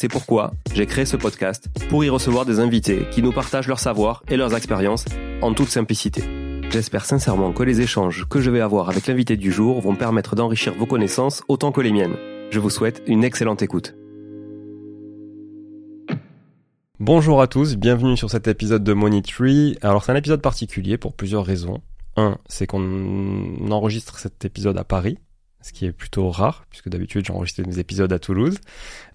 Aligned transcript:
C'est 0.00 0.08
pourquoi 0.08 0.52
j'ai 0.72 0.86
créé 0.86 1.04
ce 1.04 1.18
podcast 1.18 1.68
pour 1.90 2.02
y 2.02 2.08
recevoir 2.08 2.46
des 2.46 2.58
invités 2.58 3.06
qui 3.10 3.22
nous 3.22 3.32
partagent 3.32 3.68
leur 3.68 3.78
savoir 3.78 4.22
et 4.28 4.38
leurs 4.38 4.56
expériences 4.56 5.04
en 5.42 5.52
toute 5.52 5.68
simplicité. 5.68 6.22
J'espère 6.70 7.04
sincèrement 7.04 7.52
que 7.52 7.62
les 7.62 7.82
échanges 7.82 8.26
que 8.26 8.40
je 8.40 8.50
vais 8.50 8.62
avoir 8.62 8.88
avec 8.88 9.06
l'invité 9.06 9.36
du 9.36 9.52
jour 9.52 9.78
vont 9.82 9.94
permettre 9.94 10.36
d'enrichir 10.36 10.72
vos 10.72 10.86
connaissances 10.86 11.42
autant 11.48 11.70
que 11.70 11.82
les 11.82 11.92
miennes. 11.92 12.16
Je 12.50 12.58
vous 12.60 12.70
souhaite 12.70 13.02
une 13.06 13.24
excellente 13.24 13.60
écoute. 13.60 13.94
Bonjour 16.98 17.42
à 17.42 17.46
tous, 17.46 17.76
bienvenue 17.76 18.16
sur 18.16 18.30
cet 18.30 18.48
épisode 18.48 18.82
de 18.82 18.94
Money 18.94 19.20
Tree. 19.20 19.76
Alors 19.82 20.02
c'est 20.02 20.12
un 20.12 20.16
épisode 20.16 20.40
particulier 20.40 20.96
pour 20.96 21.12
plusieurs 21.12 21.44
raisons. 21.44 21.82
Un, 22.16 22.38
c'est 22.48 22.66
qu'on 22.66 23.70
enregistre 23.70 24.18
cet 24.18 24.46
épisode 24.46 24.78
à 24.78 24.84
Paris, 24.84 25.18
ce 25.62 25.72
qui 25.72 25.86
est 25.86 25.92
plutôt 25.92 26.30
rare, 26.30 26.64
puisque 26.70 26.88
d'habitude 26.88 27.24
j'enregistre 27.26 27.62
mes 27.66 27.78
épisodes 27.78 28.12
à 28.12 28.18
Toulouse. 28.18 28.58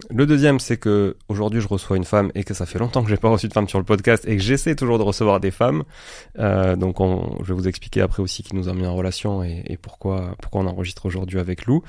Le 0.10 0.26
deuxième, 0.26 0.60
c'est 0.60 0.78
que 0.78 1.18
aujourd'hui 1.28 1.62
je 1.62 1.68
reçois 1.68 1.98
une 1.98 2.04
femme 2.04 2.32
et 2.36 2.44
que 2.44 2.54
ça 2.54 2.66
fait 2.66 2.80
longtemps 2.80 3.04
que 3.04 3.10
j'ai 3.10 3.18
pas 3.18 3.30
reçu 3.30 3.48
de 3.48 3.54
femme 3.54 3.68
sur 3.68 3.80
le 3.80 3.86
podcast 3.86 4.26
et 4.28 4.38
que 4.38 4.44
j'essaie 4.44 4.76
toujours 4.76 4.98
de 4.98 5.04
recevoir 5.04 5.40
des 5.40 5.52
femmes. 5.52 5.84
Euh, 6.40 6.76
donc 6.76 7.00
on, 7.00 7.38
je 7.44 7.54
vais 7.54 7.54
vous 7.54 7.68
expliquer 7.68 8.02
après 8.02 8.22
aussi 8.22 8.44
qui 8.44 8.56
nous 8.56 8.70
a 8.70 8.74
mis 8.74 8.86
en 8.86 8.96
relation 8.96 9.44
et, 9.44 9.64
et 9.66 9.78
pourquoi 9.78 10.36
pourquoi 10.42 10.62
on 10.62 10.68
enregistre 10.68 11.06
aujourd'hui 11.06 11.40
avec 11.40 11.66
Lou. 11.66 11.82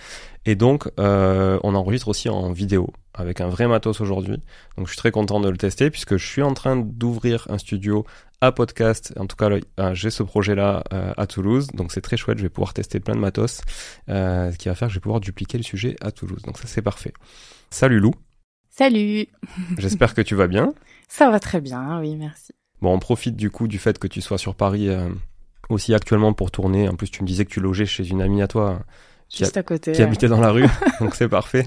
Et 0.46 0.54
donc 0.54 0.90
euh, 0.98 1.58
on 1.62 1.74
enregistre 1.74 2.08
aussi 2.08 2.28
en 2.28 2.52
vidéo 2.52 2.90
avec 3.16 3.40
un 3.40 3.48
vrai 3.48 3.66
matos 3.66 4.00
aujourd'hui. 4.00 4.40
Donc 4.76 4.86
je 4.86 4.92
suis 4.92 4.98
très 4.98 5.10
content 5.10 5.40
de 5.40 5.48
le 5.48 5.56
tester 5.56 5.90
puisque 5.90 6.16
je 6.16 6.26
suis 6.26 6.42
en 6.42 6.54
train 6.54 6.76
d'ouvrir 6.76 7.46
un 7.50 7.58
studio 7.58 8.04
à 8.40 8.52
podcast. 8.52 9.14
En 9.18 9.26
tout 9.26 9.36
cas, 9.36 9.50
euh, 9.50 9.94
j'ai 9.94 10.10
ce 10.10 10.22
projet-là 10.22 10.84
euh, 10.92 11.12
à 11.16 11.26
Toulouse, 11.26 11.68
donc 11.68 11.92
c'est 11.92 12.00
très 12.00 12.16
chouette. 12.16 12.38
Je 12.38 12.42
vais 12.42 12.48
pouvoir 12.48 12.74
tester 12.74 13.00
plein 13.00 13.14
de 13.14 13.20
matos, 13.20 13.62
euh, 14.08 14.52
ce 14.52 14.58
qui 14.58 14.68
va 14.68 14.74
faire 14.74 14.88
que 14.88 14.94
je 14.94 14.98
vais 14.98 15.02
pouvoir 15.02 15.20
dupliquer 15.20 15.58
le 15.58 15.64
sujet 15.64 15.96
à 16.00 16.12
Toulouse. 16.12 16.42
Donc 16.42 16.58
ça, 16.58 16.66
c'est 16.66 16.82
parfait. 16.82 17.12
Salut 17.70 17.98
Lou. 17.98 18.12
Salut. 18.70 19.26
J'espère 19.78 20.14
que 20.14 20.22
tu 20.22 20.34
vas 20.34 20.48
bien. 20.48 20.74
Ça 21.08 21.30
va 21.30 21.40
très 21.40 21.60
bien, 21.60 21.98
oui, 22.00 22.14
merci. 22.16 22.52
Bon, 22.82 22.92
on 22.92 22.98
profite 22.98 23.36
du 23.36 23.50
coup 23.50 23.68
du 23.68 23.78
fait 23.78 23.98
que 23.98 24.06
tu 24.06 24.20
sois 24.20 24.38
sur 24.38 24.54
Paris 24.54 24.90
aussi 25.70 25.94
actuellement 25.94 26.34
pour 26.34 26.50
tourner. 26.50 26.88
En 26.88 26.94
plus, 26.94 27.10
tu 27.10 27.22
me 27.22 27.26
disais 27.26 27.46
que 27.46 27.50
tu 27.50 27.60
logeais 27.60 27.86
chez 27.86 28.06
une 28.06 28.20
amie 28.20 28.42
à 28.42 28.48
toi 28.48 28.80
Juste 29.44 29.56
à 29.56 29.62
côté. 29.62 29.92
Qui 29.92 30.02
habitait 30.02 30.28
dans 30.28 30.40
la 30.40 30.50
rue, 30.50 30.66
donc 31.00 31.14
c'est 31.14 31.28
parfait. 31.28 31.64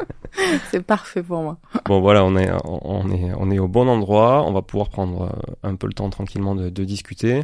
c'est 0.72 0.82
parfait 0.82 1.24
pour 1.24 1.42
moi. 1.42 1.58
Bon 1.86 2.02
voilà, 2.02 2.24
on 2.24 2.36
est 2.36 2.50
on 2.64 3.10
est 3.12 3.32
on 3.38 3.52
est 3.52 3.60
au 3.60 3.68
bon 3.68 3.88
endroit. 3.88 4.44
On 4.48 4.52
va 4.52 4.62
pouvoir 4.62 4.90
prendre 4.90 5.24
euh, 5.24 5.54
un 5.64 5.76
peu 5.76 5.88
le 5.88 5.94
temps 5.94 6.10
tranquillement 6.10 6.56
de, 6.56 6.70
de 6.70 6.84
discuter. 6.84 7.44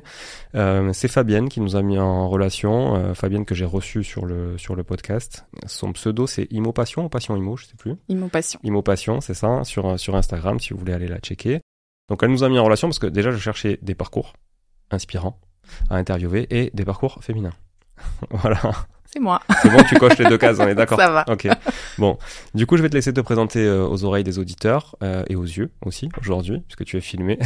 Euh, 0.55 0.91
c'est 0.93 1.07
Fabienne 1.07 1.49
qui 1.49 1.61
nous 1.61 1.75
a 1.75 1.81
mis 1.81 1.99
en 1.99 2.29
relation. 2.29 2.95
Euh, 2.95 3.13
Fabienne 3.13 3.45
que 3.45 3.55
j'ai 3.55 3.65
reçue 3.65 4.03
sur 4.03 4.25
le 4.25 4.57
sur 4.57 4.75
le 4.75 4.83
podcast. 4.83 5.45
Son 5.65 5.91
pseudo 5.93 6.27
c'est 6.27 6.47
Imo 6.51 6.71
Passion 6.71 7.05
ou 7.05 7.09
Passion 7.09 7.35
Imo, 7.35 7.57
je 7.57 7.65
sais 7.65 7.75
plus. 7.77 7.95
Imo 8.09 8.27
Passion. 8.27 8.59
Imo 8.63 8.81
Passion, 8.81 9.21
c'est 9.21 9.33
ça, 9.33 9.63
sur 9.63 9.99
sur 9.99 10.15
Instagram 10.15 10.59
si 10.59 10.73
vous 10.73 10.79
voulez 10.79 10.93
aller 10.93 11.07
la 11.07 11.19
checker. 11.19 11.61
Donc 12.09 12.21
elle 12.23 12.31
nous 12.31 12.43
a 12.43 12.49
mis 12.49 12.59
en 12.59 12.63
relation 12.63 12.87
parce 12.87 12.99
que 12.99 13.07
déjà 13.07 13.31
je 13.31 13.37
cherchais 13.37 13.79
des 13.81 13.95
parcours 13.95 14.33
inspirants 14.91 15.39
à 15.89 15.97
interviewer 15.97 16.47
et 16.49 16.71
des 16.73 16.85
parcours 16.85 17.19
féminins. 17.21 17.53
voilà. 18.29 18.59
C'est 19.15 19.21
moi. 19.21 19.39
C'est 19.61 19.69
bon, 19.69 19.81
tu 19.87 19.95
coches 19.95 20.17
les 20.17 20.25
deux 20.25 20.37
cases, 20.37 20.59
on 20.59 20.67
est 20.67 20.75
d'accord 20.75 20.99
Ça 20.99 21.09
va. 21.09 21.23
Ok. 21.29 21.47
Bon, 21.97 22.17
du 22.53 22.65
coup, 22.65 22.75
je 22.75 22.81
vais 22.81 22.89
te 22.89 22.95
laisser 22.95 23.13
te 23.13 23.21
présenter 23.21 23.59
euh, 23.59 23.87
aux 23.87 24.03
oreilles 24.03 24.25
des 24.25 24.39
auditeurs 24.39 24.95
euh, 25.03 25.23
et 25.29 25.37
aux 25.37 25.43
yeux 25.43 25.71
aussi 25.85 26.09
aujourd'hui, 26.19 26.59
puisque 26.67 26.83
tu 26.83 26.97
es 26.97 27.01
filmé, 27.01 27.39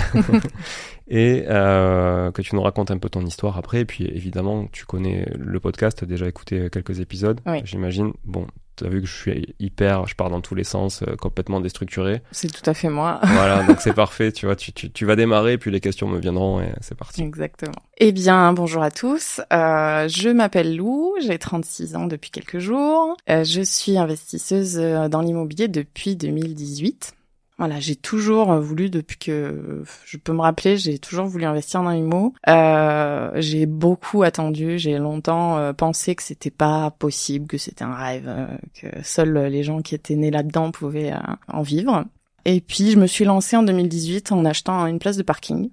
et 1.08 1.46
euh, 1.48 2.32
que 2.32 2.42
tu 2.42 2.56
nous 2.56 2.62
racontes 2.64 2.90
un 2.90 2.98
peu 2.98 3.10
ton 3.10 3.24
histoire 3.24 3.58
après. 3.58 3.82
Et 3.82 3.86
puis, 3.86 4.06
évidemment, 4.06 4.68
tu 4.72 4.86
connais 4.86 5.28
le 5.38 5.60
podcast, 5.60 6.04
déjà 6.04 6.28
écouté 6.28 6.70
quelques 6.72 7.02
épisodes, 7.02 7.40
oui. 7.46 7.62
j'imagine. 7.66 8.14
Bon, 8.26 8.48
as 8.86 8.90
vu 8.90 9.02
que 9.02 9.08
je 9.08 9.14
suis 9.16 9.56
hyper, 9.60 10.08
je 10.08 10.16
pars 10.16 10.30
dans 10.30 10.42
tous 10.42 10.56
les 10.56 10.64
sens, 10.64 11.04
euh, 11.04 11.16
complètement 11.16 11.60
déstructuré. 11.60 12.22
C'est 12.32 12.52
tout 12.52 12.68
à 12.70 12.74
fait 12.74 12.90
moi. 12.90 13.20
voilà, 13.24 13.64
donc 13.64 13.82
c'est 13.82 13.94
parfait, 13.96 14.32
tu 14.32 14.46
vois, 14.46 14.56
tu, 14.56 14.72
tu, 14.74 14.92
tu, 14.92 15.06
vas 15.06 15.16
démarrer, 15.16 15.58
puis 15.58 15.72
les 15.72 15.80
questions 15.80 16.08
me 16.08 16.20
viendront 16.20 16.62
et 16.62 16.72
c'est 16.82 16.98
parti. 16.98 17.22
Exactement. 17.22 17.82
Eh 17.98 18.12
bien, 18.12 18.54
bonjour 18.54 18.84
à 18.84 18.92
tous. 18.92 19.42
Euh, 19.54 20.08
je 20.08 20.30
m'appelle 20.30 20.76
Lou, 20.76 21.16
j'ai 21.22 21.38
36 21.38 21.96
ans 21.96 22.06
depuis 22.06 22.32
quelques 22.32 22.60
jours. 22.60 23.16
Euh, 23.30 23.44
je 23.44 23.62
suis 23.62 23.98
investisseuse 23.98 24.76
dans 25.10 25.22
l'immobilier 25.22 25.68
depuis 25.68 26.16
2018. 26.16 27.14
Voilà, 27.60 27.82
j'ai 27.82 27.98
toujours 27.98 28.56
voulu, 28.56 28.90
depuis 28.90 29.18
que 29.18 29.84
je 30.06 30.18
peux 30.18 30.32
me 30.32 30.40
rappeler, 30.40 30.78
j'ai 30.78 30.98
toujours 30.98 31.26
voulu 31.26 31.44
investir 31.44 31.84
dans 31.84 31.92
l'IMO. 31.92 32.34
Euh, 32.48 33.32
j'ai 33.36 33.66
beaucoup 33.66 34.24
attendu, 34.24 34.80
j'ai 34.80 34.98
longtemps 34.98 35.58
euh, 35.58 35.74
pensé 35.74 36.16
que 36.16 36.24
c'était 36.24 36.52
pas 36.52 36.90
possible, 36.90 37.48
que 37.48 37.58
c'était 37.58 37.84
un 37.84 37.94
rêve, 37.94 38.30
euh, 38.30 38.48
que 38.76 38.88
seuls 39.04 39.38
les 39.48 39.64
gens 39.64 39.82
qui 39.82 39.94
étaient 39.94 40.16
nés 40.16 40.32
là-dedans 40.32 40.72
pouvaient 40.72 41.12
euh, 41.12 41.34
en 41.50 41.62
vivre. 41.62 42.06
Et 42.46 42.62
puis 42.62 42.92
je 42.92 42.98
me 42.98 43.08
suis 43.08 43.26
lancée 43.26 43.58
en 43.58 43.64
2018 43.64 44.32
en 44.32 44.46
achetant 44.46 44.86
une 44.86 45.00
place 45.00 45.18
de 45.18 45.24
parking. 45.24 45.70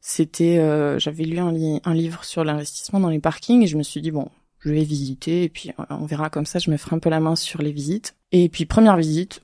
C'était, 0.00 0.58
euh, 0.58 0.98
j'avais 0.98 1.22
lu 1.22 1.38
un 1.38 1.94
livre 1.94 2.24
sur 2.24 2.42
l'investissement 2.42 2.98
dans 2.98 3.10
les 3.10 3.20
parkings 3.20 3.62
et 3.62 3.68
je 3.68 3.78
me 3.78 3.84
suis 3.84 4.02
dit 4.02 4.10
bon, 4.10 4.28
je 4.58 4.72
vais 4.72 4.82
visiter 4.82 5.44
et 5.44 5.48
puis 5.48 5.70
on 5.88 6.04
verra 6.04 6.30
comme 6.30 6.46
ça, 6.46 6.58
je 6.58 6.68
me 6.72 6.76
ferai 6.76 6.96
un 6.96 6.98
peu 6.98 7.10
la 7.10 7.20
main 7.20 7.36
sur 7.36 7.62
les 7.62 7.70
visites. 7.70 8.16
Et 8.32 8.48
puis 8.48 8.66
première 8.66 8.96
visite, 8.96 9.42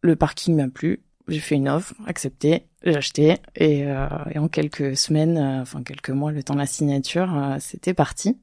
le 0.00 0.16
parking 0.16 0.56
m'a 0.56 0.68
plu, 0.68 1.02
j'ai 1.28 1.40
fait 1.40 1.56
une 1.56 1.68
offre, 1.68 1.94
accepté, 2.06 2.66
j'ai 2.82 2.96
acheté 2.96 3.36
et, 3.54 3.86
euh, 3.86 4.08
en 4.36 4.48
quelques 4.48 4.96
semaines, 4.96 5.36
euh, 5.36 5.62
enfin 5.62 5.82
quelques 5.82 6.10
mois, 6.10 6.32
le 6.32 6.42
temps 6.42 6.54
de 6.54 6.58
la 6.58 6.66
signature, 6.66 7.36
euh, 7.36 7.56
c'était 7.60 7.94
parti. 7.94 8.38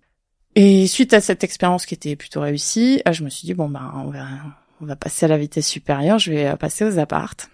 Et 0.55 0.87
suite 0.87 1.13
à 1.13 1.19
cette 1.19 1.43
expérience 1.43 1.85
qui 1.85 1.95
était 1.95 2.15
plutôt 2.15 2.41
réussie, 2.41 3.01
je 3.11 3.23
me 3.23 3.29
suis 3.29 3.45
dit 3.45 3.53
bon 3.53 3.67
ben 3.69 3.91
on 3.95 4.09
va 4.09 4.27
on 4.81 4.85
va 4.85 4.95
passer 4.95 5.25
à 5.25 5.29
la 5.29 5.37
vitesse 5.37 5.67
supérieure, 5.67 6.19
je 6.19 6.31
vais 6.31 6.55
passer 6.57 6.85
aux 6.85 6.99
appartes. 6.99 7.49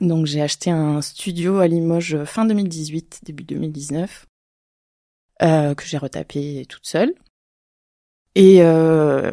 Donc 0.00 0.26
j'ai 0.26 0.40
acheté 0.42 0.70
un 0.70 1.02
studio 1.02 1.58
à 1.58 1.66
Limoges 1.66 2.24
fin 2.24 2.44
2018, 2.44 3.20
début 3.24 3.44
2019, 3.44 4.26
que 5.40 5.84
j'ai 5.84 5.98
retapé 5.98 6.64
toute 6.68 6.86
seule. 6.86 7.14
Et 8.38 8.58
euh, 8.60 9.30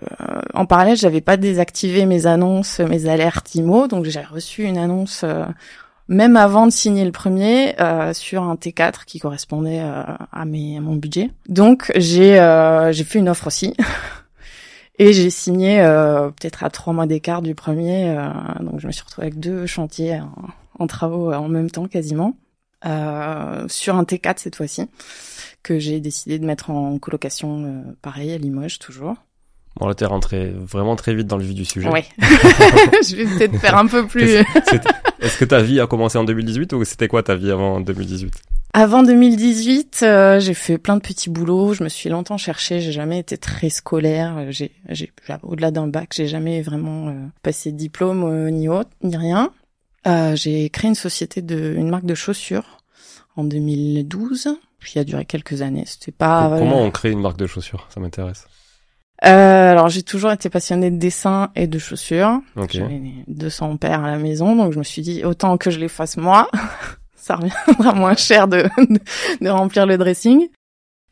en 0.54 0.66
parallèle, 0.66 0.96
j'avais 0.96 1.20
pas 1.20 1.36
désactivé 1.36 2.06
mes 2.06 2.26
annonces, 2.26 2.80
mes 2.80 3.08
alertes 3.08 3.54
IMO, 3.54 3.88
donc 3.88 4.06
j'ai 4.06 4.22
reçu 4.22 4.64
une 4.64 4.78
annonce 4.78 5.26
euh, 5.26 5.44
même 6.08 6.38
avant 6.38 6.68
de 6.68 6.72
signer 6.72 7.04
le 7.04 7.12
premier 7.12 7.76
euh, 7.82 8.14
sur 8.14 8.44
un 8.44 8.56
T4 8.56 9.04
qui 9.06 9.20
correspondait 9.20 9.82
euh, 9.82 10.04
à, 10.32 10.46
mes, 10.46 10.78
à 10.78 10.80
mon 10.80 10.96
budget. 10.96 11.32
Donc 11.50 11.92
j'ai 11.98 12.40
euh, 12.40 12.94
j'ai 12.94 13.04
fait 13.04 13.20
une 13.20 13.28
offre 13.28 13.48
aussi. 13.48 13.76
Et 15.00 15.12
j'ai 15.12 15.32
signé 15.32 15.80
peut-être 16.38 16.64
à 16.64 16.70
trois 16.70 16.94
mois 16.94 17.08
d'écart 17.08 17.42
du 17.42 17.56
premier, 17.56 18.16
donc 18.60 18.80
je 18.80 18.86
me 18.86 18.92
suis 18.92 19.04
retrouvée 19.04 19.26
avec 19.26 19.40
deux 19.40 19.66
chantiers 19.66 20.20
en, 20.20 20.32
en 20.78 20.86
travaux 20.86 21.34
en 21.34 21.48
même 21.48 21.72
temps 21.72 21.88
quasiment, 21.88 22.38
sur 22.84 23.96
un 23.96 24.04
T4 24.04 24.36
cette 24.38 24.56
fois-ci 24.56 24.88
que 25.64 25.80
j'ai 25.80 26.00
décidé 26.00 26.40
de 26.40 26.46
mettre 26.46 26.70
en 26.70 27.00
colocation, 27.00 27.66
euh, 27.66 27.82
pareil, 28.02 28.32
à 28.32 28.38
Limoges 28.38 28.80
toujours. 28.80 29.16
Bon, 29.80 29.88
là, 29.88 29.96
t'es 29.96 30.06
rentré 30.06 30.52
vraiment 30.52 30.96
très 30.96 31.16
vite 31.16 31.26
dans 31.26 31.38
le 31.38 31.44
vif 31.44 31.56
du 31.56 31.66
sujet. 31.66 31.90
Oui. 31.90 32.02
je 32.20 33.16
vais 33.16 33.26
peut-être 33.26 33.60
faire 33.60 33.78
un 33.78 33.88
peu 33.88 34.06
plus. 34.06 34.36
Est-ce 35.20 35.38
que 35.38 35.46
ta 35.46 35.62
vie 35.62 35.80
a 35.80 35.88
commencé 35.88 36.18
en 36.18 36.24
2018 36.24 36.74
ou 36.74 36.84
c'était 36.84 37.08
quoi 37.08 37.24
ta 37.24 37.36
vie 37.36 37.52
avant 37.52 37.80
2018 37.80 38.34
avant 38.76 39.04
2018, 39.04 40.00
euh, 40.02 40.40
j'ai 40.40 40.56
fait 40.56 40.80
plein 40.80 40.96
de 40.96 41.02
petits 41.02 41.30
boulots. 41.30 41.76
Je 41.76 41.84
me 41.84 41.90
suis 41.90 42.10
longtemps 42.10 42.40
cherchée. 42.40 42.82
J'ai 42.82 42.92
jamais 42.92 43.20
été 43.20 43.38
très 43.38 43.70
scolaire. 43.70 44.48
J'ai, 44.50 44.72
j'ai 44.90 45.12
au-delà 45.44 45.70
d'un 45.70 45.86
bac, 45.86 46.12
j'ai 46.16 46.28
jamais 46.28 46.64
vraiment 46.64 47.10
euh, 47.10 47.14
passé 47.44 47.72
de 47.72 47.78
diplôme 47.78 48.24
euh, 48.24 48.50
ni 48.50 48.68
autre, 48.70 48.90
ni 49.04 49.16
rien. 49.16 49.52
j'ai 50.34 50.72
créé 50.72 50.90
une 50.90 50.96
société 50.96 51.44
de, 51.44 51.76
une 51.78 51.90
marque 51.92 52.06
de 52.06 52.16
chaussures 52.16 52.80
en 53.36 53.44
2012 53.44 54.58
puis 54.84 54.94
il 54.96 55.00
a 55.00 55.04
duré 55.04 55.26
quelques 55.26 55.62
années. 55.62 55.86
C'était 55.88 56.12
pas. 56.12 56.54
Comment 56.60 56.82
on 56.82 56.92
crée 56.92 57.12
une 57.12 57.22
marque 57.22 57.38
de 57.38 57.48
chaussures? 57.48 57.88
Ça 57.90 58.00
m'intéresse. 58.00 58.46
Euh, 59.26 59.72
alors 59.72 59.88
j'ai 59.88 60.04
toujours 60.04 60.32
été 60.32 60.50
passionnée 60.50 60.92
de 60.92 60.98
dessin 60.98 61.52
et 61.56 61.68
de 61.68 61.80
chaussures. 61.80 62.42
J'avais 62.70 63.02
200 63.28 63.78
paires 63.78 64.04
à 64.04 64.12
la 64.12 64.18
maison, 64.18 64.56
donc 64.56 64.74
je 64.74 64.80
me 64.80 64.84
suis 64.84 65.02
dit 65.02 65.24
autant 65.24 65.58
que 65.58 65.72
je 65.72 65.80
les 65.80 65.88
fasse 65.88 66.18
moi, 66.18 66.50
ça 67.16 67.38
reviendra 67.38 67.94
moins 67.96 68.16
cher 68.16 68.50
de, 68.50 68.66
de, 69.40 69.50
remplir 69.50 69.86
le 69.86 69.98
dressing. 69.98 70.50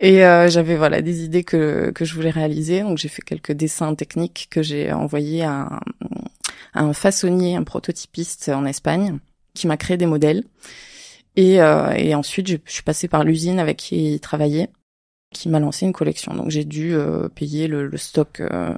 Et 0.01 0.25
euh, 0.25 0.49
j'avais 0.49 0.75
voilà 0.75 1.01
des 1.01 1.23
idées 1.23 1.45
que 1.45 1.91
que 1.91 2.03
je 2.03 2.13
voulais 2.15 2.31
réaliser, 2.31 2.81
donc 2.81 2.97
j'ai 2.97 3.07
fait 3.07 3.21
quelques 3.21 3.53
dessins 3.53 3.95
techniques 3.95 4.47
que 4.49 4.61
j'ai 4.61 4.91
envoyés 4.91 5.43
à 5.43 5.51
un, 5.51 5.79
à 6.73 6.81
un 6.81 6.93
façonnier, 6.93 7.55
un 7.55 7.63
prototypiste 7.63 8.49
en 8.49 8.65
Espagne, 8.65 9.19
qui 9.53 9.67
m'a 9.67 9.77
créé 9.77 9.95
des 9.95 10.07
modèles. 10.07 10.43
Et, 11.35 11.61
euh, 11.61 11.91
et 11.91 12.13
ensuite, 12.15 12.47
je, 12.47 12.57
suis 12.65 12.83
passée 12.83 13.07
par 13.07 13.23
l'usine 13.23 13.59
avec 13.59 13.77
qui 13.77 14.13
il 14.13 14.19
travaillait, 14.19 14.69
qui 15.31 15.49
m'a 15.49 15.59
lancé 15.59 15.85
une 15.85 15.93
collection. 15.93 16.33
Donc 16.33 16.49
j'ai 16.49 16.65
dû 16.65 16.93
euh, 16.93 17.29
payer 17.29 17.67
le, 17.67 17.87
le 17.87 17.97
stock 17.97 18.39
euh, 18.41 18.75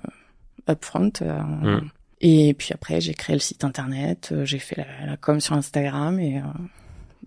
upfront. 0.69 1.11
Euh, 1.21 1.41
mm. 1.41 1.89
Et 2.21 2.53
puis 2.53 2.69
après, 2.73 3.01
j'ai 3.01 3.13
créé 3.13 3.35
le 3.35 3.41
site 3.41 3.63
internet, 3.63 4.29
euh, 4.31 4.45
j'ai 4.45 4.59
fait 4.59 4.77
la, 4.77 5.05
la, 5.05 5.17
com 5.17 5.41
sur 5.41 5.55
Instagram 5.55 6.19
et 6.19 6.41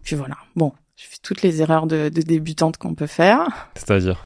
puis 0.03 0.17
voilà. 0.17 0.37
Bon, 0.55 0.73
j'ai 0.97 1.07
fait 1.07 1.19
toutes 1.23 1.43
les 1.43 1.61
erreurs 1.61 1.87
de, 1.87 2.09
de 2.09 2.23
débutante 2.23 2.79
qu'on 2.79 2.95
peut 2.95 3.07
faire. 3.07 3.69
C'est-à-dire? 3.75 4.25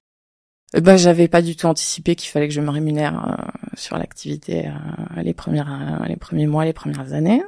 Bah, 0.81 0.96
j'avais 0.96 1.26
pas 1.26 1.43
du 1.43 1.56
tout 1.56 1.67
anticipé 1.67 2.14
qu'il 2.14 2.31
fallait 2.31 2.46
que 2.46 2.55
je 2.55 2.61
me 2.61 2.70
rémunère 2.70 3.50
sur 3.75 3.99
l'activité 3.99 4.70
les 5.17 5.35
premières 5.35 6.05
les 6.06 6.14
premiers 6.14 6.46
mois, 6.46 6.64
les 6.64 6.73
premières 6.73 7.12
années. 7.12 7.43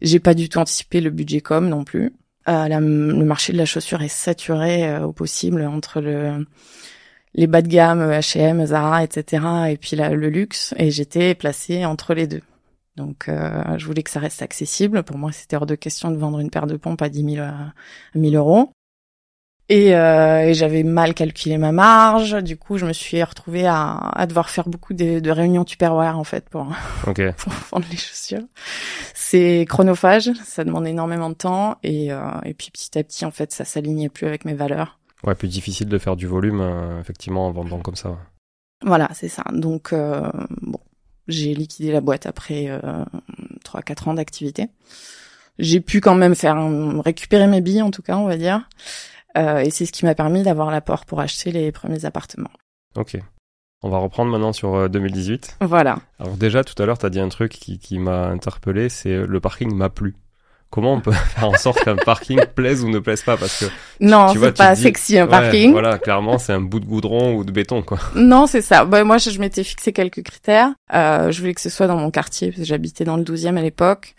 J'ai 0.00 0.20
pas 0.20 0.34
du 0.34 0.48
tout 0.48 0.60
anticipé 0.60 1.00
le 1.00 1.10
budget 1.10 1.40
com 1.40 1.68
non 1.68 1.82
plus. 1.82 2.12
Euh, 2.48 2.68
le 2.68 3.24
marché 3.24 3.52
de 3.52 3.58
la 3.58 3.64
chaussure 3.64 4.02
est 4.02 4.08
saturé 4.08 4.88
euh, 4.88 5.06
au 5.06 5.12
possible 5.12 5.62
entre 5.62 6.00
le 6.00 6.46
les 7.34 7.46
bas 7.46 7.60
de 7.60 7.68
gamme 7.68 8.00
H&M, 8.00 8.64
Zara, 8.64 9.04
etc. 9.04 9.44
et 9.68 9.76
puis 9.76 9.94
le 9.96 10.30
luxe 10.30 10.74
et 10.78 10.90
j'étais 10.90 11.34
placée 11.34 11.84
entre 11.84 12.14
les 12.14 12.26
deux. 12.26 12.40
Donc 12.96 13.28
euh, 13.28 13.76
je 13.76 13.86
voulais 13.86 14.02
que 14.02 14.10
ça 14.10 14.20
reste 14.20 14.42
accessible. 14.42 15.02
Pour 15.02 15.18
moi, 15.18 15.32
c'était 15.32 15.56
hors 15.56 15.66
de 15.66 15.74
question 15.74 16.10
de 16.10 16.16
vendre 16.16 16.40
une 16.40 16.50
paire 16.50 16.66
de 16.66 16.76
pompes 16.76 17.02
à 17.02 17.08
10 17.10 17.34
000, 17.34 17.44
à 17.44 17.74
1000 18.14 18.36
euros. 18.36 18.70
Et, 19.68 19.96
euh, 19.96 20.46
et 20.46 20.54
j'avais 20.54 20.84
mal 20.84 21.12
calculé 21.12 21.58
ma 21.58 21.72
marge. 21.72 22.40
Du 22.42 22.56
coup, 22.56 22.78
je 22.78 22.86
me 22.86 22.92
suis 22.92 23.22
retrouvée 23.22 23.66
à, 23.66 23.96
à 23.96 24.26
devoir 24.26 24.48
faire 24.48 24.68
beaucoup 24.68 24.94
de, 24.94 25.18
de 25.18 25.30
réunions 25.30 25.64
Tupperware 25.64 26.18
en 26.18 26.24
fait 26.24 26.48
pour, 26.48 26.66
pour 27.04 27.52
vendre 27.72 27.86
les 27.90 27.96
chaussures. 27.96 28.44
C'est 29.14 29.66
chronophage, 29.68 30.30
ça 30.44 30.62
demande 30.62 30.86
énormément 30.86 31.30
de 31.30 31.34
temps 31.34 31.78
et, 31.82 32.12
euh, 32.12 32.20
et 32.44 32.54
puis 32.54 32.70
petit 32.70 32.96
à 32.96 33.02
petit 33.02 33.24
en 33.24 33.32
fait 33.32 33.52
ça 33.52 33.64
s'alignait 33.64 34.08
plus 34.08 34.26
avec 34.26 34.44
mes 34.44 34.54
valeurs. 34.54 35.00
Ouais, 35.24 35.34
plus 35.34 35.48
difficile 35.48 35.88
de 35.88 35.98
faire 35.98 36.14
du 36.14 36.28
volume 36.28 36.60
euh, 36.60 37.00
effectivement 37.00 37.48
en 37.48 37.50
vendant 37.50 37.80
comme 37.80 37.96
ça. 37.96 38.16
Voilà, 38.84 39.08
c'est 39.14 39.28
ça. 39.28 39.42
Donc 39.52 39.92
euh, 39.92 40.30
bon, 40.60 40.78
j'ai 41.26 41.54
liquidé 41.54 41.90
la 41.90 42.00
boîte 42.00 42.26
après 42.26 42.68
trois 43.64 43.82
quatre 43.82 44.06
ans 44.06 44.14
d'activité. 44.14 44.68
J'ai 45.58 45.80
pu 45.80 46.00
quand 46.00 46.14
même 46.14 46.36
faire 46.36 46.56
récupérer 47.02 47.48
mes 47.48 47.62
billes 47.62 47.82
en 47.82 47.90
tout 47.90 48.02
cas, 48.02 48.16
on 48.16 48.26
va 48.26 48.36
dire. 48.36 48.68
Euh, 49.36 49.58
et 49.58 49.70
c'est 49.70 49.86
ce 49.86 49.92
qui 49.92 50.04
m'a 50.04 50.14
permis 50.14 50.42
d'avoir 50.42 50.70
l'apport 50.70 51.04
pour 51.04 51.20
acheter 51.20 51.52
les 51.52 51.72
premiers 51.72 52.04
appartements. 52.04 52.50
Ok. 52.96 53.18
On 53.82 53.90
va 53.90 53.98
reprendre 53.98 54.30
maintenant 54.30 54.52
sur 54.52 54.88
2018. 54.88 55.58
Euh, 55.62 55.66
voilà. 55.66 55.98
Alors 56.18 56.36
déjà, 56.36 56.64
tout 56.64 56.80
à 56.82 56.86
l'heure, 56.86 56.98
tu 56.98 57.06
as 57.06 57.10
dit 57.10 57.20
un 57.20 57.28
truc 57.28 57.52
qui, 57.52 57.78
qui 57.78 57.98
m'a 57.98 58.28
interpellé, 58.28 58.88
c'est 58.88 59.10
euh, 59.10 59.26
le 59.26 59.40
parking 59.40 59.74
m'a 59.74 59.90
plu 59.90 60.14
comment 60.76 60.92
on 60.92 61.00
peut 61.00 61.12
faire 61.34 61.48
en 61.48 61.56
sorte 61.56 61.82
qu'un 61.82 61.96
parking 61.96 62.38
plaise 62.54 62.84
ou 62.84 62.90
ne 62.90 62.98
plaise 62.98 63.22
pas 63.22 63.38
parce 63.38 63.60
que 63.60 63.64
non 63.98 64.28
c'est 64.28 64.52
pas 64.54 64.76
sexy 64.76 65.18
un 65.18 65.26
parking. 65.26 65.72
voilà 65.72 65.98
clairement 65.98 66.36
c'est 66.36 66.52
un 66.52 66.60
bout 66.60 66.80
de 66.80 66.84
goudron 66.84 67.34
ou 67.34 67.44
de 67.44 67.50
béton 67.50 67.80
quoi. 67.80 67.98
Non 68.14 68.46
c'est 68.46 68.60
ça. 68.60 68.84
Bah, 68.84 69.02
moi 69.02 69.16
je, 69.16 69.30
je 69.30 69.40
m'étais 69.40 69.64
fixé 69.64 69.94
quelques 69.94 70.22
critères. 70.22 70.74
Euh, 70.92 71.32
je 71.32 71.40
voulais 71.40 71.54
que 71.54 71.62
ce 71.62 71.70
soit 71.70 71.86
dans 71.86 71.96
mon 71.96 72.10
quartier 72.10 72.48
parce 72.48 72.58
que 72.58 72.66
j'habitais 72.66 73.04
dans 73.04 73.16
le 73.16 73.22
12e 73.24 73.56
à 73.56 73.62
l'époque. 73.62 74.14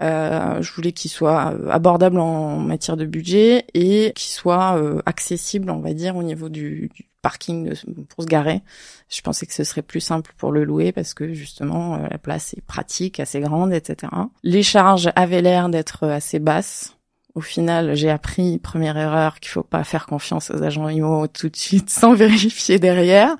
Euh, 0.00 0.62
je 0.62 0.72
voulais 0.72 0.92
qu'il 0.92 1.10
soit 1.10 1.54
abordable 1.70 2.18
en 2.18 2.56
matière 2.56 2.96
de 2.96 3.04
budget 3.04 3.66
et 3.74 4.12
qu'il 4.16 4.32
soit 4.32 4.78
euh, 4.78 5.02
accessible 5.04 5.70
on 5.70 5.80
va 5.80 5.92
dire 5.92 6.16
au 6.16 6.22
niveau 6.22 6.48
du, 6.48 6.90
du 6.94 7.09
parking 7.22 7.74
pour 8.08 8.24
se 8.24 8.28
garer. 8.28 8.62
Je 9.08 9.20
pensais 9.20 9.46
que 9.46 9.52
ce 9.52 9.64
serait 9.64 9.82
plus 9.82 10.00
simple 10.00 10.32
pour 10.36 10.52
le 10.52 10.64
louer 10.64 10.92
parce 10.92 11.14
que 11.14 11.32
justement 11.32 11.94
euh, 11.94 12.06
la 12.10 12.18
place 12.18 12.54
est 12.54 12.62
pratique, 12.62 13.20
assez 13.20 13.40
grande, 13.40 13.72
etc. 13.72 14.12
Les 14.42 14.62
charges 14.62 15.10
avaient 15.16 15.42
l'air 15.42 15.68
d'être 15.68 16.06
assez 16.06 16.38
basses. 16.38 16.96
Au 17.36 17.40
final, 17.40 17.94
j'ai 17.94 18.10
appris, 18.10 18.58
première 18.58 18.96
erreur, 18.96 19.38
qu'il 19.38 19.50
faut 19.50 19.62
pas 19.62 19.84
faire 19.84 20.06
confiance 20.06 20.50
aux 20.50 20.64
agents 20.64 20.88
IMO 20.88 21.28
tout 21.28 21.48
de 21.48 21.56
suite 21.56 21.88
sans 21.90 22.14
vérifier 22.14 22.78
derrière. 22.78 23.36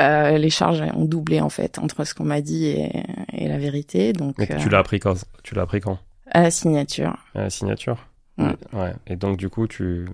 Euh, 0.00 0.38
les 0.38 0.50
charges 0.50 0.82
ont 0.94 1.04
doublé 1.04 1.40
en 1.40 1.50
fait 1.50 1.78
entre 1.78 2.04
ce 2.04 2.14
qu'on 2.14 2.24
m'a 2.24 2.40
dit 2.40 2.66
et, 2.66 3.04
et, 3.32 3.48
la 3.48 3.58
vérité. 3.58 4.14
Donc, 4.14 4.36
Mais 4.38 4.48
tu 4.58 4.70
l'as 4.70 4.78
appris 4.78 4.98
quand? 4.98 5.24
Tu 5.42 5.54
l'as 5.54 5.62
appris 5.62 5.80
quand? 5.80 5.98
À 6.30 6.42
la 6.42 6.50
signature. 6.50 7.16
À 7.34 7.42
la 7.42 7.50
signature? 7.50 7.98
Ouais. 8.38 8.94
Et 9.06 9.16
donc 9.16 9.36
du 9.36 9.48
coup, 9.48 9.66
tu 9.66 10.06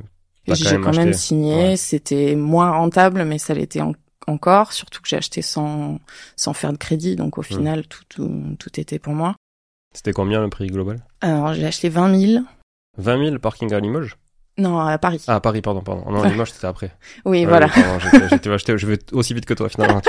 j'ai 0.48 0.80
quand 0.80 0.96
même 0.96 1.12
signé. 1.12 1.76
C'était 1.76 2.36
moins 2.36 2.70
rentable, 2.70 3.24
mais 3.24 3.38
ça 3.38 3.54
l'était 3.54 3.82
encore. 4.26 4.72
Surtout 4.72 5.02
que 5.02 5.08
j'ai 5.08 5.16
acheté 5.16 5.42
sans 5.42 5.98
sans 6.36 6.52
faire 6.52 6.72
de 6.72 6.78
crédit, 6.78 7.16
donc 7.16 7.38
au 7.38 7.42
hmm. 7.42 7.44
final 7.44 7.86
tout, 7.86 8.04
tout, 8.08 8.56
tout 8.58 8.80
était 8.80 8.98
pour 8.98 9.14
moi. 9.14 9.36
C'était 9.94 10.12
combien 10.12 10.42
le 10.42 10.50
prix 10.50 10.66
global? 10.66 11.04
Alors 11.20 11.54
j'ai 11.54 11.66
acheté 11.66 11.88
20 11.88 12.18
000. 12.18 12.44
20 12.98 13.24
000 13.24 13.38
parking 13.38 13.72
à 13.72 13.80
Limoges? 13.80 14.16
Non, 14.56 14.78
à 14.78 14.98
Paris. 14.98 15.24
Ah, 15.26 15.36
à 15.36 15.40
Paris, 15.40 15.62
pardon, 15.62 15.80
pardon. 15.80 16.08
Non, 16.10 16.22
Limoges, 16.28 16.52
c'était 16.52 16.66
après. 16.66 16.92
oui, 17.24 17.44
voilà. 17.44 17.68
J'étais 18.30 18.50
acheté, 18.50 18.78
je 18.78 18.86
vais 18.86 18.98
aussi 19.12 19.34
vite 19.34 19.46
que 19.46 19.54
toi, 19.54 19.68
finalement. 19.68 20.00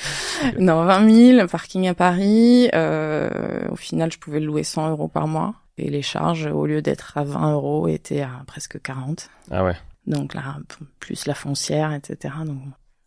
non, 0.58 0.84
20 0.84 1.34
000, 1.36 1.48
parking 1.48 1.88
à 1.88 1.94
Paris. 1.94 2.68
Euh, 2.74 3.68
au 3.70 3.76
final, 3.76 4.12
je 4.12 4.18
pouvais 4.18 4.38
le 4.40 4.46
louer 4.46 4.62
100 4.62 4.90
euros 4.90 5.08
par 5.08 5.26
mois. 5.26 5.54
Et 5.78 5.90
les 5.90 6.02
charges, 6.02 6.46
au 6.46 6.66
lieu 6.66 6.82
d'être 6.82 7.16
à 7.16 7.24
20 7.24 7.52
euros, 7.52 7.88
étaient 7.88 8.22
à 8.22 8.42
presque 8.46 8.80
40. 8.80 9.30
Ah 9.50 9.64
ouais. 9.64 9.76
Donc 10.06 10.34
là, 10.34 10.56
plus 11.00 11.26
la 11.26 11.34
foncière, 11.34 11.92
etc. 11.92 12.34
Donc... 12.44 12.58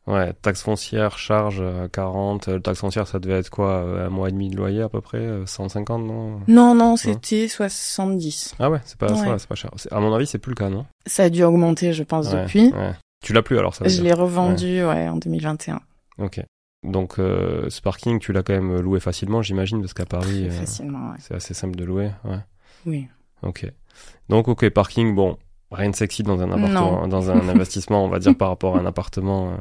Ouais, 0.07 0.33
taxe 0.41 0.63
foncière, 0.63 1.17
charge 1.17 1.63
40. 1.91 2.47
Euh, 2.47 2.59
taxe 2.59 2.79
foncière, 2.79 3.07
ça 3.07 3.19
devait 3.19 3.37
être 3.39 3.49
quoi 3.49 3.81
Un 4.05 4.09
mois 4.09 4.29
et 4.29 4.31
demi 4.31 4.49
de 4.49 4.57
loyer 4.57 4.81
à 4.81 4.89
peu 4.89 4.99
près 4.99 5.41
150, 5.45 6.03
non? 6.03 6.39
Non, 6.47 6.73
non, 6.73 6.95
c'était 6.95 7.47
70. 7.47 8.55
Ah 8.59 8.69
ouais, 8.69 8.79
c'est 8.83 8.97
pas, 8.97 9.13
c'est 9.37 9.47
pas 9.47 9.55
cher. 9.55 9.71
À 9.91 9.99
mon 9.99 10.13
avis, 10.13 10.25
c'est 10.25 10.39
plus 10.39 10.51
le 10.51 10.55
cas, 10.55 10.69
non? 10.69 10.85
Ça 11.05 11.23
a 11.23 11.29
dû 11.29 11.43
augmenter, 11.43 11.93
je 11.93 12.03
pense, 12.03 12.31
depuis. 12.31 12.71
Ouais. 12.71 12.93
Tu 13.23 13.33
l'as 13.33 13.43
plus 13.43 13.59
alors, 13.59 13.75
ça 13.75 13.87
Je 13.87 14.01
l'ai 14.01 14.13
revendu, 14.13 14.83
ouais. 14.83 15.07
en 15.07 15.17
2021. 15.17 15.79
Ok. 16.17 16.41
Donc 16.83 17.19
euh, 17.19 17.69
ce 17.69 17.79
parking, 17.81 18.19
tu 18.19 18.33
l'as 18.33 18.41
quand 18.41 18.53
même 18.53 18.79
loué 18.79 18.99
facilement, 18.99 19.41
j'imagine, 19.41 19.81
parce 19.81 19.93
qu'à 19.93 20.05
Paris, 20.05 20.47
euh, 20.49 20.65
c'est 21.19 21.35
assez 21.35 21.53
simple 21.53 21.75
de 21.75 21.85
louer. 21.85 22.09
Ouais. 22.23 22.39
Oui. 22.85 23.07
Ok. 23.43 23.71
Donc, 24.29 24.47
ok, 24.47 24.69
parking, 24.69 25.15
bon, 25.15 25.38
rien 25.71 25.89
de 25.89 25.95
sexy 25.95 26.23
dans 26.23 26.41
un 26.41 26.51
appartement, 26.51 27.07
dans 27.07 27.29
un 27.31 27.50
investissement, 27.50 28.05
on 28.05 28.09
va 28.09 28.19
dire, 28.19 28.35
par 28.35 28.50
rapport 28.50 28.77
à 28.77 28.79
un 28.79 28.85
appartement, 28.85 29.51
euh, 29.51 29.55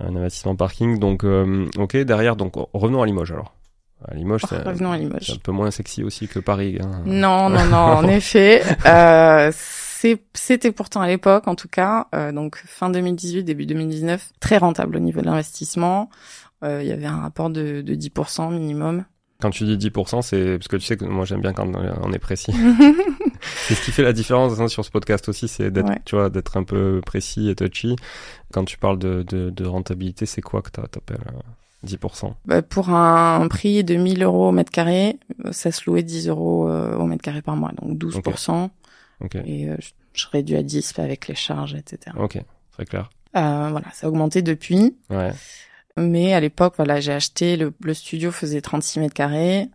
un 0.00 0.16
investissement 0.16 0.56
parking. 0.56 0.98
Donc, 0.98 1.24
euh, 1.24 1.66
ok, 1.78 1.96
derrière, 1.98 2.36
donc, 2.36 2.54
revenons 2.72 3.02
à 3.02 3.06
Limoges 3.06 3.32
alors. 3.32 3.54
À 4.06 4.14
Limoges, 4.14 4.42
c'est 4.48 4.66
un 4.66 5.36
peu 5.42 5.50
moins 5.50 5.72
sexy 5.72 6.04
aussi 6.04 6.28
que 6.28 6.38
Paris. 6.38 6.78
Hein. 6.80 7.02
Non, 7.04 7.48
non, 7.50 7.64
non, 7.64 7.76
en 7.76 8.04
effet. 8.08 8.62
Euh, 8.86 9.50
c'était 10.32 10.70
pourtant 10.70 11.00
à 11.00 11.08
l'époque, 11.08 11.48
en 11.48 11.56
tout 11.56 11.66
cas, 11.66 12.06
euh, 12.14 12.30
donc 12.30 12.62
fin 12.64 12.90
2018, 12.90 13.42
début 13.42 13.66
2019, 13.66 14.30
très 14.38 14.58
rentable 14.58 14.96
au 14.96 15.00
niveau 15.00 15.20
de 15.20 15.26
l'investissement. 15.26 16.10
Euh, 16.62 16.80
Il 16.82 16.88
y 16.88 16.92
avait 16.92 17.06
un 17.06 17.20
rapport 17.20 17.50
de, 17.50 17.80
de 17.82 17.94
10% 17.94 18.52
minimum. 18.52 19.04
Quand 19.40 19.50
tu 19.50 19.64
dis 19.64 19.76
10%, 19.88 20.20
c'est 20.22 20.56
parce 20.58 20.66
que 20.66 20.76
tu 20.76 20.84
sais 20.84 20.96
que 20.96 21.04
moi 21.04 21.24
j'aime 21.24 21.40
bien 21.40 21.52
quand 21.52 21.70
on 22.02 22.12
est 22.12 22.18
précis. 22.18 22.52
c'est 23.68 23.74
ce 23.74 23.84
qui 23.84 23.92
fait 23.92 24.02
la 24.02 24.12
différence 24.12 24.58
hein, 24.58 24.66
sur 24.66 24.84
ce 24.84 24.90
podcast 24.90 25.28
aussi, 25.28 25.46
c'est 25.46 25.70
d'être, 25.70 25.88
Ouais. 25.88 25.98
tu 26.04 26.16
vois, 26.16 26.28
d'être 26.28 26.56
un 26.56 26.64
peu 26.64 27.00
précis 27.06 27.48
et 27.48 27.54
touchy. 27.54 27.94
Quand 28.52 28.64
tu 28.64 28.78
parles 28.78 28.98
de, 28.98 29.22
de, 29.22 29.50
de 29.50 29.64
rentabilité, 29.64 30.26
c'est 30.26 30.40
quoi 30.42 30.60
que 30.60 30.70
t'a- 30.70 30.88
t'appelles 30.88 31.20
euh, 31.28 31.86
10% 31.86 32.32
Bah, 32.46 32.62
pour 32.62 32.90
un 32.90 33.46
prix 33.46 33.84
de 33.84 33.94
1000 33.94 34.24
euros 34.24 34.48
au 34.48 34.52
mètre 34.52 34.72
carré, 34.72 35.20
euh, 35.44 35.52
ça 35.52 35.70
se 35.70 35.88
louait 35.88 36.02
10 36.02 36.26
euros 36.26 36.68
euh, 36.68 36.96
au 36.96 37.04
mètre 37.06 37.22
carré 37.22 37.40
par 37.40 37.54
mois, 37.54 37.70
donc 37.80 37.96
12%. 37.96 38.70
Ok, 39.20 39.36
Et 39.46 39.68
euh, 39.68 39.76
je, 39.78 39.90
je 40.14 40.26
réduis 40.32 40.56
à 40.56 40.64
10 40.64 40.98
avec 40.98 41.28
les 41.28 41.36
charges, 41.36 41.76
etc. 41.76 42.16
ok, 42.18 42.42
très 42.72 42.84
clair. 42.86 43.08
Euh, 43.36 43.68
voilà, 43.70 43.86
ça 43.92 44.08
a 44.08 44.10
augmenté 44.10 44.42
depuis. 44.42 44.96
Ouais, 45.10 45.30
Mais 45.98 46.32
à 46.34 46.40
l'époque, 46.40 46.74
voilà, 46.76 47.00
j'ai 47.00 47.12
acheté, 47.12 47.56
le, 47.56 47.72
le 47.82 47.94
studio 47.94 48.30
faisait 48.30 48.60
36 48.60 49.00
mètres 49.00 49.14
carrés. 49.14 49.68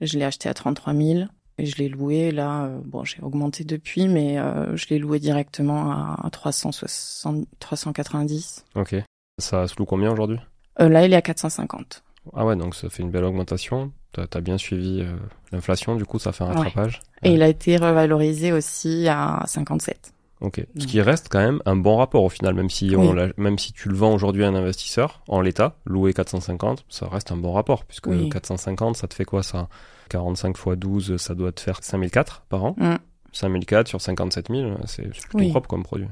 Je 0.00 0.18
l'ai 0.18 0.24
acheté 0.24 0.48
à 0.48 0.54
33 0.54 0.94
000. 0.94 1.20
Et 1.60 1.66
je 1.66 1.76
l'ai 1.76 1.88
loué, 1.88 2.30
là, 2.30 2.66
euh, 2.66 2.78
bon, 2.84 3.02
j'ai 3.04 3.20
augmenté 3.20 3.64
depuis, 3.64 4.06
mais 4.06 4.38
euh, 4.38 4.76
je 4.76 4.86
l'ai 4.90 4.98
loué 5.00 5.18
directement 5.18 5.90
à, 5.90 6.16
à 6.24 6.30
360, 6.30 7.46
390. 7.58 8.64
ok. 8.76 8.96
Ça 9.40 9.66
se 9.68 9.74
loue 9.78 9.84
combien 9.84 10.12
aujourd'hui? 10.12 10.38
Euh, 10.80 10.88
là, 10.88 11.04
il 11.04 11.12
est 11.12 11.16
à 11.16 11.22
450. 11.22 12.02
Ah 12.34 12.44
ouais, 12.44 12.56
donc 12.56 12.74
ça 12.74 12.88
fait 12.90 13.02
une 13.02 13.10
belle 13.10 13.24
augmentation. 13.24 13.92
T'as 14.12 14.26
as 14.34 14.40
bien 14.40 14.58
suivi 14.58 15.04
l'inflation, 15.52 15.94
du 15.96 16.04
coup 16.04 16.18
ça 16.18 16.32
fait 16.32 16.42
un 16.44 16.48
Ouais. 16.50 16.54
rattrapage. 16.56 17.00
Et 17.22 17.32
il 17.34 17.42
a 17.42 17.48
été 17.48 17.76
revalorisé 17.76 18.52
aussi 18.52 19.06
à 19.08 19.42
57. 19.46 20.12
Ok. 20.40 20.56
Ce 20.74 20.78
Donc. 20.80 20.88
qui 20.88 21.00
reste 21.00 21.28
quand 21.30 21.40
même 21.40 21.60
un 21.66 21.74
bon 21.76 21.96
rapport 21.96 22.22
au 22.22 22.28
final, 22.28 22.54
même 22.54 22.70
si 22.70 22.94
on 22.96 23.10
Oui. 23.16 23.32
même 23.36 23.58
si 23.58 23.72
tu 23.72 23.88
le 23.88 23.96
vends 23.96 24.12
aujourd'hui 24.14 24.44
à 24.44 24.48
un 24.48 24.54
investisseur 24.54 25.20
en 25.28 25.40
l'état, 25.40 25.76
loué 25.84 26.12
450, 26.12 26.84
ça 26.88 27.08
reste 27.08 27.32
un 27.32 27.36
bon 27.36 27.52
rapport 27.52 27.84
puisque 27.84 28.06
Oui. 28.06 28.28
450, 28.28 28.96
ça 28.96 29.08
te 29.08 29.14
fait 29.14 29.24
quoi 29.24 29.42
ça? 29.42 29.68
45 30.10 30.56
fois 30.56 30.76
12, 30.76 31.16
ça 31.16 31.34
doit 31.34 31.52
te 31.52 31.60
faire 31.60 31.82
5004 31.82 32.42
par 32.48 32.64
an? 32.64 32.74
Mm. 32.78 32.96
5004 33.32 33.88
sur 33.88 34.00
57 34.00 34.48
000, 34.48 34.76
c'est 34.86 35.08
plutôt 35.10 35.38
Oui. 35.38 35.50
propre 35.50 35.68
comme 35.68 35.82
produit. 35.82 36.06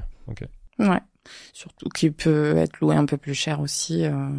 Ouais. 0.79 0.99
Surtout 1.53 1.89
qu'il 1.89 2.13
peut 2.13 2.55
être 2.57 2.79
loué 2.79 2.95
un 2.95 3.05
peu 3.05 3.17
plus 3.17 3.33
cher 3.33 3.59
aussi. 3.59 4.05
euh. 4.05 4.29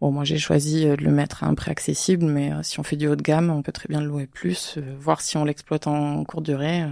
Bon, 0.00 0.12
moi, 0.12 0.22
j'ai 0.24 0.38
choisi 0.38 0.86
euh, 0.88 0.94
de 0.96 1.02
le 1.04 1.10
mettre 1.10 1.42
à 1.42 1.48
un 1.48 1.54
prix 1.54 1.70
accessible, 1.72 2.24
mais 2.24 2.52
euh, 2.52 2.62
si 2.62 2.78
on 2.78 2.84
fait 2.84 2.96
du 2.96 3.08
haut 3.08 3.16
de 3.16 3.22
gamme, 3.22 3.50
on 3.50 3.62
peut 3.62 3.72
très 3.72 3.88
bien 3.88 4.00
le 4.00 4.06
louer 4.06 4.26
plus, 4.26 4.76
euh, 4.78 4.94
voir 4.98 5.20
si 5.20 5.36
on 5.36 5.44
l'exploite 5.44 5.86
en 5.88 6.22
courte 6.24 6.44
durée. 6.44 6.84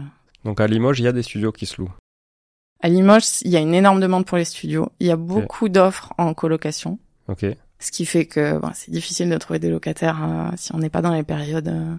Donc 0.47 0.61
à 0.61 0.67
Limoges, 0.67 1.01
il 1.01 1.05
y 1.05 1.09
a 1.09 1.13
des 1.13 1.23
studios 1.23 1.53
qui 1.53 1.67
se 1.67 1.81
louent. 1.81 1.93
À 2.81 2.89
Limoges, 2.89 3.43
il 3.43 3.51
y 3.51 3.57
a 3.57 3.61
une 3.61 3.75
énorme 3.75 4.01
demande 4.01 4.25
pour 4.25 4.39
les 4.39 4.45
studios. 4.45 4.89
Il 5.01 5.07
y 5.07 5.11
a 5.11 5.17
beaucoup 5.17 5.69
d'offres 5.69 6.13
en 6.19 6.33
colocation, 6.35 6.99
Ok. 7.29 7.45
ce 7.81 7.91
qui 7.91 8.07
fait 8.07 8.27
que 8.27 8.59
bon, 8.59 8.71
c'est 8.75 8.91
difficile 8.91 9.29
de 9.29 9.37
trouver 9.39 9.59
des 9.59 9.71
locataires 9.71 10.23
euh, 10.25 10.51
si 10.57 10.75
on 10.75 10.79
n'est 10.79 10.89
pas 10.91 11.03
dans 11.03 11.13
les 11.13 11.23
périodes. 11.25 11.69
euh. 11.69 11.95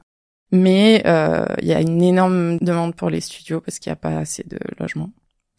Mais 0.51 1.03
euh, 1.05 1.45
il 1.61 1.67
y 1.67 1.73
a 1.73 1.81
une 1.81 2.01
énorme 2.01 2.57
demande 2.59 2.95
pour 2.95 3.09
les 3.09 3.19
studios 3.21 3.59
parce 3.59 3.79
qu'il 3.79 3.89
n'y 3.89 3.93
a 3.95 3.97
pas 3.97 4.17
assez 4.17 4.43
de 4.47 4.57
logements, 4.79 5.11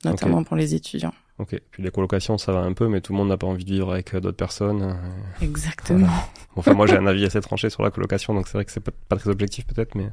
notamment 0.05 0.43
pour 0.45 0.57
les 0.57 0.75
étudiants. 0.75 1.13
Ok. 1.39 1.61
Puis 1.71 1.83
les 1.83 1.91
colocations, 1.91 2.39
ça 2.39 2.53
va 2.53 2.61
un 2.61 2.73
peu, 2.73 2.89
mais 2.89 3.01
tout 3.03 3.13
le 3.13 3.19
monde 3.19 3.29
n'a 3.29 3.37
pas 3.37 3.47
envie 3.47 3.65
de 3.67 3.71
vivre 3.71 3.93
avec 3.93 4.17
d'autres 4.17 4.37
personnes. 4.37 4.83
euh. 4.83 5.45
Exactement. 5.45 6.09
Enfin, 6.57 6.73
moi, 6.73 6.87
j'ai 6.87 6.97
un 6.97 7.07
avis 7.07 7.25
assez 7.27 7.41
tranché 7.43 7.69
sur 7.71 7.83
la 7.83 7.91
colocation, 7.91 8.33
donc 8.35 8.49
c'est 8.49 8.55
vrai 8.55 8.65
que 8.65 8.73
c'est 8.73 8.81
pas, 8.81 8.93
pas 9.09 9.17
très 9.17 9.29
objectif 9.31 9.67
peut-être, 9.67 9.95
mais 9.95 10.09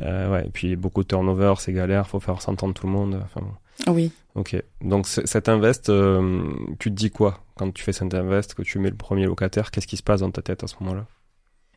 ouais. 0.00 0.46
Et 0.46 0.50
puis 0.50 0.76
beaucoup 0.76 1.02
de 1.02 1.08
turnover, 1.08 1.54
c'est 1.58 1.72
galère, 1.72 2.06
faut 2.06 2.20
faire 2.20 2.40
s'entendre 2.42 2.74
tout 2.74 2.86
le 2.86 2.92
monde. 2.92 3.20
Enfin 3.24 3.40
bon. 3.40 3.92
Oui. 3.92 4.12
Ok. 4.34 4.56
Donc 4.82 5.06
cet 5.06 5.48
invest, 5.48 5.88
euh, 5.88 6.42
tu 6.78 6.90
te 6.90 6.94
dis 6.94 7.10
quoi 7.10 7.40
quand 7.56 7.70
tu 7.72 7.82
fais 7.82 7.92
cet 7.92 8.14
invest, 8.14 8.54
que 8.54 8.62
tu 8.62 8.78
mets 8.78 8.90
le 8.90 8.96
premier 8.96 9.26
locataire? 9.26 9.70
Qu'est-ce 9.70 9.86
qui 9.86 9.96
se 9.96 10.02
passe 10.02 10.20
dans 10.20 10.30
ta 10.30 10.42
tête 10.42 10.62
à 10.64 10.66
ce 10.66 10.74
moment-là? 10.80 11.06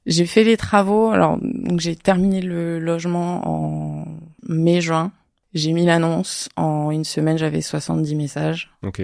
J'ai 0.06 0.26
fait 0.26 0.44
les 0.44 0.58
travaux. 0.58 1.10
Alors, 1.10 1.38
donc 1.42 1.80
j'ai 1.80 1.96
terminé 1.96 2.42
le 2.42 2.80
logement 2.80 3.42
en 3.48 4.06
mai-juin. 4.48 5.12
J'ai 5.54 5.72
mis 5.72 5.86
l'annonce. 5.86 6.50
En 6.58 6.92
une 6.92 7.06
semaine, 7.06 7.38
j'avais 7.38 7.62
70 7.62 8.16
messages. 8.16 8.72
Ok. 8.84 9.02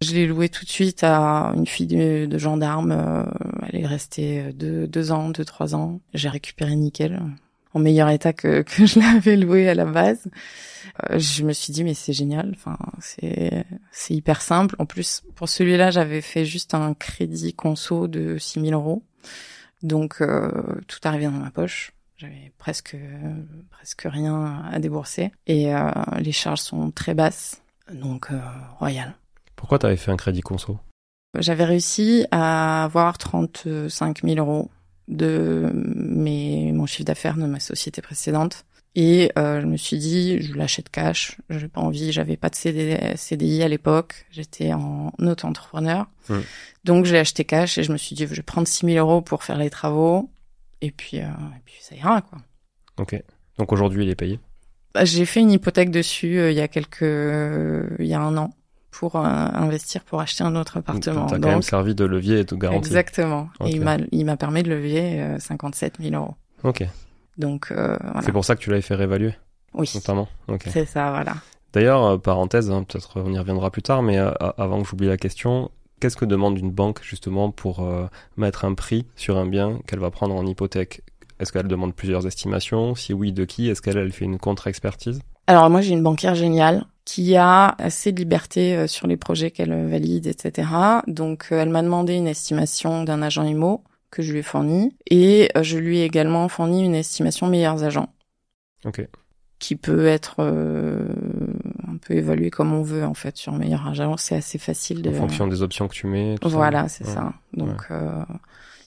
Je 0.00 0.12
l'ai 0.12 0.26
loué 0.26 0.48
tout 0.48 0.64
de 0.64 0.70
suite 0.70 1.02
à 1.04 1.52
une 1.56 1.66
fille 1.66 1.86
de, 1.86 2.26
de 2.26 2.38
gendarme. 2.38 2.92
euh, 2.92 3.24
elle 3.68 3.80
est 3.80 3.86
restée 3.86 4.52
deux, 4.54 4.86
deux 4.86 5.12
ans, 5.12 5.30
deux, 5.30 5.44
trois 5.44 5.74
ans. 5.74 6.00
J'ai 6.14 6.28
récupéré 6.28 6.74
nickel, 6.74 7.20
en 7.74 7.80
meilleur 7.80 8.08
état 8.08 8.32
que, 8.32 8.62
que 8.62 8.86
je 8.86 8.98
l'avais 8.98 9.36
loué 9.36 9.68
à 9.68 9.74
la 9.74 9.84
base. 9.84 10.26
Euh, 11.10 11.18
je 11.18 11.42
me 11.44 11.52
suis 11.52 11.72
dit, 11.72 11.84
mais 11.84 11.94
c'est 11.94 12.12
génial. 12.12 12.52
Enfin, 12.54 12.78
c'est, 13.00 13.64
c'est 13.90 14.14
hyper 14.14 14.40
simple. 14.40 14.76
En 14.78 14.86
plus, 14.86 15.22
pour 15.34 15.48
celui-là, 15.48 15.90
j'avais 15.90 16.20
fait 16.20 16.44
juste 16.44 16.74
un 16.74 16.94
crédit 16.94 17.52
conso 17.52 18.08
de 18.08 18.38
6000 18.38 18.74
euros. 18.74 19.02
Donc, 19.82 20.22
euh, 20.22 20.50
tout 20.88 20.98
arrivait 21.04 21.26
dans 21.26 21.32
ma 21.32 21.50
poche. 21.50 21.92
J'avais 22.16 22.52
presque, 22.58 22.96
presque 23.70 24.06
rien 24.10 24.62
à 24.70 24.78
débourser. 24.78 25.32
Et 25.46 25.74
euh, 25.74 25.90
les 26.18 26.32
charges 26.32 26.60
sont 26.60 26.90
très 26.90 27.12
basses. 27.12 27.60
Donc, 27.92 28.28
euh, 28.30 28.40
royal. 28.78 29.14
Pourquoi 29.56 29.78
t'avais 29.78 29.96
fait 29.96 30.10
un 30.10 30.16
crédit 30.16 30.40
conso? 30.40 30.78
J'avais 31.38 31.64
réussi 31.64 32.26
à 32.30 32.84
avoir 32.84 33.18
35 33.18 34.22
000 34.22 34.36
euros 34.38 34.70
de 35.08 35.70
mes, 35.74 36.72
mon 36.72 36.86
chiffre 36.86 37.04
d'affaires 37.04 37.36
de 37.36 37.46
ma 37.46 37.60
société 37.60 38.02
précédente. 38.02 38.64
Et 38.96 39.32
euh, 39.38 39.60
je 39.60 39.66
me 39.66 39.76
suis 39.76 39.98
dit, 39.98 40.40
je 40.40 40.54
l'achète 40.54 40.88
cash. 40.88 41.36
J'ai 41.50 41.68
pas 41.68 41.80
envie, 41.80 42.12
j'avais 42.12 42.36
pas 42.36 42.48
de 42.48 42.54
CD, 42.54 42.96
CDI 43.16 43.62
à 43.62 43.68
l'époque. 43.68 44.26
J'étais 44.30 44.72
en 44.72 45.12
auto-entrepreneur. 45.18 46.06
Donc 46.84 47.04
j'ai 47.04 47.18
acheté 47.18 47.44
cash 47.44 47.76
et 47.76 47.82
je 47.82 47.92
me 47.92 47.96
suis 47.96 48.14
dit, 48.14 48.26
je 48.26 48.34
vais 48.34 48.42
prendre 48.42 48.68
6 48.68 48.86
000 48.86 48.98
euros 49.06 49.20
pour 49.20 49.42
faire 49.42 49.58
les 49.58 49.70
travaux. 49.70 50.30
Et 50.80 50.92
puis, 50.92 51.18
euh, 51.18 51.24
et 51.24 51.62
puis 51.64 51.76
ça 51.80 51.96
ira, 51.96 52.22
quoi. 52.22 52.38
Ok. 52.98 53.20
Donc 53.58 53.72
aujourd'hui, 53.72 54.04
il 54.04 54.10
est 54.10 54.14
payé? 54.14 54.38
Bah, 54.94 55.04
J'ai 55.04 55.26
fait 55.26 55.40
une 55.40 55.50
hypothèque 55.50 55.90
dessus 55.90 56.38
euh, 56.38 56.52
il 56.52 56.56
y 56.56 56.60
a 56.60 56.68
quelques, 56.68 57.02
il 57.98 58.06
y 58.06 58.14
a 58.14 58.20
un 58.20 58.36
an 58.36 58.54
pour 58.94 59.16
euh, 59.16 59.22
investir 59.24 60.04
pour 60.04 60.20
acheter 60.20 60.44
un 60.44 60.54
autre 60.54 60.76
appartement. 60.78 61.26
T'as 61.26 61.38
quand 61.38 61.48
même 61.48 61.62
servi 61.62 61.94
de 61.94 62.04
levier 62.04 62.40
et 62.40 62.44
de 62.44 62.54
garantie. 62.54 62.86
Exactement. 62.86 63.48
Et 63.64 63.70
il 63.70 63.80
m'a, 63.80 63.96
il 64.12 64.24
m'a 64.24 64.36
permis 64.36 64.62
de 64.62 64.70
lever 64.70 65.20
euh, 65.20 65.38
57 65.38 65.96
000 66.00 66.14
euros. 66.14 66.34
Ok. 66.62 66.86
Donc 67.36 67.72
euh, 67.72 67.96
voilà. 68.00 68.22
C'est 68.22 68.32
pour 68.32 68.44
ça 68.44 68.54
que 68.54 68.60
tu 68.60 68.70
l'avais 68.70 68.82
fait 68.82 68.94
réévaluer, 68.94 69.34
Oui, 69.74 69.90
notamment. 69.94 70.28
Ok. 70.46 70.66
c'est 70.70 70.84
ça, 70.84 71.10
voilà. 71.10 71.34
D'ailleurs, 71.72 72.04
euh, 72.04 72.18
parenthèse, 72.18 72.70
hein, 72.70 72.84
peut-être 72.84 73.20
on 73.20 73.32
y 73.32 73.38
reviendra 73.38 73.70
plus 73.72 73.82
tard, 73.82 74.02
mais 74.02 74.16
avant 74.16 74.80
que 74.80 74.88
j'oublie 74.88 75.08
la 75.08 75.16
question, 75.16 75.72
qu'est-ce 75.98 76.16
que 76.16 76.24
demande 76.24 76.56
une 76.56 76.70
banque 76.70 77.00
justement 77.02 77.50
pour 77.50 77.84
mettre 78.36 78.64
un 78.64 78.74
prix 78.74 79.06
sur 79.16 79.36
un 79.36 79.46
bien 79.46 79.80
qu'elle 79.88 79.98
va 79.98 80.10
prendre 80.12 80.36
en 80.36 80.46
hypothèque? 80.46 81.02
Est-ce 81.40 81.52
qu'elle 81.52 81.66
demande 81.66 81.94
plusieurs 81.94 82.28
estimations? 82.28 82.94
Si 82.94 83.12
oui, 83.12 83.32
de 83.32 83.44
qui? 83.44 83.68
Est-ce 83.68 83.82
qu'elle 83.82 83.96
elle 83.98 84.12
fait 84.12 84.24
une 84.24 84.38
contre-expertise? 84.38 85.20
Alors 85.48 85.68
moi, 85.68 85.80
j'ai 85.80 85.92
une 85.92 86.02
banquière 86.04 86.36
géniale 86.36 86.86
qui 87.04 87.36
a 87.36 87.68
assez 87.78 88.12
de 88.12 88.18
liberté 88.18 88.76
euh, 88.76 88.86
sur 88.86 89.06
les 89.06 89.16
projets 89.16 89.50
qu'elle 89.50 89.88
valide, 89.88 90.26
etc. 90.26 90.68
Donc 91.06 91.48
euh, 91.52 91.60
elle 91.60 91.68
m'a 91.70 91.82
demandé 91.82 92.14
une 92.14 92.26
estimation 92.28 93.04
d'un 93.04 93.20
agent 93.22 93.44
IMO 93.44 93.82
que 94.10 94.22
je 94.22 94.32
lui 94.32 94.38
ai 94.38 94.42
fourni 94.42 94.96
et 95.10 95.50
euh, 95.56 95.62
je 95.62 95.76
lui 95.76 95.98
ai 95.98 96.04
également 96.04 96.48
fourni 96.48 96.84
une 96.84 96.94
estimation 96.94 97.46
meilleurs 97.46 97.82
agents 97.84 98.08
Ok. 98.84 99.06
qui 99.58 99.76
peut 99.76 100.06
être 100.06 100.36
euh, 100.38 101.06
un 101.88 101.96
peu 101.98 102.14
évaluée 102.14 102.50
comme 102.50 102.72
on 102.72 102.82
veut 102.82 103.04
en 103.04 103.14
fait 103.14 103.36
sur 103.36 103.52
meilleurs 103.52 103.86
agents. 103.86 104.16
C'est 104.16 104.36
assez 104.36 104.58
facile 104.58 105.02
de 105.02 105.10
En 105.10 105.14
fonction 105.14 105.46
des 105.46 105.62
options 105.62 105.88
que 105.88 105.94
tu 105.94 106.06
mets. 106.06 106.36
tout. 106.40 106.48
Voilà, 106.48 106.88
c'est 106.88 107.06
Ouais. 107.06 107.12
ça. 107.12 107.32
Donc, 107.54 107.82
euh, 107.90 108.22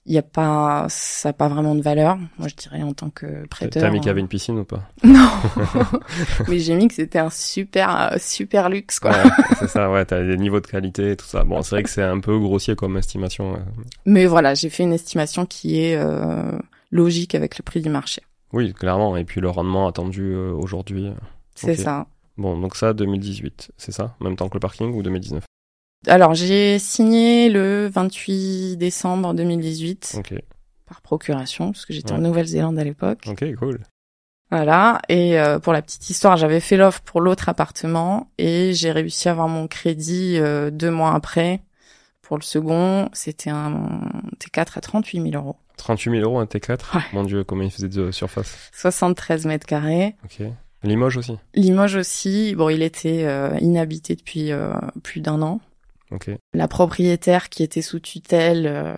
il 0.08 0.14
y 0.14 0.18
a 0.18 0.24
pas, 0.24 0.86
ça 0.90 1.30
a 1.30 1.34
pas 1.34 1.50
vraiment 1.50 1.76
de 1.76 1.82
valeur. 1.82 2.18
Moi, 2.40 2.48
je 2.48 2.56
dirais 2.56 2.82
en 2.82 2.94
tant 2.94 3.10
que 3.10 3.46
prêteur. 3.48 3.84
t'as 3.84 3.92
mis 3.92 4.00
qu'il 4.00 4.08
y 4.08 4.10
avait 4.10 4.22
une 4.22 4.30
piscine 4.30 4.58
ou 4.58 4.64
pas 4.64 4.90
Non. 5.04 5.30
Mais 6.48 6.60
j'ai 6.60 6.76
mis 6.76 6.88
que 6.88 6.94
c'était 6.94 7.20
un 7.20 7.30
super, 7.30 8.14
euh, 8.14 8.16
super 8.18 8.70
luxe, 8.70 9.00
quoi. 9.00 9.12
Ouais, 9.12 9.30
c'est 9.60 9.68
ça, 9.68 9.92
ouais, 9.92 10.06
t'as 10.06 10.24
des 10.24 10.38
niveaux 10.38 10.62
de 10.62 10.68
qualité 10.68 11.12
et 11.12 11.16
tout 11.18 11.26
ça. 11.26 11.44
Bon, 11.44 11.62
c'est 11.62 11.76
vrai 11.76 11.84
que 11.84 11.90
c'est 11.90 12.04
un 12.04 12.22
peu 12.22 12.40
grossier 12.40 12.76
comme 12.76 12.96
estimation. 12.98 13.60
Mais 14.06 14.26
voilà, 14.28 14.54
j'ai 14.54 14.70
fait 14.70 14.84
une 14.84 14.94
estimation 14.94 15.46
qui 15.46 15.82
est 15.82 15.98
euh, 15.98 16.58
logique 16.90 17.36
avec 17.36 17.58
le 17.58 17.64
prix 17.64 17.82
du 17.82 17.90
marché. 17.90 18.22
Oui, 18.54 18.74
clairement. 18.74 19.18
Et 19.18 19.26
puis 19.26 19.42
le 19.42 19.50
rendement 19.50 19.88
attendu 19.88 20.32
euh, 20.34 20.54
aujourd'hui. 20.54 21.12
C'est 21.54 21.76
ça. 21.76 22.08
Bon, 22.38 22.58
donc 22.58 22.78
ça, 22.78 22.94
2018, 22.94 23.72
c'est 23.78 23.92
ça? 23.92 24.16
Même 24.22 24.38
temps 24.38 24.48
que 24.48 24.54
le 24.54 24.62
parking 24.62 24.94
ou 24.94 25.04
2019 25.04 25.44
Alors, 26.06 26.36
j'ai 26.36 26.77
signé 26.80 27.50
le 27.50 27.88
28 27.92 28.77
décembre 28.77 29.34
2018 29.34 30.16
Ok, 30.20 30.34
par 30.86 31.01
procuration, 31.01 31.72
parce 31.72 31.86
que 31.86 31.94
j'étais 31.94 32.12
en. 32.13 32.20
Nouvelle-Zélande 32.20 32.77
à 32.80 32.84
l'époque. 32.84 33.24
ok, 33.27 33.56
cool. 33.56 33.80
Voilà. 34.51 35.01
Et 35.10 35.39
euh, 35.39 35.60
pour 35.60 35.74
la 35.74 35.82
petite 35.82 36.10
histoire, 36.10 36.38
j'avais 36.38 36.60
fait 36.62 36.77
l'offre 36.77 37.01
pour 37.01 37.20
l'autre 37.20 37.50
appartement 37.50 38.30
et 38.38 38.74
j'ai 38.74 38.92
réussi 38.92 39.27
à 39.27 39.32
avoir 39.32 39.50
mon 39.50 39.68
crédit 39.68 40.38
euh, 40.38 40.70
deux 40.72 40.92
mois 40.92 41.13
après. 41.13 41.62
Pour 42.22 42.38
le 42.38 42.44
second, 42.44 43.10
c'était 43.13 43.50
un 43.50 44.01
T4 44.39 44.77
à 44.77 44.82
38 44.82 45.32
000 45.32 45.36
euros. 45.44 45.58
38 45.77 46.12
000 46.20 46.24
euros 46.24 46.39
un 46.39 46.46
T4 46.46 46.96
Ouais. 46.96 47.01
Mon 47.13 47.24
dieu, 47.24 47.44
combien 47.44 47.66
il 47.66 47.72
faisait 47.72 47.89
de 47.89 48.12
surface? 48.12 48.70
73 48.74 49.46
mètres 49.46 49.66
carrés. 49.68 50.16
Ok. 50.24 50.46
Limoges 50.84 51.18
aussi? 51.18 51.38
Limoges 51.54 51.96
aussi. 51.96 52.56
Bon, 52.56 52.70
il 52.70 52.84
était 52.84 53.25
euh, 53.25 53.58
inhabité 53.60 54.16
depuis 54.16 54.51
euh, 54.54 54.72
plus 55.04 55.20
d'un 55.22 55.42
an. 55.42 55.60
Ok. 56.12 56.32
La 56.54 56.68
propriétaire 56.68 57.50
qui 57.50 57.64
était 57.64 57.82
sous 57.82 58.00
tutelle, 58.00 58.66
euh, 58.66 58.96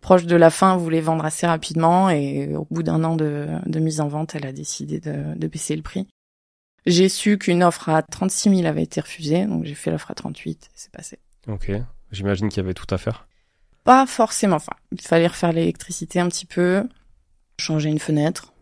proche 0.00 0.24
de 0.24 0.36
la 0.36 0.50
fin, 0.50 0.76
voulait 0.76 1.00
vendre 1.00 1.24
assez 1.24 1.46
rapidement 1.46 2.08
et 2.08 2.54
au 2.54 2.66
bout 2.70 2.82
d'un 2.82 3.04
an 3.04 3.16
de, 3.16 3.48
de, 3.66 3.78
mise 3.80 4.00
en 4.00 4.08
vente, 4.08 4.34
elle 4.34 4.46
a 4.46 4.52
décidé 4.52 4.98
de, 4.98 5.34
de 5.36 5.46
baisser 5.46 5.76
le 5.76 5.82
prix. 5.82 6.06
J'ai 6.86 7.10
su 7.10 7.36
qu'une 7.36 7.62
offre 7.62 7.90
à 7.90 8.02
36 8.02 8.56
000 8.56 8.66
avait 8.66 8.82
été 8.82 9.00
refusée, 9.00 9.44
donc 9.44 9.64
j'ai 9.64 9.74
fait 9.74 9.90
l'offre 9.90 10.10
à 10.10 10.14
38 10.14 10.70
c'est 10.74 10.90
passé. 10.90 11.18
Ok. 11.46 11.70
J'imagine 12.12 12.48
qu'il 12.48 12.62
y 12.62 12.64
avait 12.64 12.74
tout 12.74 12.92
à 12.94 12.98
faire. 12.98 13.26
Pas 13.84 14.06
forcément. 14.06 14.56
Enfin, 14.56 14.72
il 14.92 15.00
fallait 15.00 15.26
refaire 15.26 15.52
l'électricité 15.52 16.20
un 16.20 16.28
petit 16.28 16.46
peu, 16.46 16.88
changer 17.58 17.90
une 17.90 17.98
fenêtre, 17.98 18.52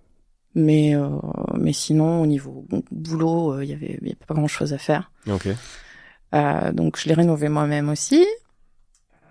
mais 0.54 0.96
euh, 0.96 1.08
mais 1.54 1.72
sinon 1.72 2.22
au 2.22 2.26
niveau 2.26 2.66
boulot, 2.90 3.54
euh, 3.54 3.64
il 3.64 3.70
y 3.70 3.72
avait 3.72 3.98
y 4.02 4.06
avait 4.06 4.16
pas 4.26 4.34
grand 4.34 4.48
chose 4.48 4.72
à 4.72 4.78
faire. 4.78 5.10
Ok. 5.28 5.48
Euh, 6.34 6.72
donc 6.72 6.98
je 6.98 7.08
l'ai 7.08 7.14
rénové 7.14 7.48
moi-même 7.48 7.88
aussi. 7.88 8.26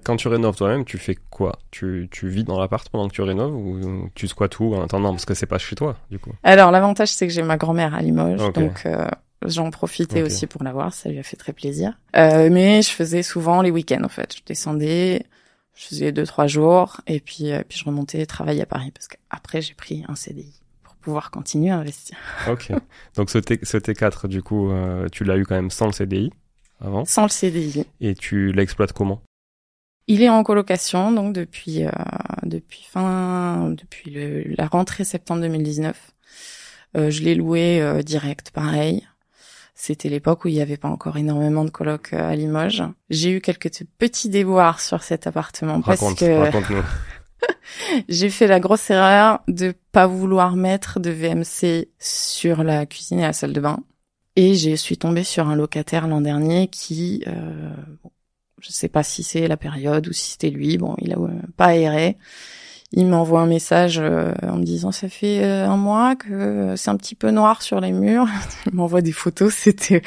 Quand 0.03 0.17
tu 0.17 0.27
rénoves 0.27 0.55
toi-même, 0.55 0.85
tu 0.85 0.99
fais 0.99 1.15
quoi? 1.15 1.57
Tu, 1.71 2.07
tu 2.11 2.27
vis 2.27 2.43
dans 2.43 2.59
l'appart 2.59 2.87
pendant 2.89 3.07
que 3.07 3.13
tu 3.13 3.23
rénoves 3.23 3.55
ou 3.55 4.09
tu 4.13 4.27
squattes 4.27 4.59
où 4.59 4.75
en 4.75 4.83
attendant? 4.83 5.11
Parce 5.11 5.25
que 5.25 5.33
c'est 5.33 5.47
pas 5.47 5.57
chez 5.57 5.75
toi 5.75 5.97
du 6.11 6.19
coup 6.19 6.31
Alors 6.43 6.71
l'avantage 6.71 7.09
c'est 7.09 7.25
que 7.27 7.33
j'ai 7.33 7.41
ma 7.41 7.57
grand-mère 7.57 7.95
à 7.95 8.01
Limoges, 8.01 8.53
donc 8.53 8.85
euh, 8.85 9.07
j'en 9.43 9.71
profitais 9.71 10.21
aussi 10.21 10.47
pour 10.47 10.63
la 10.63 10.73
voir, 10.73 10.93
ça 10.93 11.09
lui 11.09 11.19
a 11.19 11.23
fait 11.23 11.37
très 11.37 11.53
plaisir. 11.53 11.93
Euh, 12.15 12.49
mais 12.51 12.81
je 12.81 12.89
faisais 12.89 13.23
souvent 13.23 13.61
les 13.61 13.71
week-ends 13.71 14.03
en 14.03 14.09
fait. 14.09 14.35
Je 14.35 14.41
descendais, 14.45 15.25
je 15.73 15.85
faisais 15.85 16.11
deux 16.11 16.25
trois 16.25 16.47
jours 16.47 17.01
et 17.07 17.19
puis 17.19 17.51
euh, 17.51 17.63
puis 17.67 17.79
je 17.79 17.85
remontais 17.85 18.25
travailler 18.25 18.61
à 18.61 18.65
Paris 18.65 18.91
parce 18.91 19.07
qu'après 19.07 19.61
j'ai 19.61 19.73
pris 19.73 20.03
un 20.07 20.15
CDI 20.15 20.61
pour 20.83 20.95
pouvoir 20.95 21.31
continuer 21.31 21.71
à 21.71 21.77
investir. 21.77 22.17
Ok. 22.49 22.71
Donc 23.15 23.29
ce, 23.29 23.37
T, 23.37 23.59
ce 23.63 23.77
T4 23.77 24.27
du 24.27 24.41
coup, 24.41 24.71
euh, 24.71 25.07
tu 25.11 25.23
l'as 25.23 25.37
eu 25.37 25.45
quand 25.45 25.55
même 25.55 25.71
sans 25.71 25.87
le 25.87 25.93
CDI 25.93 26.31
avant? 26.85 27.05
Sans 27.05 27.23
le 27.23 27.29
CDI. 27.29 27.85
et 28.01 28.15
tu 28.15 28.51
l'exploites 28.51 28.93
comment? 28.93 29.21
Il 30.07 30.21
est 30.21 30.29
en 30.29 30.43
colocation 30.43 31.11
donc 31.11 31.33
depuis 31.33 31.83
euh, 31.83 31.89
depuis 32.43 32.83
fin 32.83 33.71
depuis 33.71 34.11
le, 34.11 34.43
la 34.55 34.67
rentrée 34.67 35.03
septembre 35.03 35.41
2019. 35.41 36.11
Euh, 36.95 37.09
je 37.09 37.23
l'ai 37.23 37.35
loué 37.35 37.81
euh, 37.81 38.01
direct, 38.01 38.51
pareil. 38.51 39.05
C'était 39.77 40.07
l'époque 40.07 40.45
où 40.45 40.47
il 40.47 40.53
n'y 40.53 40.61
avait 40.61 40.77
pas 40.77 40.87
encore 40.87 41.17
énormément 41.17 41.65
de 41.65 41.69
colocs 41.69 42.13
euh, 42.13 42.29
à 42.29 42.35
Limoges. 42.35 42.83
J'ai 43.09 43.31
eu 43.31 43.41
quelques 43.41 43.69
petits 43.97 44.29
déboires 44.29 44.79
sur 44.79 45.03
cet 45.03 45.27
appartement 45.27 45.81
parce 45.81 46.13
que 46.13 46.49
j'ai 48.09 48.29
fait 48.29 48.47
la 48.47 48.61
grosse 48.61 48.89
erreur 48.89 49.41
de 49.49 49.73
pas 49.91 50.07
vouloir 50.07 50.55
mettre 50.55 51.01
de 51.01 51.09
VMC 51.09 51.89
sur 51.99 52.63
la 52.63 52.85
cuisine 52.85 53.19
et 53.19 53.23
la 53.23 53.33
salle 53.33 53.51
de 53.51 53.59
bain. 53.59 53.79
Et 54.35 54.55
je 54.55 54.75
suis 54.75 54.97
tombée 54.97 55.23
sur 55.23 55.47
un 55.47 55.55
locataire 55.55 56.07
l'an 56.07 56.21
dernier 56.21 56.67
qui, 56.67 57.23
euh, 57.27 57.69
bon, 58.03 58.11
je 58.61 58.71
sais 58.71 58.89
pas 58.89 59.03
si 59.03 59.23
c'est 59.23 59.47
la 59.47 59.57
période 59.57 60.07
ou 60.07 60.13
si 60.13 60.31
c'était 60.31 60.49
lui, 60.49 60.77
bon, 60.77 60.95
il 60.99 61.13
a 61.13 61.17
euh, 61.17 61.29
pas 61.55 61.67
aéré. 61.67 62.17
Il 62.91 63.07
m'envoie 63.07 63.41
un 63.41 63.47
message 63.47 63.99
euh, 63.99 64.31
en 64.43 64.57
me 64.57 64.63
disant 64.63 64.91
ça 64.91 65.09
fait 65.09 65.43
euh, 65.43 65.67
un 65.67 65.75
mois 65.75 66.15
que 66.15 66.75
c'est 66.77 66.89
un 66.89 66.95
petit 66.95 67.15
peu 67.15 67.31
noir 67.31 67.61
sur 67.61 67.81
les 67.81 67.91
murs. 67.91 68.27
il 68.67 68.73
m'envoie 68.73 69.01
des 69.01 69.11
photos, 69.11 69.53
c'était 69.53 70.01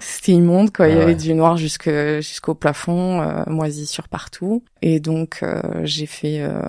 c'était 0.00 0.32
immonde 0.32 0.72
quoi. 0.72 0.88
Il 0.88 0.96
y 0.96 0.98
Ah 0.98 1.02
avait 1.02 1.14
du 1.14 1.32
noir 1.32 1.56
jusque 1.56 1.88
jusqu'au 1.88 2.54
plafond, 2.54 3.22
euh, 3.22 3.44
moisissure 3.46 4.08
partout. 4.08 4.62
Et 4.82 5.00
donc 5.00 5.44
j'ai 5.84 6.06
fait 6.06 6.40
euh, 6.40 6.60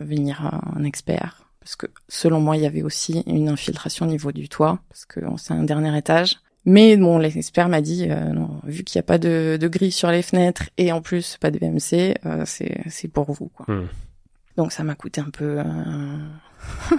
venir 0.00 0.60
un 0.76 0.84
expert 0.84 1.43
parce 1.64 1.76
que 1.76 1.86
selon 2.08 2.40
moi 2.40 2.56
il 2.56 2.62
y 2.62 2.66
avait 2.66 2.82
aussi 2.82 3.22
une 3.26 3.48
infiltration 3.48 4.06
au 4.06 4.08
niveau 4.08 4.30
du 4.30 4.48
toit 4.48 4.78
parce 4.88 5.04
que 5.06 5.20
c'est 5.38 5.54
un 5.54 5.64
dernier 5.64 5.96
étage. 5.98 6.36
Mais 6.66 6.96
bon, 6.96 7.18
l'expert 7.18 7.68
m'a 7.68 7.82
dit, 7.82 8.06
euh, 8.08 8.30
non, 8.30 8.60
vu 8.64 8.84
qu'il 8.84 8.98
n'y 8.98 9.00
a 9.00 9.06
pas 9.06 9.18
de, 9.18 9.58
de 9.60 9.68
grille 9.68 9.92
sur 9.92 10.10
les 10.10 10.22
fenêtres 10.22 10.70
et 10.78 10.92
en 10.92 11.02
plus 11.02 11.36
pas 11.38 11.50
de 11.50 11.58
VMC, 11.58 12.14
euh, 12.24 12.44
c'est 12.46 13.08
pour 13.08 13.30
vous 13.32 13.48
quoi. 13.48 13.66
Hmm. 13.68 13.86
Donc 14.56 14.72
ça 14.72 14.82
m'a 14.84 14.94
coûté 14.94 15.20
un 15.20 15.30
peu, 15.30 15.58
euh, 15.58 15.62
ça 16.88 16.96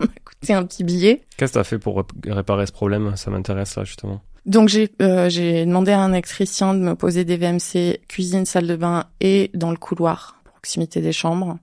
m'a 0.00 0.06
coûté 0.24 0.52
un 0.52 0.64
petit 0.64 0.84
billet. 0.84 1.22
Qu'est-ce 1.36 1.52
que 1.52 1.58
t'as 1.58 1.64
fait 1.64 1.78
pour 1.78 1.98
rép- 2.00 2.32
réparer 2.32 2.66
ce 2.66 2.72
problème? 2.72 3.16
Ça 3.16 3.30
m'intéresse 3.30 3.76
là 3.76 3.84
justement. 3.84 4.20
Donc 4.46 4.68
j'ai 4.68 4.90
euh, 5.02 5.28
j'ai 5.28 5.64
demandé 5.66 5.92
à 5.92 6.00
un 6.00 6.12
électricien 6.12 6.74
de 6.74 6.80
me 6.80 6.94
poser 6.94 7.24
des 7.24 7.36
VMC 7.36 8.00
cuisine, 8.08 8.44
salle 8.46 8.66
de 8.66 8.76
bain 8.76 9.04
et 9.20 9.50
dans 9.54 9.70
le 9.70 9.76
couloir, 9.76 10.40
proximité 10.44 11.00
des 11.00 11.12
chambres. 11.12 11.58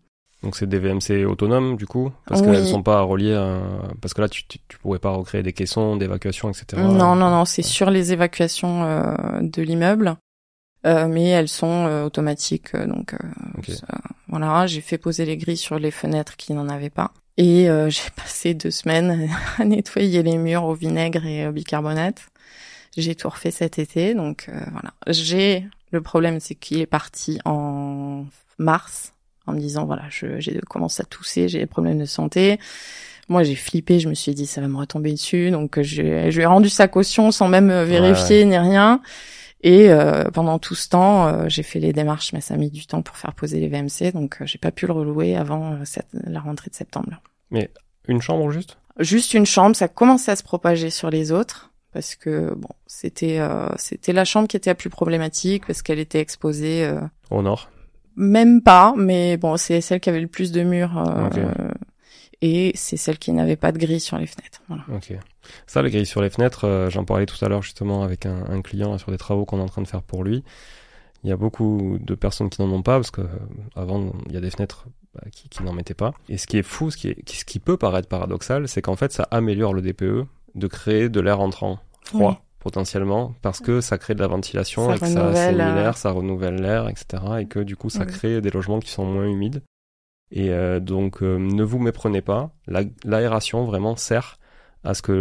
Donc 0.47 0.55
c'est 0.55 0.65
des 0.69 0.79
VMC 0.79 1.25
autonomes 1.25 1.75
du 1.75 1.85
coup 1.85 2.09
parce 2.25 2.39
Oui. 2.39 2.47
qu'elles 2.47 2.65
sont 2.67 2.81
pas 2.81 3.01
reliées 3.01 3.33
à... 3.33 3.59
parce 3.99 4.13
que 4.13 4.21
là 4.21 4.29
tu, 4.29 4.47
tu, 4.47 4.59
tu 4.69 4.77
pourrais 4.77 4.97
pas 4.97 5.09
recréer 5.09 5.43
des 5.43 5.51
caissons 5.51 5.97
d'évacuation 5.97 6.47
etc. 6.49 6.81
Non, 6.81 7.15
non, 7.15 7.29
non, 7.29 7.43
c'est 7.43 7.63
sur 7.63 7.89
les 7.89 8.13
évacuations 8.13 8.85
euh, 8.85 9.41
de 9.41 9.61
l'immeuble, 9.61 10.15
Euh, 10.85 11.05
mais 11.09 11.25
elles 11.27 11.49
sont 11.49 11.85
euh, 11.87 12.05
automatiques. 12.05 12.73
euh, 12.75 12.85
donc 12.87 13.13
euh, 13.13 13.17
Ok. 13.57 13.71
ça- 13.71 13.87
voilà, 14.29 14.67
j'ai 14.67 14.79
fait 14.79 14.97
poser 14.97 15.25
les 15.25 15.35
grilles 15.35 15.57
sur 15.57 15.77
les 15.79 15.91
fenêtres 15.91 16.37
qui 16.37 16.53
n'en 16.53 16.69
avaient 16.69 16.89
pas. 17.01 17.11
Et 17.35 17.69
euh, 17.69 17.89
j'ai 17.95 18.09
passé 18.15 18.53
deux 18.53 18.71
semaines 18.71 19.29
à 19.57 19.65
nettoyer 19.65 20.23
les 20.23 20.37
murs 20.37 20.63
au 20.63 20.75
vinaigre 20.75 21.25
et 21.25 21.45
au 21.45 21.51
bicarbonate. 21.51 22.21
J'ai 22.95 23.15
tout 23.15 23.27
refait 23.27 23.51
cet 23.51 23.79
été, 23.79 24.13
donc 24.13 24.45
euh, 24.47 24.53
voilà. 24.71 24.93
J'ai 25.07 25.67
le 25.91 25.99
problème, 25.99 26.39
c'est 26.39 26.55
qu'il 26.55 26.79
est 26.79 26.85
parti 26.85 27.37
en 27.43 28.23
mars 28.59 29.11
en 29.47 29.53
me 29.53 29.59
disant 29.59 29.85
voilà, 29.85 30.03
je 30.09 30.39
j'ai 30.39 30.59
commencé 30.69 31.01
à 31.01 31.05
tousser, 31.05 31.47
j'ai 31.47 31.59
des 31.59 31.65
problèmes 31.65 31.97
de 31.99 32.05
santé. 32.05 32.59
Moi, 33.29 33.43
j'ai 33.43 33.55
flippé, 33.55 33.99
je 33.99 34.07
me 34.07 34.13
suis 34.13 34.33
dit 34.33 34.45
ça 34.45 34.61
va 34.61 34.67
me 34.69 34.77
retomber 34.77 35.11
dessus, 35.11 35.51
donc 35.51 35.81
je, 35.81 36.29
je 36.29 36.35
lui 36.35 36.41
ai 36.43 36.45
rendu 36.45 36.69
sa 36.69 36.87
caution 36.87 37.31
sans 37.31 37.47
même 37.49 37.69
euh, 37.69 37.83
vérifier 37.83 38.45
ni 38.45 38.57
rien. 38.57 39.01
Et 39.61 39.89
euh, 39.89 40.25
pendant 40.25 40.59
tout 40.59 40.75
ce 40.75 40.87
temps, 40.87 41.27
euh, 41.27 41.45
j'ai 41.49 41.63
fait 41.63 41.79
les 41.79 41.91
démarches, 41.91 42.31
mais 42.31 42.41
ça 42.41 42.53
a 42.53 42.57
mis 42.57 42.69
du 42.69 42.85
temps 42.85 43.01
pour 43.01 43.17
faire 43.17 43.33
poser 43.33 43.59
les 43.59 43.67
VMC, 43.67 44.13
donc 44.13 44.37
euh, 44.41 44.45
j'ai 44.45 44.59
pas 44.59 44.71
pu 44.71 44.85
le 44.87 44.93
relouer 44.93 45.35
avant 45.35 45.83
cette- 45.83 46.05
la 46.13 46.39
rentrée 46.39 46.69
de 46.69 46.75
septembre. 46.75 47.21
Une 48.07 48.21
chambre 48.21 48.49
juste? 48.51 48.77
Juste 48.99 49.33
une 49.33 49.45
chambre, 49.45 49.75
ça 49.75 49.87
commençait 49.87 50.31
à 50.31 50.35
se 50.35 50.43
propager 50.43 50.89
sur 50.89 51.09
les 51.09 51.31
autres 51.31 51.71
parce 51.93 52.15
que 52.15 52.53
bon, 52.55 52.69
c'était 52.85 53.39
euh, 53.39 53.67
c'était 53.77 54.13
la 54.13 54.23
chambre 54.25 54.47
qui 54.47 54.55
était 54.57 54.69
la 54.69 54.75
plus 54.75 54.89
problématique 54.89 55.65
parce 55.67 55.81
qu'elle 55.81 55.99
était 55.99 56.19
exposée 56.19 56.85
euh, 56.85 57.01
au 57.31 57.41
nord. 57.41 57.69
Même 58.17 58.61
pas, 58.61 58.93
mais 58.97 59.37
bon, 59.37 59.55
c'est 59.57 59.79
celle 59.79 59.99
qui 60.01 60.09
avait 60.09 60.19
le 60.19 60.27
plus 60.27 60.51
de 60.51 60.63
murs 60.63 60.97
euh, 60.97 61.69
et 62.41 62.71
c'est 62.75 62.97
celle 62.97 63.17
qui 63.17 63.31
n'avait 63.31 63.55
pas 63.55 63.71
de 63.71 63.77
grille 63.79 63.99
sur 63.99 64.17
les 64.17 64.27
fenêtres. 64.27 64.61
Voilà. 64.67 64.83
Ok. 64.93 65.13
Ça, 65.65 65.81
les 65.81 65.89
grilles 65.89 66.05
sur 66.05 66.21
les 66.21 66.29
fenêtres, 66.29 66.65
euh, 66.65 66.89
j'en 66.89 67.03
parlais 67.05 67.25
tout 67.25 67.43
à 67.43 67.47
l'heure 67.49 67.61
justement 67.63 68.03
avec 68.03 68.25
un, 68.25 68.43
un 68.49 68.61
client 68.61 68.91
là, 68.91 68.97
sur 68.97 69.11
des 69.11 69.17
travaux 69.17 69.45
qu'on 69.45 69.59
est 69.59 69.63
en 69.63 69.67
train 69.67 69.81
de 69.81 69.87
faire 69.87 70.03
pour 70.03 70.23
lui. 70.23 70.43
Il 71.23 71.29
y 71.29 71.33
a 71.33 71.37
beaucoup 71.37 71.97
de 71.99 72.15
personnes 72.15 72.49
qui 72.49 72.61
n'en 72.61 72.71
ont 72.71 72.83
pas 72.83 72.95
parce 72.97 73.11
que 73.11 73.21
euh, 73.21 73.27
avant 73.75 74.11
il 74.27 74.33
y 74.33 74.37
a 74.37 74.41
des 74.41 74.51
fenêtres 74.51 74.85
bah, 75.15 75.21
qui, 75.31 75.49
qui 75.49 75.63
n'en 75.63 75.73
mettaient 75.73 75.93
pas. 75.95 76.13
Et 76.29 76.37
ce 76.37 76.45
qui 76.47 76.57
est 76.57 76.63
fou, 76.63 76.91
ce 76.91 76.97
qui, 76.97 77.07
est, 77.09 77.23
qui- 77.23 77.37
ce 77.37 77.45
qui 77.45 77.59
peut 77.59 77.77
paraître 77.77 78.07
paradoxal, 78.07 78.67
c'est 78.67 78.81
qu'en 78.83 78.95
fait 78.95 79.11
ça 79.11 79.27
améliore 79.31 79.73
le 79.73 79.81
DPE 79.81 80.25
de 80.55 80.67
créer 80.67 81.09
de 81.09 81.19
l'air 81.19 81.39
entrant 81.39 81.79
froid 82.03 82.31
Oui. 82.31 82.46
Potentiellement 82.67 83.33
parce 83.41 83.59
que 83.61 83.79
ça 83.79 83.97
crée 83.97 84.13
de 84.13 84.19
la 84.19 84.27
ventilation 84.27 84.89
Ça 84.89 84.95
et 84.95 84.99
que 84.99 85.05
ça 85.07 85.21
renouvelle, 85.23 85.61
assainit 85.61 85.71
euh, 85.77 85.81
l'air, 85.83 85.97
ça 85.97 86.11
renouvelle 86.11 86.55
l'air, 86.61 86.89
etc. 86.89 87.05
Et 87.39 87.45
que 87.45 87.59
du 87.59 87.75
coup 87.77 87.89
ça 87.89 88.01
Oui. 88.05 88.11
crée 88.11 88.41
des 88.41 88.49
logements 88.49 88.79
qui 88.79 88.89
sont 88.91 89.05
moins 89.05 89.25
humides. 89.25 89.61
Et 90.31 90.49
euh, 90.51 90.79
donc 90.81 91.23
euh, 91.23 91.37
ne 91.39 91.63
vous 91.63 91.79
méprenez 91.79 92.21
pas, 92.21 92.51
La- 92.67 92.81
l'aération 93.05 93.63
vraiment 93.63 93.95
sert 93.95 94.37
à 94.83 94.93
ce 94.93 95.01
que 95.01 95.11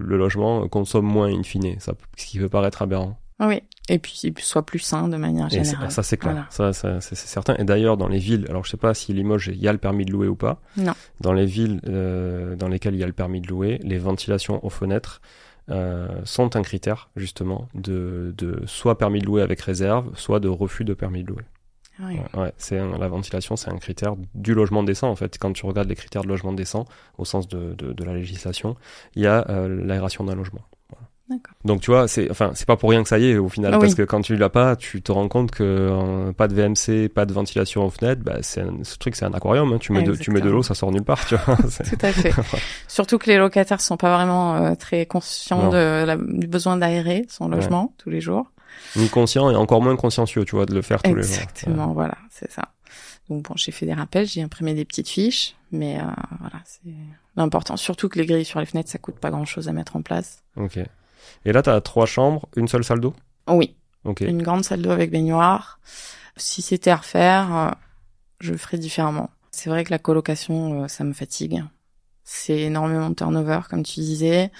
le 0.00 0.16
logement 0.16 0.68
consomme 0.68 1.04
moins 1.06 1.28
in 1.28 1.42
fine, 1.42 1.78
ça, 1.80 1.94
ce 2.16 2.26
qui 2.26 2.38
peut 2.38 2.48
paraître 2.48 2.82
aberrant. 2.82 3.18
Oui. 3.40 3.60
Et 3.88 3.98
puis 3.98 4.30
soit 4.38 4.64
plus 4.64 4.78
sain 4.78 5.08
de 5.08 5.16
manière 5.16 5.46
Et 5.48 5.64
générale. 5.64 5.90
ça 5.90 6.04
c'est 6.04 6.16
clair, 6.16 6.32
Voilà. 6.34 6.46
ça, 6.50 6.72
ça, 6.72 7.00
c'est 7.00 7.16
certain. 7.16 7.56
Et 7.56 7.64
d'ailleurs 7.64 7.96
dans 7.96 8.06
les 8.06 8.18
villes, 8.18 8.46
alors 8.48 8.64
je 8.64 8.70
sais 8.70 8.76
pas 8.76 8.94
si 8.94 9.12
Limoges 9.12 9.48
il 9.52 9.60
y 9.60 9.66
a 9.66 9.72
le 9.72 9.78
permis 9.78 10.04
de 10.04 10.12
louer 10.12 10.28
ou 10.28 10.36
pas. 10.36 10.60
Non. 10.76 10.92
Dans 11.20 11.32
les 11.32 11.46
villes 11.46 11.80
euh, 11.88 12.54
dans 12.54 12.68
lesquelles 12.68 12.94
il 12.94 13.00
y 13.00 13.02
a 13.02 13.08
le 13.08 13.12
permis 13.12 13.40
de 13.40 13.48
louer, 13.48 13.80
les 13.82 13.98
ventilations 13.98 14.64
aux 14.64 14.70
fenêtres 14.70 15.20
sont 16.24 16.56
un 16.56 16.62
critère 16.62 17.10
justement 17.16 17.68
de, 17.74 18.34
de 18.36 18.62
soit 18.66 18.98
permis 18.98 19.20
de 19.20 19.26
louer 19.26 19.42
avec 19.42 19.60
réserve, 19.60 20.10
soit 20.16 20.40
de 20.40 20.48
refus 20.48 20.84
de 20.84 20.94
permis 20.94 21.22
de 21.22 21.28
louer. 21.28 21.44
Oui. 22.00 22.16
Ouais, 22.34 22.40
ouais, 22.40 22.52
c'est 22.56 22.78
la 22.78 23.08
ventilation, 23.08 23.54
c'est 23.54 23.70
un 23.70 23.78
critère 23.78 24.14
du 24.34 24.54
logement 24.54 24.82
décent 24.82 25.10
en 25.10 25.16
fait. 25.16 25.38
Quand 25.38 25.52
tu 25.52 25.66
regardes 25.66 25.88
les 25.88 25.94
critères 25.94 26.22
de 26.22 26.28
logement 26.28 26.52
décent 26.52 26.86
au 27.18 27.24
sens 27.24 27.48
de, 27.48 27.74
de, 27.74 27.92
de 27.92 28.04
la 28.04 28.14
législation, 28.14 28.76
il 29.14 29.22
y 29.22 29.26
a 29.26 29.46
euh, 29.50 29.68
l'aération 29.68 30.24
d'un 30.24 30.34
logement. 30.34 30.62
Donc 31.64 31.80
tu 31.80 31.90
vois, 31.90 32.08
c'est 32.08 32.30
enfin 32.30 32.52
c'est 32.54 32.66
pas 32.66 32.76
pour 32.76 32.90
rien 32.90 33.02
que 33.02 33.08
ça 33.08 33.18
y 33.18 33.30
est 33.30 33.36
au 33.38 33.48
final 33.48 33.72
Ah 33.74 33.78
parce 33.78 33.92
oui. 33.92 33.96
que 33.98 34.02
quand 34.02 34.20
tu 34.22 34.36
l'as 34.36 34.48
pas, 34.48 34.76
tu 34.76 35.00
te 35.02 35.12
rends 35.12 35.28
compte 35.28 35.50
que 35.50 35.62
euh, 35.62 36.32
pas 36.32 36.48
de 36.48 36.54
VMC, 36.54 37.08
pas 37.08 37.24
de 37.26 37.32
ventilation 37.32 37.84
aux 37.84 37.90
fenêtres, 37.90 38.22
bah 38.22 38.38
c'est 38.42 38.60
un- 38.62 38.82
ce 38.82 38.96
truc 38.98 39.14
c'est 39.16 39.24
un 39.24 39.32
aquarium. 39.34 39.72
Hein. 39.72 39.78
Tu 39.78 39.92
mets 39.92 40.02
de 40.02 40.14
tu 40.14 40.30
mets 40.30 40.40
de 40.40 40.50
l'eau, 40.50 40.62
ça 40.62 40.74
sort 40.74 40.90
nulle 40.92 41.04
part. 41.04 41.24
Tu 41.26 41.36
vois. 41.36 41.56
Tout 41.56 41.98
à 42.02 42.12
fait. 42.12 42.32
Surtout 42.88 43.18
que 43.18 43.30
les 43.30 43.38
locataires 43.38 43.80
sont 43.80 43.96
pas 43.96 44.14
vraiment 44.16 44.56
euh, 44.56 44.74
très 44.74 45.06
conscients 45.06 45.68
de 45.70 46.04
la- 46.04 46.16
du 46.16 46.46
besoin 46.46 46.76
d'aérer 46.76 47.26
son 47.28 47.48
logement 47.48 47.94
tous 47.98 48.10
les 48.10 48.20
jours. 48.20 48.46
Ni 48.96 49.08
conscient 49.08 49.50
et 49.50 49.54
encore 49.56 49.82
moins 49.82 49.96
consciencieux, 49.96 50.44
tu 50.44 50.56
vois, 50.56 50.66
de 50.66 50.74
le 50.74 50.82
faire 50.82 51.02
tous 51.02 51.14
les 51.14 51.22
jours. 51.22 51.32
Exactement, 51.34 51.92
voilà, 51.92 52.16
c'est 52.30 52.50
ça. 52.50 52.68
Donc 53.28 53.42
bon, 53.48 53.54
j'ai 53.56 53.70
fait 53.72 53.86
des 53.86 53.94
rappels, 53.94 54.26
j'ai 54.26 54.42
imprimé 54.42 54.74
des 54.74 54.84
petites 54.84 55.08
fiches, 55.08 55.54
mais 55.70 55.98
euh, 55.98 56.02
voilà, 56.40 56.56
c'est 56.64 56.90
l'important. 57.36 57.76
Surtout 57.76 58.08
que 58.08 58.18
les 58.18 58.26
grilles 58.26 58.44
sur 58.44 58.60
les 58.60 58.66
fenêtres, 58.66 58.90
ça 58.90 58.98
coûte 58.98 59.14
pas 59.16 59.30
grand-chose 59.30 59.68
à 59.68 59.72
mettre 59.72 59.96
en 59.96 60.02
place. 60.02 60.42
Ok. 60.56 60.78
Et 61.44 61.52
là, 61.52 61.62
t'as 61.62 61.80
trois 61.80 62.06
chambres, 62.06 62.48
une 62.56 62.68
seule 62.68 62.84
salle 62.84 63.00
d'eau? 63.00 63.14
Oui, 63.48 63.74
Ok. 64.04 64.20
Une 64.22 64.42
grande 64.42 64.64
salle 64.64 64.82
d'eau 64.82 64.90
avec 64.90 65.10
baignoire. 65.10 65.78
Si 66.36 66.62
c'était 66.62 66.90
à 66.90 66.96
refaire, 66.96 67.56
euh, 67.56 67.70
je 68.40 68.52
le 68.52 68.58
ferais 68.58 68.78
différemment. 68.78 69.30
C'est 69.52 69.70
vrai 69.70 69.84
que 69.84 69.90
la 69.90 69.98
colocation, 69.98 70.84
euh, 70.84 70.88
ça 70.88 71.04
me 71.04 71.12
fatigue. 71.12 71.62
C'est 72.24 72.60
énormément 72.60 73.10
de 73.10 73.14
turnover, 73.14 73.60
comme 73.68 73.82
tu 73.82 74.00
disais. 74.00 74.50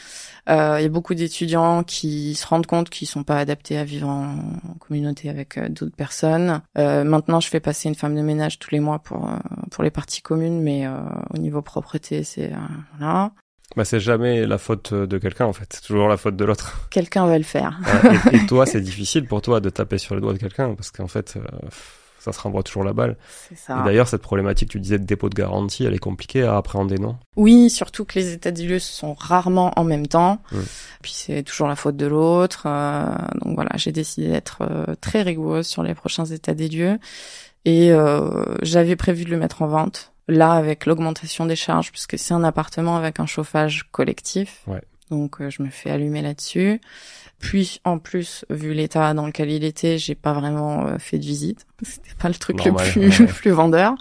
Euh, 0.48 0.77
Il 0.81 0.83
y 0.83 0.87
a 0.87 0.88
beaucoup 0.88 1.14
d'étudiants 1.14 1.85
qui 1.85 2.35
se 2.35 2.46
rendent 2.46 2.66
compte 2.66 2.90
qu'ils 2.90 3.07
sont 3.09 3.22
pas 3.22 3.38
adaptés 3.38 3.79
à 3.79 3.85
vivre 3.85 4.09
en, 4.09 4.37
communauté 4.81 5.29
avec 5.29 5.59
euh, 5.59 5.68
d'autres 5.68 5.94
personnes. 5.96 6.61
Euh, 6.77 7.05
maintenant, 7.05 7.40
je 7.40 7.48
fais 7.48 7.61
passer 7.61 7.88
une 7.88 7.94
femme 7.94 8.16
de 8.16 8.20
ménage 8.20 8.59
tous 8.59 8.72
les 8.72 8.81
mois 8.81 8.98
pour 8.98 9.29
euh, 9.29 9.37
pour 9.70 9.85
les 9.85 9.90
parties 9.90 10.22
communes, 10.22 10.61
mais 10.61 10.87
euh, 10.87 10.98
au 11.31 11.38
niveau 11.38 11.62
propreté, 11.62 12.25
c'est 12.25 12.53
euh, 12.53 12.57
voilà. 12.98 13.33
Bah, 13.77 13.85
c'est 13.85 14.01
jamais 14.01 14.47
la 14.47 14.59
faute 14.59 14.93
de 14.93 15.19
quelqu'un, 15.19 15.47
en 15.47 15.53
fait. 15.53 15.67
C'est 15.73 15.83
toujours 15.83 16.09
la 16.09 16.17
faute 16.17 16.37
de 16.37 16.45
l'autre. 16.45 16.89
Quelqu'un 16.91 17.27
va 17.27 17.39
le 17.39 17.45
faire. 17.45 17.79
et, 18.33 18.37
et 18.37 18.47
toi, 18.47 18.67
c'est 18.67 18.81
difficile 18.81 19.27
pour 19.27 19.41
toi 19.43 19.61
de 19.61 19.71
taper 19.71 19.99
sur 19.99 20.15
les 20.15 20.21
doigts 20.21 20.35
de 20.35 20.39
quelqu'un 20.39 20.75
parce 20.75 20.91
qu'en 20.91 21.09
fait, 21.09 21.35
euh, 21.37 21.41
ça 22.19 22.33
se 22.33 22.41
renvoie 22.41 22.63
toujours 22.63 22.85
la 22.85 22.93
balle. 22.93 23.17
C'est 23.55 23.73
Et 23.73 23.85
d'ailleurs, 23.85 24.09
cette 24.09 24.23
problématique, 24.23 24.71
tu 24.71 24.79
disais 24.79 24.99
de 24.99 25.05
dépôt 25.05 25.29
de 25.29 25.35
garantie, 25.35 25.85
elle 25.85 25.95
est 25.95 25.99
compliquée 25.99 26.43
à 26.43 26.57
appréhender, 26.57 26.99
non? 26.99 27.17
Oui, 27.37 27.71
surtout 27.71 28.05
que 28.05 28.19
les 28.19 28.33
états 28.33 28.51
des 28.51 28.65
lieux 28.65 28.79
sont 28.79 29.15
rarement 29.15 29.73
en 29.77 29.85
même 29.85 30.07
temps. 30.07 30.41
Mm. 30.53 30.59
Puis 31.03 31.13
c'est 31.15 31.43
toujours 31.43 31.69
la 31.69 31.77
faute 31.77 31.97
de 31.97 32.07
l'autre. 32.07 32.65
euh, 32.67 33.15
donc 33.45 33.55
voilà, 33.55 33.71
j'ai 33.77 33.93
décidé 33.93 34.29
d'être 34.29 34.59
euh, 34.63 34.95
très 35.01 35.23
rigoureuse 35.23 35.67
sur 35.67 35.83
les 35.83 35.95
prochains 35.95 36.27
états 36.27 36.55
des 36.55 36.69
lieux. 36.69 36.99
Et 37.65 37.93
j'avais 38.63 38.97
prévu 38.97 39.25
de 39.25 39.31
le 39.31 39.37
mettre 39.37 39.63
en 39.63 39.69
vente. 39.69 40.12
Là, 40.29 40.53
avec 40.53 40.87
l'augmentation 40.87 41.47
des 41.47 41.57
charges, 41.57 41.91
puisque 41.91 42.19
c'est 42.19 42.35
un 42.35 42.45
appartement 42.45 42.97
avec 42.97 43.19
un 43.21 43.27
chauffage 43.27 43.89
collectif. 43.91 44.63
Ouais. 44.67 44.81
Donc 45.11 45.41
euh, 45.41 45.51
je 45.51 45.63
me 45.63 45.69
fais 45.69 45.91
allumer 45.91 46.23
là-dessus. 46.23 46.81
Puis 47.43 47.81
en 47.85 47.99
plus, 47.99 48.45
vu 48.51 48.73
l'état 48.73 49.13
dans 49.15 49.27
lequel 49.27 49.51
il 49.51 49.65
était, 49.65 49.99
j'ai 49.99 50.15
pas 50.15 50.33
vraiment 50.33 50.87
euh, 50.87 50.99
fait 50.99 51.19
de 51.19 51.25
visite. 51.25 51.67
C'était 51.83 52.15
pas 52.19 52.29
le 52.29 52.37
truc 52.37 52.65
Normal, 52.65 52.87
le 52.87 52.93
plus 52.93 53.09
ouais. 53.09 53.27
le 53.27 53.27
plus 53.33 53.51
vendeur. 53.51 53.95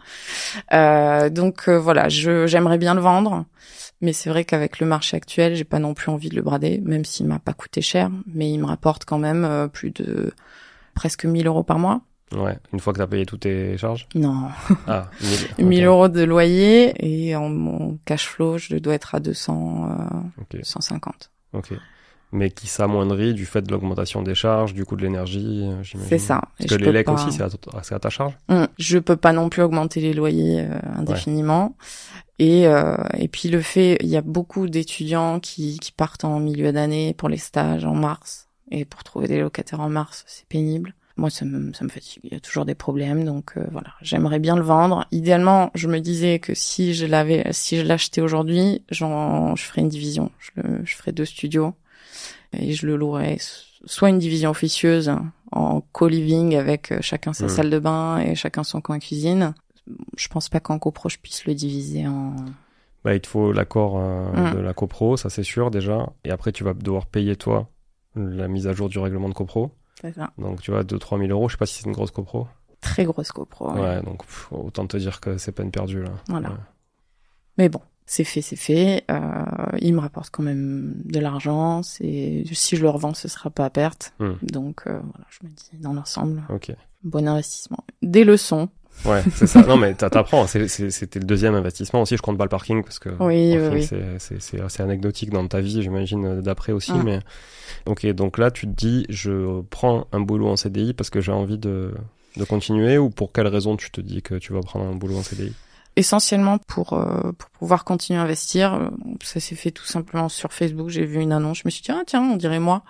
Euh, 0.74 1.30
donc 1.30 1.68
euh, 1.68 1.78
voilà, 1.78 2.08
je 2.08 2.46
j'aimerais 2.46 2.78
bien 2.78 2.94
le 2.94 3.02
vendre, 3.02 3.46
mais 4.00 4.14
c'est 4.14 4.30
vrai 4.30 4.46
qu'avec 4.46 4.80
le 4.80 4.86
marché 4.86 5.18
actuel, 5.18 5.56
j'ai 5.56 5.64
pas 5.64 5.80
non 5.80 5.96
plus 5.96 6.12
envie 6.12 6.30
de 6.30 6.36
le 6.36 6.44
brader, 6.44 6.80
même 6.86 7.04
s'il 7.04 7.26
m'a 7.26 7.40
pas 7.40 7.54
coûté 7.54 7.82
cher, 7.82 8.12
mais 8.28 8.52
il 8.52 8.60
me 8.60 8.68
rapporte 8.68 9.06
quand 9.06 9.18
même 9.18 9.44
euh, 9.44 9.68
plus 9.68 9.90
de 9.90 10.32
presque 10.94 11.26
1000 11.26 11.48
euros 11.48 11.64
par 11.64 11.80
mois. 11.80 12.02
Ouais, 12.34 12.58
une 12.72 12.80
fois 12.80 12.94
que 12.94 12.98
t'as 13.00 13.08
payé 13.08 13.26
toutes 13.26 13.41
tes 13.41 13.78
charges 13.78 14.08
Non, 14.15 14.48
Ah, 14.88 15.10
1000, 15.58 15.65
1000 15.67 15.84
ok. 15.84 15.88
euros 15.88 16.08
de 16.08 16.24
loyer 16.24 16.94
et 17.00 17.36
en 17.36 17.50
mon 17.50 17.98
cash 18.06 18.26
flow, 18.28 18.58
je 18.58 18.76
dois 18.78 18.94
être 18.94 19.15
à 19.15 19.20
200, 19.20 19.89
euh, 19.89 20.41
Ok, 20.41 20.60
150. 20.63 21.30
ok. 21.54 21.74
Mais 22.34 22.50
qui 22.50 22.67
s'amoindrit 22.67 23.34
du 23.34 23.46
fait 23.46 23.62
de 23.62 23.70
l'augmentation 23.72 24.22
des 24.22 24.36
charges, 24.36 24.74
du 24.74 24.86
coût 24.86 24.96
de 24.96 25.02
l'énergie, 25.02 25.63
euh, 25.65 25.84
j'imagine. 25.84 26.08
C'est 26.10 26.17
ça. 26.17 26.41
Et 26.62 26.63
Parce 26.67 26.80
je 26.80 26.86
que 26.86 26.89
lecs 26.89 27.06
pas- 27.06 27.12
aussi, 27.13 27.34
c'est 27.34 27.44
à, 27.44 27.50
ta- 27.50 27.84
c'est 27.84 27.94
à 27.96 28.00
ta 28.00 28.10
charge 28.10 28.38
Hum, 28.48 28.70
Je 28.80 28.98
peux 29.00 29.17
pas 29.17 29.34
non 29.34 29.50
plus 29.50 29.62
augmenter 29.63 30.00
les 30.00 30.13
loyers 30.13 30.62
euh, 30.62 30.80
indéfiniment. 30.96 31.76
Et, 32.39 32.67
euh, 32.67 32.96
et 33.17 33.28
puis 33.28 33.50
le 33.50 33.62
fait, 33.62 33.98
il 34.00 34.08
y 34.08 34.15
a 34.15 34.22
beaucoup 34.22 34.67
d'étudiants 34.70 35.41
qui, 35.41 35.78
qui 35.80 35.91
partent 35.91 36.24
en 36.24 36.39
milieu 36.39 36.72
d'année 36.72 37.13
pour 37.13 37.28
les 37.28 37.36
stages 37.38 37.84
en 37.84 37.96
mars. 37.96 38.48
Et 38.72 38.86
pour 38.86 39.04
trouver 39.04 39.28
des 39.28 39.39
locataires 39.41 39.82
en 39.82 39.89
mars, 39.89 40.24
c'est 40.28 40.48
pénible. 40.48 40.96
Moi, 41.17 41.30
ça 41.30 41.45
me, 41.45 41.74
ça 41.74 41.84
me 41.84 41.89
fatigue. 41.89 42.21
Il 42.24 42.34
y 42.34 42.36
a 42.36 42.39
toujours 42.39 42.65
des 42.65 42.76
problèmes. 42.76 43.24
Donc 43.26 43.54
euh, 43.58 43.65
voilà, 43.71 43.89
j'aimerais 44.02 44.39
bien 44.39 44.56
le 44.56 44.62
vendre. 44.63 45.06
Idéalement, 45.12 45.71
je 45.76 45.88
me 45.88 46.00
disais 46.00 46.39
que 46.39 46.54
si 46.54 46.93
je 46.93 47.06
l'avais, 47.06 47.45
si 47.52 47.78
je 47.78 47.84
l'achetais 47.84 48.21
aujourd'hui, 48.21 48.84
j'en, 48.89 49.56
je 49.56 49.63
ferais 49.63 49.82
une 49.82 49.89
division. 49.89 50.32
Je, 50.39 50.52
le- 50.62 50.86
je 50.86 50.95
ferais 50.95 51.12
deux 51.12 51.26
studios 51.26 51.74
et 52.54 52.74
je 52.74 52.86
le 52.86 52.95
louerais 52.95 53.38
soit 53.86 54.10
une 54.10 54.19
division 54.19 54.50
officieuse 54.52 55.12
en 55.52 55.82
co-living 55.91 56.56
avec 56.56 56.91
euh, 56.91 57.00
chacun 57.02 57.34
sa 57.34 57.45
Mhm. 57.45 57.50
salle 57.50 57.69
de 57.69 57.80
bain 57.80 58.19
et 58.19 58.36
chacun 58.36 58.63
son 58.63 58.80
coin 58.82 59.00
cuisine. 59.00 59.54
Je 60.17 60.28
pense 60.28 60.47
pas 60.50 60.60
qu'en 60.60 60.78
copro 60.80 61.10
je 61.10 61.17
puisse 61.17 61.45
le 61.45 61.56
diviser 61.56 62.08
en. 62.08 62.36
Bah, 63.04 63.15
il 63.15 63.21
te 63.21 63.28
faut 63.28 63.52
l'accord 63.52 63.97
euh, 63.97 64.32
Mm. 64.52 64.54
de 64.56 64.60
la 64.60 64.74
copro, 64.74 65.17
ça 65.17 65.30
c'est 65.32 65.43
sûr 65.43 65.71
déjà. 65.71 66.08
Et 66.24 66.30
après, 66.30 66.52
tu 66.52 66.63
vas 66.63 66.74
devoir 66.76 67.08
payer 67.08 67.36
toi 67.36 67.67
la 68.15 68.47
mise 68.47 68.67
à 68.67 68.74
jour 68.74 68.89
du 68.89 69.00
règlement 69.00 69.28
de 69.30 69.34
copro. 69.34 69.71
C'est 70.02 70.14
ça. 70.14 70.32
Donc, 70.38 70.62
tu 70.62 70.72
vois, 70.72 70.84
2-3 70.84 71.20
000 71.20 71.32
euros. 71.32 71.48
Je 71.48 71.54
sais 71.54 71.58
pas 71.58 71.66
si 71.66 71.80
c'est 71.80 71.86
une 71.86 71.94
grosse 71.94 72.12
copro. 72.12 72.48
Très 72.82 73.06
grosse 73.06 73.32
copro. 73.32 73.72
Ouais, 73.74 73.80
ouais. 73.80 74.02
donc 74.02 74.26
pff, 74.26 74.52
autant 74.52 74.88
te 74.88 74.98
dire 74.98 75.22
que 75.22 75.38
c'est 75.38 75.52
peine 75.52 75.72
perdue 75.72 76.02
là. 76.02 76.12
Voilà. 76.28 76.50
Ouais. 76.50 76.56
Mais 77.58 77.70
bon, 77.70 77.82
c'est 78.08 78.24
fait, 78.24 78.42
c'est 78.42 78.56
fait. 78.56 79.06
Euh, 79.12 79.78
il 79.80 79.94
me 79.94 80.00
rapporte 80.00 80.32
quand 80.32 80.44
même 80.44 80.96
de 81.06 81.20
l'argent. 81.20 81.84
C'est 81.84 82.44
si 82.52 82.76
je 82.76 82.82
le 82.82 82.90
revends, 82.90 83.14
ce 83.14 83.28
sera 83.28 83.50
pas 83.50 83.66
à 83.66 83.70
perte. 83.70 84.14
Mm. 84.20 84.32
Donc 84.42 84.84
euh, 84.88 85.00
voilà, 85.00 85.26
je 85.30 85.48
me 85.48 85.52
dis 85.54 85.70
dans 85.80 85.94
l'ensemble, 85.94 86.44
bon 87.04 87.28
investissement. 87.28 87.86
Des 88.02 88.24
leçons. 88.24 88.70
Ouais, 89.06 89.24
c'est 89.36 89.48
ça. 89.48 89.62
Non, 89.64 89.78
mais 89.78 89.94
t'a- 89.94 90.10
t'apprends. 90.10 90.46
C'était 90.48 91.20
le 91.20 91.26
deuxième 91.26 91.56
investissement 91.56 92.02
aussi. 92.02 92.16
Je 92.18 92.22
compte 92.22 92.38
pas 92.38 92.46
le 92.46 92.50
parking 92.50 92.84
parce 92.84 93.00
que 93.00 93.10
Oui, 93.20 93.58
oui, 93.58 93.68
oui. 93.74 93.84
c'est- 93.84 94.20
c'est 94.20 94.42
c'est 94.42 94.62
assez 94.62 94.84
anecdotique 94.84 95.30
dans 95.32 95.48
ta 95.48 95.60
vie, 95.62 95.82
j'imagine 95.82 96.26
euh, 96.26 96.42
d'après 96.42 96.72
aussi. 96.72 96.94
Mais 97.04 97.20
ok, 97.86 98.06
donc 98.14 98.38
là, 98.38 98.52
tu 98.52 98.68
te 98.68 98.74
dis, 98.74 99.06
je 99.10 99.62
prends 99.70 100.08
un 100.12 100.20
boulot 100.20 100.48
en 100.50 100.56
CDI 100.56 100.94
parce 100.94 101.10
que 101.10 101.22
j'ai 101.22 101.32
envie 101.32 101.58
de 101.58 101.92
de 102.38 102.44
continuer 102.46 102.98
ou 102.98 103.10
pour 103.10 103.34
quelle 103.34 103.48
raison 103.48 103.76
tu 103.76 103.92
te 103.92 104.00
dis 104.00 104.22
que 104.22 104.36
tu 104.36 104.54
vas 104.54 104.62
prendre 104.62 104.86
un 104.86 104.96
boulot 104.96 105.18
en 105.18 105.24
CDI 105.24 105.52
essentiellement 105.98 106.58
pour 106.58 106.94
euh, 106.94 107.32
pour 107.38 107.50
pouvoir 107.52 107.84
continuer 107.84 108.18
à 108.20 108.24
investir. 108.24 108.74
Euh, 108.74 108.90
Ça 109.24 109.40
s'est 109.40 109.56
fait 109.56 109.72
tout 109.72 109.86
simplement 109.86 110.30
sur 110.30 110.54
Facebook. 110.54 110.90
J'ai 110.90 111.06
vu 111.06 111.20
une 111.20 111.32
annonce, 111.32 111.60
je 111.60 111.64
me 111.66 111.70
suis 111.70 111.82
dit 111.84 111.92
ah 111.92 112.02
tiens 112.08 112.22
on 112.22 112.38
dirait 112.38 112.60
moi. 112.60 112.84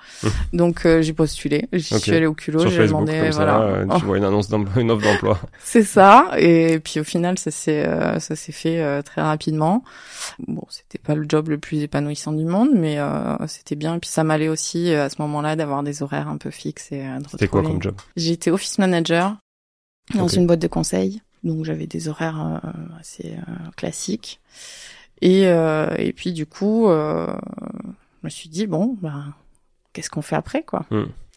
Donc 0.53 0.85
euh, 0.85 1.01
j'ai 1.01 1.13
postulé, 1.13 1.67
j'y 1.73 1.99
suis 1.99 2.13
allée 2.13 2.25
au 2.27 2.33
culot, 2.33 2.59
j'ai 2.59 2.69
Facebook 2.69 3.05
demandé 3.07 3.19
comme 3.19 3.29
voilà. 3.31 3.51
ça, 3.53 3.61
euh, 3.63 3.97
tu 3.99 4.05
vois 4.05 4.17
une 4.17 4.23
annonce 4.23 4.49
d'emploi, 4.49 4.81
une 4.81 4.91
offre 4.91 5.03
d'emploi. 5.03 5.39
C'est 5.63 5.83
ça. 5.83 6.29
Et 6.37 6.79
puis 6.79 6.99
au 6.99 7.03
final 7.03 7.37
ça 7.39 7.49
s'est 7.51 7.85
euh, 7.87 8.19
ça 8.19 8.35
s'est 8.35 8.51
fait 8.51 8.79
euh, 8.81 9.01
très 9.01 9.21
rapidement. 9.21 9.83
Bon 10.47 10.63
c'était 10.69 10.99
pas 10.99 11.15
le 11.15 11.25
job 11.27 11.49
le 11.49 11.57
plus 11.57 11.81
épanouissant 11.81 12.33
du 12.33 12.45
monde, 12.45 12.69
mais 12.73 12.99
euh, 12.99 13.35
c'était 13.47 13.75
bien. 13.75 13.95
Et 13.95 13.99
puis 13.99 14.09
ça 14.09 14.23
m'allait 14.23 14.47
aussi 14.49 14.93
euh, 14.93 15.05
à 15.05 15.09
ce 15.09 15.21
moment-là 15.21 15.55
d'avoir 15.55 15.81
des 15.83 16.03
horaires 16.03 16.27
un 16.27 16.37
peu 16.37 16.51
fixes 16.51 16.91
et 16.91 17.01
euh, 17.05 17.19
de 17.19 17.27
C'était 17.29 17.47
quoi 17.47 17.63
comme 17.63 17.81
job? 17.81 17.95
J'étais 18.15 18.51
office 18.51 18.77
manager 18.77 19.35
dans 20.15 20.27
une 20.27 20.45
boîte 20.47 20.59
de 20.59 20.67
conseil, 20.67 21.21
donc 21.43 21.65
j'avais 21.65 21.87
des 21.87 22.07
horaires 22.07 22.59
euh, 22.63 22.99
assez 22.99 23.35
euh, 23.35 23.69
classiques. 23.75 24.39
Et 25.21 25.47
euh, 25.47 25.93
et 25.97 26.13
puis 26.13 26.33
du 26.33 26.45
coup, 26.45 26.89
euh, 26.89 27.27
je 28.21 28.25
me 28.25 28.29
suis 28.29 28.49
dit 28.49 28.67
bon, 28.67 28.97
bah 29.01 29.25
qu'est-ce 29.93 30.09
qu'on 30.09 30.21
fait 30.21 30.35
après 30.35 30.63
quoi? 30.63 30.85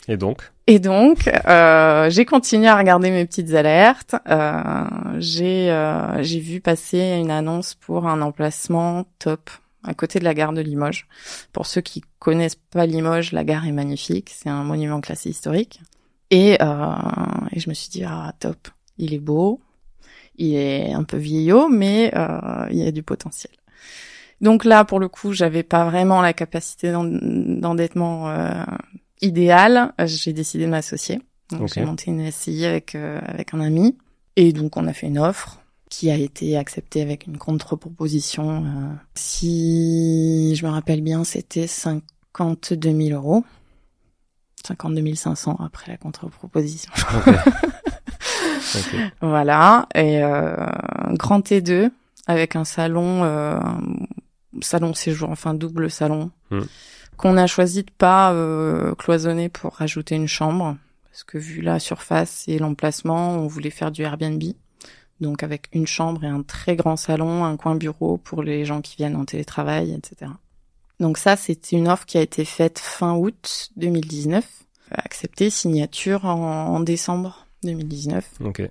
Et 0.09 0.17
donc? 0.17 0.53
Et 0.67 0.79
donc 0.79 1.29
euh, 1.47 2.09
j'ai 2.11 2.25
continué 2.25 2.69
à 2.69 2.77
regarder 2.77 3.11
mes 3.11 3.27
petites 3.27 3.55
alertes. 3.55 4.17
Euh, 4.29 4.85
j'ai 5.19 5.71
euh, 5.71 6.23
j'ai 6.23 6.41
vu 6.41 6.61
passer 6.61 7.01
une 7.21 7.31
annonce 7.31 7.75
pour 7.75 8.07
un 8.07 8.21
emplacement 8.23 9.05
top 9.19 9.51
à 9.87 9.93
côté 9.93 10.19
de 10.19 10.25
la 10.25 10.33
gare 10.33 10.55
de 10.55 10.63
Limoges. 10.63 11.07
Pour 11.53 11.67
ceux 11.67 11.83
qui 11.83 12.03
connaissent 12.19 12.55
pas 12.55 12.87
Limoges, 12.87 13.33
la 13.33 13.45
gare 13.45 13.67
est 13.67 13.73
magnifique, 13.73 14.31
c'est 14.35 14.49
un 14.49 14.65
monument 14.65 15.03
classé 15.03 15.29
historique. 15.29 15.81
Et, 16.31 16.57
euh, 16.63 16.95
et 17.53 17.61
je 17.61 17.69
me 17.69 17.75
suis 17.75 17.91
dit, 17.91 18.03
ah 18.03 18.33
top, 18.41 18.69
il 18.97 19.13
est 19.13 19.19
beau, 19.19 19.61
il 20.37 20.55
est 20.55 20.93
un 20.93 21.05
peu 21.05 21.17
vieillot, 21.17 21.69
mais 21.69 22.13
euh, 22.17 22.67
il 22.71 22.79
y 22.79 22.87
a 22.87 22.91
du 22.93 23.03
potentiel. 23.03 23.53
Donc 24.41 24.65
là, 24.65 24.85
pour 24.85 25.01
le 25.01 25.09
coup, 25.09 25.33
j'avais 25.33 25.63
pas 25.63 25.85
vraiment 25.89 26.21
la 26.21 26.33
capacité 26.33 26.91
d'en- 26.93 27.05
d'endettement 27.05 28.29
euh, 28.31 28.65
idéale. 29.23 29.93
J'ai 30.05 30.33
décidé 30.33 30.65
de 30.65 30.71
m'associer. 30.71 31.21
Donc 31.51 31.61
j'ai 31.75 31.81
monté 31.87 32.11
une 32.11 32.31
SCI 32.31 32.65
avec 32.67 32.95
euh, 32.95 33.21
avec 33.27 33.55
un 33.55 33.61
ami, 33.61 33.97
et 34.37 34.53
donc 34.53 34.77
on 34.77 34.87
a 34.87 34.93
fait 34.93 35.07
une 35.07 35.19
offre 35.19 35.61
qui 35.91 36.11
a 36.11 36.17
été 36.17 36.57
acceptée 36.57 37.03
avec 37.03 37.27
une 37.27 37.37
contre-proposition. 37.39 38.65
euh, 38.65 38.95
si 39.15 40.55
je 40.57 40.65
me 40.67 40.71
rappelle 40.71 41.01
bien, 41.03 41.23
c'était 41.25 41.67
52 41.67 42.91
000 43.09 43.11
euros. 43.11 43.45
52 44.67 45.15
500 45.15 45.57
après 45.65 45.91
la 45.91 45.97
contre-proposition. 45.97 46.93
Voilà, 49.21 49.87
et 49.95 50.23
euh, 50.23 50.57
grand 51.11 51.41
T2 51.41 51.91
avec 52.27 52.57
un 52.57 52.65
salon, 52.65 53.23
euh, 53.23 53.61
salon 54.61 54.95
séjour, 54.95 55.31
enfin 55.31 55.55
double 55.55 55.91
salon, 55.91 56.31
Hmm. 56.51 56.63
qu'on 57.17 57.37
a 57.37 57.47
choisi 57.47 57.83
de 57.83 57.91
pas 57.97 58.33
euh, 58.33 58.95
cloisonner 58.95 59.49
pour 59.49 59.75
rajouter 59.75 60.15
une 60.15 60.29
chambre, 60.29 60.77
parce 61.05 61.25
que 61.25 61.39
vu 61.39 61.61
la 61.63 61.79
surface 61.79 62.45
et 62.49 62.59
l'emplacement, 62.59 63.33
on 63.33 63.47
voulait 63.47 63.71
faire 63.71 63.91
du 63.91 64.03
Airbnb. 64.03 64.43
Donc 65.21 65.43
avec 65.43 65.69
une 65.73 65.87
chambre 65.87 66.25
et 66.25 66.29
un 66.29 66.43
très 66.43 66.75
grand 66.75 66.97
salon, 66.97 67.45
un 67.45 67.57
coin 67.57 67.77
bureau 67.77 68.19
pour 68.19 68.43
les 68.43 68.65
gens 68.65 68.81
qui 68.81 68.97
viennent 68.97 69.17
en 69.17 69.25
télétravail, 69.25 69.93
etc. 69.93 70.31
Donc 71.01 71.19
ça, 71.19 71.37
c'était 71.37 71.77
une 71.77 71.89
offre 71.89 72.07
qui 72.07 72.19
a 72.19 72.23
été 72.23 72.45
faite 72.45 72.79
fin 72.79 73.15
août 73.15 73.71
2019, 73.77 74.45
acceptée, 74.93 75.51
signature 75.51 76.25
en, 76.25 76.67
en 76.69 76.81
décembre 76.81 77.47
2019, 77.65 78.25
Ok. 78.45 78.63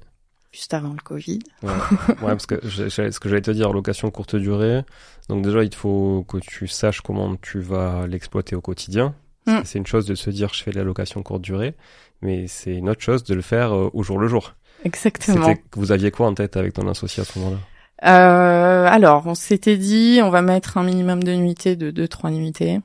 juste 0.51 0.73
avant 0.73 0.93
le 0.93 1.01
Covid. 1.03 1.39
Ouais, 1.63 1.69
ouais 2.07 2.15
parce 2.21 2.45
que 2.45 2.55
ce 2.69 3.19
que 3.19 3.29
j'allais 3.29 3.41
te 3.41 3.51
dire, 3.51 3.73
location 3.73 4.09
courte 4.11 4.35
durée. 4.35 4.83
Donc 5.29 5.43
déjà, 5.43 5.63
il 5.63 5.73
faut 5.73 6.25
que 6.27 6.37
tu 6.37 6.67
saches 6.67 7.01
comment 7.01 7.35
tu 7.35 7.59
vas 7.59 8.07
l'exploiter 8.07 8.55
au 8.55 8.61
quotidien. 8.61 9.15
Mm. 9.45 9.59
C'est 9.65 9.79
une 9.79 9.87
chose 9.87 10.05
de 10.05 10.15
se 10.15 10.29
dire 10.29 10.53
je 10.53 10.63
fais 10.63 10.71
de 10.71 10.77
la 10.77 10.83
location 10.85 11.21
courte 11.23 11.41
durée, 11.41 11.75
mais 12.21 12.47
c'est 12.47 12.75
une 12.75 12.89
autre 12.89 13.01
chose 13.01 13.23
de 13.25 13.33
le 13.33 13.41
faire 13.41 13.73
euh, 13.75 13.89
au 13.93 14.03
jour 14.03 14.17
le 14.17 14.27
jour. 14.27 14.53
Exactement. 14.85 15.53
Vous 15.75 15.91
aviez 15.91 16.11
quoi 16.11 16.27
en 16.27 16.33
tête 16.33 16.55
avec 16.55 16.73
ton 16.73 16.87
associé 16.87 17.21
à 17.21 17.25
ce 17.25 17.39
moment-là? 17.39 17.57
Euh, 18.05 18.85
alors, 18.87 19.27
on 19.27 19.35
s'était 19.35 19.77
dit, 19.77 20.19
on 20.21 20.29
va 20.29 20.41
mettre 20.41 20.77
un 20.77 20.83
minimum 20.83 21.23
de 21.23 21.33
nuitées 21.33 21.75
de 21.75 21.91
2-3 21.91 22.31
nuitées. 22.31 22.79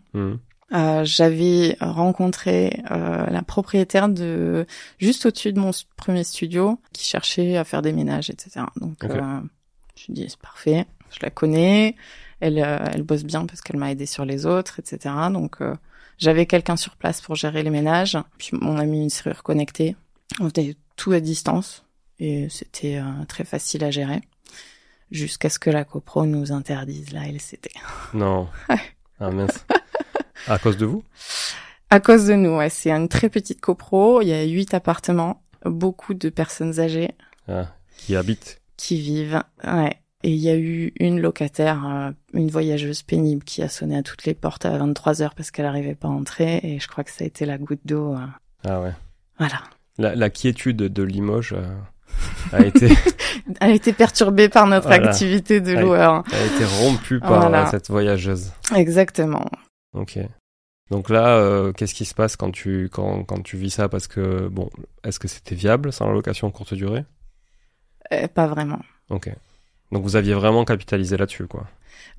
Euh, 0.74 1.02
j'avais 1.04 1.76
rencontré 1.80 2.82
euh, 2.90 3.24
la 3.26 3.42
propriétaire 3.42 4.08
de 4.10 4.66
juste 4.98 5.24
au-dessus 5.24 5.52
de 5.54 5.58
mon 5.58 5.70
premier 5.96 6.24
studio 6.24 6.78
qui 6.92 7.04
cherchait 7.04 7.56
à 7.56 7.64
faire 7.64 7.80
des 7.80 7.92
ménages, 7.92 8.28
etc. 8.28 8.66
Donc, 8.76 9.02
euh, 9.04 9.08
je 9.08 9.20
me 9.20 9.48
suis 9.96 10.12
dit 10.12 10.26
c'est 10.28 10.38
parfait, 10.38 10.84
je 11.10 11.20
la 11.22 11.30
connais, 11.30 11.96
elle, 12.40 12.58
euh, 12.58 12.78
elle 12.92 13.02
bosse 13.02 13.24
bien 13.24 13.46
parce 13.46 13.62
qu'elle 13.62 13.78
m'a 13.78 13.90
aidé 13.90 14.04
sur 14.04 14.26
les 14.26 14.44
autres, 14.44 14.78
etc. 14.78 15.14
Donc, 15.32 15.58
j'avais 16.18 16.44
quelqu'un 16.44 16.76
sur 16.76 16.96
place 16.96 17.22
pour 17.22 17.34
gérer 17.34 17.62
les 17.62 17.70
ménages. 17.70 18.18
Puis, 18.36 18.50
on 18.60 18.76
a 18.76 18.84
mis 18.84 19.02
une 19.02 19.10
serrure 19.10 19.42
connectée. 19.42 19.96
On 20.38 20.50
faisait 20.50 20.76
tout 20.96 21.12
à 21.12 21.20
distance 21.20 21.84
et 22.18 22.48
c'était 22.50 23.00
très 23.26 23.44
facile 23.44 23.84
à 23.84 23.90
gérer 23.90 24.20
jusqu'à 25.10 25.48
ce 25.50 25.58
que 25.58 25.70
la 25.70 25.84
copro 25.84 26.26
nous 26.26 26.52
interdise 26.52 27.12
la 27.12 27.26
LCT. 27.32 27.68
Non. 28.14 28.48
Ah 29.20 29.30
mince. 29.30 29.64
À 30.46 30.58
cause 30.58 30.76
de 30.76 30.86
vous? 30.86 31.02
À 31.90 32.00
cause 32.00 32.26
de 32.26 32.34
nous, 32.34 32.56
ouais. 32.56 32.70
C'est 32.70 32.90
une 32.90 33.08
très 33.08 33.28
petite 33.28 33.60
copro. 33.60 34.20
Il 34.22 34.28
y 34.28 34.32
a 34.32 34.44
huit 34.44 34.74
appartements, 34.74 35.42
beaucoup 35.64 36.14
de 36.14 36.28
personnes 36.28 36.78
âgées 36.80 37.12
ah, 37.48 37.66
Qui 37.96 38.14
habite 38.16 38.60
qui 38.76 39.00
vivent. 39.00 39.42
Ouais. 39.64 39.96
Et 40.22 40.30
il 40.30 40.38
y 40.38 40.48
a 40.48 40.56
eu 40.56 40.92
une 41.00 41.20
locataire, 41.20 41.84
euh, 41.86 42.10
une 42.32 42.48
voyageuse 42.50 43.02
pénible 43.02 43.42
qui 43.44 43.62
a 43.62 43.68
sonné 43.68 43.96
à 43.96 44.02
toutes 44.02 44.24
les 44.24 44.34
portes 44.34 44.66
à 44.66 44.76
23 44.78 45.22
heures 45.22 45.34
parce 45.34 45.50
qu'elle 45.50 45.64
n'arrivait 45.64 45.94
pas 45.96 46.08
à 46.08 46.12
entrer. 46.12 46.60
Et 46.62 46.78
je 46.78 46.86
crois 46.88 47.02
que 47.04 47.10
ça 47.10 47.24
a 47.24 47.26
été 47.26 47.44
la 47.46 47.58
goutte 47.58 47.80
d'eau. 47.84 48.14
euh, 48.14 48.26
Ah 48.64 48.80
ouais. 48.80 48.92
Voilà. 49.38 49.62
La, 49.98 50.14
la 50.14 50.30
quiétude 50.30 50.76
de 50.76 51.02
Limoges 51.02 51.54
euh, 51.54 51.74
a 52.52 52.64
été 52.64 52.88
a 53.60 53.70
été 53.70 53.92
perturbée 53.92 54.48
par 54.48 54.66
notre 54.66 54.86
Voilà. 54.88 55.08
activité 55.10 55.60
de 55.60 55.72
loueur. 55.74 56.24
a 56.32 56.44
été 56.54 56.64
rompue 56.80 57.20
par 57.20 57.40
Voilà. 57.40 57.66
euh, 57.66 57.70
cette 57.70 57.88
voyageuse. 57.90 58.52
Exactement. 58.74 59.46
Ok. 59.94 60.18
Donc 60.90 61.10
là, 61.10 61.36
euh, 61.36 61.72
qu'est-ce 61.72 61.94
qui 61.94 62.04
se 62.06 62.14
passe 62.14 62.36
quand 62.36 62.50
tu 62.50 62.88
quand 62.90 63.22
quand 63.24 63.42
tu 63.42 63.56
vis 63.56 63.70
ça? 63.70 63.88
Parce 63.88 64.06
que 64.06 64.48
bon, 64.48 64.70
est-ce 65.04 65.18
que 65.18 65.28
c'était 65.28 65.54
viable 65.54 65.92
sans 65.92 66.06
la 66.06 66.12
location 66.14 66.50
courte 66.50 66.74
durée? 66.74 67.04
Euh, 68.12 68.26
pas 68.28 68.46
vraiment. 68.46 68.80
Ok. 69.10 69.30
Donc 69.92 70.02
vous 70.02 70.16
aviez 70.16 70.34
vraiment 70.34 70.64
capitalisé 70.64 71.16
là-dessus, 71.16 71.46
quoi. 71.46 71.66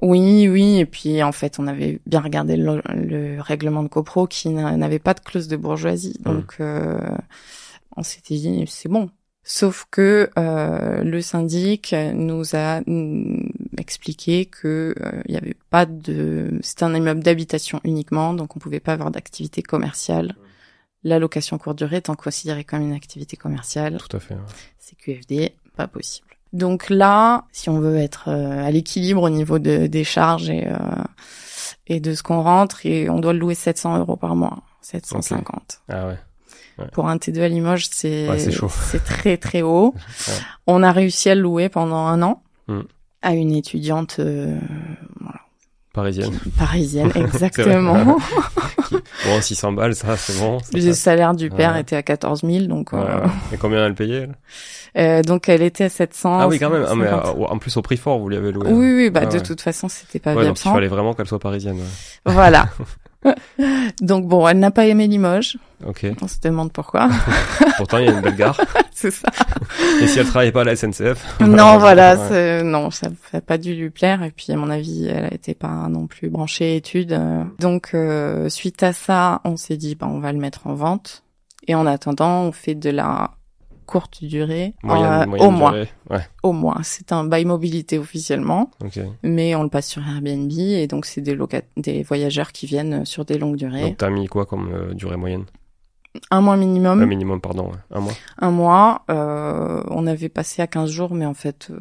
Oui, 0.01 0.47
oui, 0.47 0.77
et 0.79 0.85
puis 0.85 1.21
en 1.23 1.31
fait, 1.31 1.59
on 1.59 1.67
avait 1.67 1.99
bien 2.05 2.19
regardé 2.21 2.55
le, 2.57 2.81
le 2.93 3.41
règlement 3.41 3.83
de 3.83 3.87
copro 3.89 4.27
qui 4.27 4.49
n'a- 4.49 4.75
n'avait 4.77 4.99
pas 4.99 5.13
de 5.13 5.19
clause 5.19 5.47
de 5.47 5.57
bourgeoisie, 5.57 6.15
donc 6.21 6.55
euh, 6.59 6.99
on 7.97 8.03
s'était 8.03 8.35
dit 8.35 8.65
c'est 8.67 8.89
bon. 8.89 9.09
Sauf 9.51 9.87
que 9.89 10.29
euh, 10.37 11.03
le 11.03 11.21
syndic 11.23 11.95
nous 12.13 12.55
a 12.55 12.81
mm, 12.81 13.49
expliqué 13.79 14.45
que 14.45 14.93
euh, 15.01 15.23
il 15.25 15.33
y 15.33 15.37
avait 15.37 15.55
pas 15.71 15.87
de, 15.87 16.59
c'était 16.61 16.83
un 16.83 16.93
immeuble 16.93 17.23
d'habitation 17.23 17.81
uniquement, 17.83 18.35
donc 18.35 18.55
on 18.55 18.59
pouvait 18.59 18.79
pas 18.79 18.93
avoir 18.93 19.09
d'activité 19.09 19.63
commerciale. 19.63 20.35
La 21.03 21.17
location 21.17 21.57
courte 21.57 21.79
durée 21.79 21.97
étant 21.97 22.13
considérée 22.13 22.63
comme 22.63 22.83
une 22.83 22.93
activité 22.93 23.37
commerciale, 23.37 23.97
Tout 23.97 24.17
à 24.17 24.19
fait. 24.19 24.35
ouais. 24.35 24.41
c'est 24.77 24.95
QFD, 24.97 25.55
pas 25.75 25.87
possible. 25.87 26.27
Donc 26.53 26.91
là, 26.91 27.45
si 27.51 27.71
on 27.71 27.79
veut 27.79 27.97
être 27.97 28.25
euh, 28.27 28.63
à 28.63 28.69
l'équilibre 28.69 29.23
au 29.23 29.31
niveau 29.31 29.57
de, 29.57 29.87
des 29.87 30.03
charges 30.03 30.51
et, 30.51 30.67
euh, 30.67 30.77
et 31.87 31.99
de 31.99 32.13
ce 32.13 32.21
qu'on 32.21 32.43
rentre, 32.43 32.85
et 32.85 33.09
on 33.09 33.19
doit 33.19 33.33
le 33.33 33.39
louer 33.39 33.55
700 33.55 33.97
euros 33.97 34.15
par 34.15 34.35
mois, 34.35 34.61
750. 34.81 35.81
Ah 35.89 36.05
ouais. 36.05 36.19
Pour 36.91 37.07
un 37.07 37.17
T2 37.17 37.41
à 37.41 37.47
Limoges, 37.47 37.87
c'est 37.91 38.27
Ouais, 38.29 38.37
très 39.05 39.37
très 39.37 39.61
haut. 39.61 39.93
Ouais. 39.97 40.33
On 40.67 40.83
a 40.83 40.91
réussi 40.91 41.29
à 41.29 41.35
le 41.35 41.41
louer 41.41 41.69
pendant 41.69 42.05
un 42.07 42.21
an 42.21 42.41
Mm. 42.67 42.81
à 43.23 43.33
une 43.33 43.51
étudiante 43.55 44.17
euh, 44.19 44.55
voilà, 45.19 45.39
Parisienne. 45.93 46.37
parisienne, 46.57 47.11
exactement. 47.15 48.17
Bon, 49.25 49.41
600 49.41 49.73
balles, 49.73 49.93
ça, 49.95 50.17
c'est 50.17 50.39
bon. 50.39 50.57
Le 50.73 50.93
salaire 50.93 51.33
du 51.35 51.49
père 51.49 51.75
était 51.77 51.95
à 51.95 52.01
14 52.03 52.41
000, 52.43 52.65
donc 52.65 52.93
euh. 52.93 53.03
Et 53.53 53.57
combien 53.57 53.85
elle 53.85 53.93
payait 53.93 54.27
elle? 54.27 54.35
Euh, 54.97 55.21
donc 55.21 55.47
elle 55.49 55.61
était 55.61 55.83
à 55.83 55.89
700. 55.89 56.39
Ah 56.41 56.47
oui, 56.47 56.57
quand 56.57 56.69
même. 56.71 56.85
Ah, 56.87 56.95
mais 56.95 57.05
50. 57.07 57.25
euh, 57.39 57.43
en 57.45 57.57
plus 57.59 57.75
au 57.77 57.81
prix 57.83 57.97
fort, 57.97 58.17
vous 58.19 58.29
lui 58.29 58.37
avez 58.37 58.51
loué. 58.51 58.71
Oui, 58.71 58.93
oui, 58.95 59.09
bah 59.11 59.21
Ah 59.23 59.25
de 59.27 59.33
ouais. 59.37 59.41
toute 59.43 59.61
façon, 59.61 59.89
c'était 59.89 60.17
pas 60.19 60.31
Ouais, 60.31 60.41
viable 60.41 60.55
donc 60.57 60.65
il 60.65 60.71
fallait 60.71 60.87
vraiment 60.87 61.13
qu'elle 61.13 61.27
soit 61.27 61.37
parisienne. 61.39 61.77
ouais. 61.77 62.33
Voilà. 62.33 62.69
Donc 64.01 64.27
bon, 64.27 64.47
elle 64.47 64.59
n'a 64.59 64.71
pas 64.71 64.85
aimé 64.85 65.07
Limoges. 65.07 65.57
Ok. 65.85 66.05
On 66.21 66.27
se 66.27 66.39
demande 66.41 66.71
pourquoi. 66.71 67.09
Pourtant, 67.77 67.97
il 67.99 68.05
y 68.05 68.07
a 68.09 68.11
une 68.11 68.21
belle 68.21 68.35
gare. 68.35 68.59
c'est 68.91 69.11
ça. 69.11 69.29
Et 70.01 70.07
si 70.07 70.19
elle 70.19 70.25
travaillait 70.27 70.51
pas 70.51 70.61
à 70.61 70.65
la 70.65 70.75
SNCF 70.75 71.39
non, 71.39 71.77
voilà, 71.77 72.17
c'est- 72.27 72.63
non, 72.63 72.91
ça 72.91 73.07
n'a 73.33 73.41
pas 73.41 73.57
dû 73.57 73.75
lui 73.75 73.89
plaire. 73.89 74.23
Et 74.23 74.31
puis, 74.31 74.51
à 74.51 74.57
mon 74.57 74.69
avis, 74.69 75.07
elle 75.07 75.33
était 75.33 75.53
pas 75.53 75.87
non 75.89 76.07
plus 76.07 76.29
branchée 76.29 76.75
études. 76.75 77.19
Donc, 77.59 77.91
euh, 77.93 78.49
suite 78.49 78.83
à 78.83 78.93
ça, 78.93 79.41
on 79.45 79.55
s'est 79.57 79.77
dit, 79.77 79.95
bah, 79.95 80.07
on 80.09 80.19
va 80.19 80.31
le 80.33 80.39
mettre 80.39 80.67
en 80.67 80.73
vente. 80.73 81.23
Et 81.67 81.75
en 81.75 81.85
attendant, 81.85 82.41
on 82.41 82.51
fait 82.51 82.75
de 82.75 82.89
la 82.89 83.31
courte 83.89 84.23
durée, 84.23 84.75
Moyenne, 84.83 85.05
euh, 85.23 85.25
moyenne 85.25 85.47
au 85.47 85.51
mois. 85.51 85.71
durée. 85.71 85.89
Ouais. 86.11 86.21
Au 86.43 86.53
mois. 86.53 86.77
C'est 86.83 87.11
un 87.11 87.23
bail 87.23 87.45
mobilité 87.45 87.97
officiellement, 87.97 88.69
Ok. 88.83 88.99
mais 89.23 89.55
on 89.55 89.63
le 89.63 89.69
passe 89.69 89.87
sur 89.87 90.07
Airbnb 90.07 90.51
et 90.51 90.85
donc 90.87 91.05
c'est 91.07 91.21
des 91.21 92.03
voyageurs 92.03 92.51
qui 92.51 92.67
viennent 92.67 93.03
sur 93.05 93.25
des 93.25 93.37
longues 93.39 93.55
durées. 93.57 93.81
Donc 93.81 93.97
t'as 93.97 94.09
mis 94.11 94.27
quoi 94.27 94.45
comme 94.45 94.71
euh, 94.71 94.93
durée 94.93 95.17
moyenne? 95.17 95.45
Un 96.31 96.41
mois 96.41 96.57
minimum. 96.57 97.01
Un 97.01 97.05
minimum, 97.05 97.39
pardon. 97.39 97.67
ouais. 97.69 97.77
Un 97.91 97.99
mois. 98.01 98.13
un 98.39 98.51
mois. 98.51 99.01
Euh, 99.11 99.83
on 99.89 100.07
avait 100.07 100.29
passé 100.29 100.61
à 100.61 100.67
15 100.67 100.89
jours, 100.89 101.13
mais 101.13 101.25
en 101.25 101.33
fait, 101.33 101.67
euh, 101.69 101.79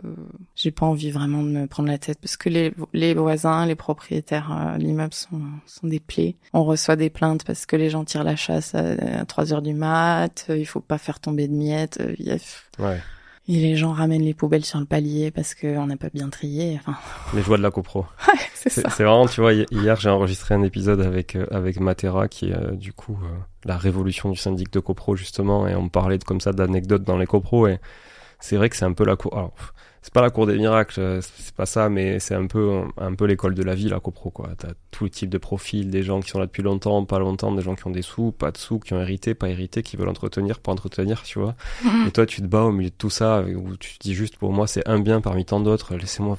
j'ai 0.55 0.71
pas 0.71 0.85
envie 0.87 1.11
vraiment 1.11 1.43
de 1.43 1.49
me 1.49 1.67
prendre 1.67 1.89
la 1.89 1.99
tête 1.99 2.19
parce 2.21 2.37
que 2.37 2.49
les, 2.49 2.73
les 2.93 3.15
voisins, 3.15 3.65
les 3.67 3.75
propriétaires 3.75 4.51
euh, 4.53 4.77
l'immeuble 4.79 5.15
sont, 5.15 5.41
sont 5.67 5.87
des 5.87 6.01
plaies. 6.01 6.37
On 6.53 6.65
reçoit 6.65 6.97
des 6.97 7.11
plaintes 7.11 7.45
parce 7.45 7.65
que 7.67 7.77
les 7.77 7.89
gens 7.91 8.05
tirent 8.05 8.25
la 8.25 8.37
chasse 8.37 8.75
à, 8.75 9.21
à 9.21 9.25
3 9.25 9.53
heures 9.55 9.63
du 9.63 9.75
mat. 9.75 10.47
euh, 10.51 10.59
il 10.59 10.67
faut 10.67 10.81
pas 10.81 10.99
faire 10.99 11.21
tomber 11.21 11.49
de 11.49 11.55
miettes. 11.55 11.99
euh, 12.01 12.15
Ouais. 12.79 12.99
Et 13.49 13.59
les 13.61 13.77
gens 13.77 13.93
ramènent 13.93 14.23
les 14.23 14.35
poubelles 14.35 14.65
sur 14.67 14.79
le 14.79 14.85
palier 14.85 15.31
parce 15.31 15.55
qu'on 15.55 15.87
n'a 15.87 15.97
pas 15.97 16.11
bien 16.13 16.29
trié. 16.29 16.79
Enfin, 16.81 16.99
Les 17.35 17.43
joies 17.43 17.57
de 17.57 17.63
la 17.63 17.71
copro. 17.71 18.05
c'est 18.55 18.69
C'est 18.71 18.83
ça. 18.83 18.91
c'est 18.91 19.05
vraiment, 19.05 19.27
tu 19.27 19.41
vois, 19.41 19.55
hi- 19.55 19.65
hier 19.71 19.97
j'ai 19.99 20.11
enregistré 20.11 20.55
un 20.55 20.63
épisode 20.63 21.01
avec 21.01 21.35
euh, 21.35 21.47
avec 21.51 21.81
Matera 21.81 22.29
qui 22.29 22.51
est 22.51 22.55
euh, 22.55 22.73
du 22.73 22.93
coup 22.93 23.19
euh, 23.23 23.29
la 23.65 23.79
révolution 23.79 24.31
du 24.31 24.37
syndic 24.37 24.71
de 24.73 24.81
copro 24.81 25.17
justement 25.17 25.67
et 25.67 25.75
on 25.75 25.89
parlait 25.89 26.19
de, 26.19 26.25
comme 26.25 26.41
ça 26.43 26.53
d'anecdotes 26.53 27.05
dans 27.05 27.17
les 27.17 27.27
copros 27.27 27.67
et 27.69 27.79
c'est 28.41 28.57
vrai 28.57 28.69
que 28.69 28.77
c'est 28.77 28.85
un 28.85 28.93
peu 28.93 29.05
la 29.05 29.17
cour. 29.17 29.35
Alors, 29.37 29.55
c'est 30.03 30.13
pas 30.13 30.23
la 30.23 30.31
cour 30.31 30.47
des 30.47 30.57
miracles, 30.57 31.01
euh, 31.01 31.21
c'est 31.21 31.55
pas 31.55 31.67
ça, 31.67 31.89
mais 31.89 32.19
c'est 32.21 32.35
un 32.35 32.47
peu 32.47 32.83
un 32.97 33.15
peu 33.15 33.25
l'école 33.27 33.55
de 33.55 33.63
la 33.63 33.75
vie 33.75 33.89
la 33.89 34.01
copro 34.01 34.31
quoi. 34.31 34.51
T'as 34.57 34.69
tout 34.91 35.05
le 35.05 35.11
type 35.11 35.31
de 35.31 35.39
profil, 35.39 35.91
des 35.91 36.03
gens 36.03 36.21
qui 36.21 36.31
sont 36.31 36.39
là 36.39 36.47
depuis 36.47 36.63
longtemps, 36.63 37.05
pas 37.05 37.19
longtemps, 37.19 37.53
des 37.53 37.63
gens 37.63 37.75
qui 37.75 37.87
ont 37.87 37.91
des 37.91 38.03
sous, 38.03 38.33
pas 38.33 38.51
de 38.51 38.57
sous, 38.59 38.79
qui 38.79 38.95
ont 38.95 39.01
hérité, 39.01 39.35
pas 39.35 39.49
hérité, 39.49 39.83
qui 39.83 39.97
veulent 39.97 40.09
entretenir, 40.09 40.61
pas 40.61 40.73
entretenir, 40.73 41.23
tu 41.23 41.39
vois. 41.39 41.55
Et 42.07 42.11
toi, 42.11 42.27
tu 42.27 42.41
te 42.41 42.47
bats 42.47 42.63
au 42.63 42.73
milieu 42.73 42.91
de 42.91 42.95
tout 42.95 43.11
ça, 43.11 43.43
où 43.43 43.77
tu 43.77 43.99
te 43.99 44.03
dis 44.03 44.15
juste, 44.15 44.37
pour 44.39 44.53
moi, 44.53 44.67
c'est 44.67 44.87
un 44.89 44.99
bien 44.99 45.21
parmi 45.21 45.45
tant 45.45 45.61
d'autres, 45.61 45.95
laissez-moi, 45.97 46.37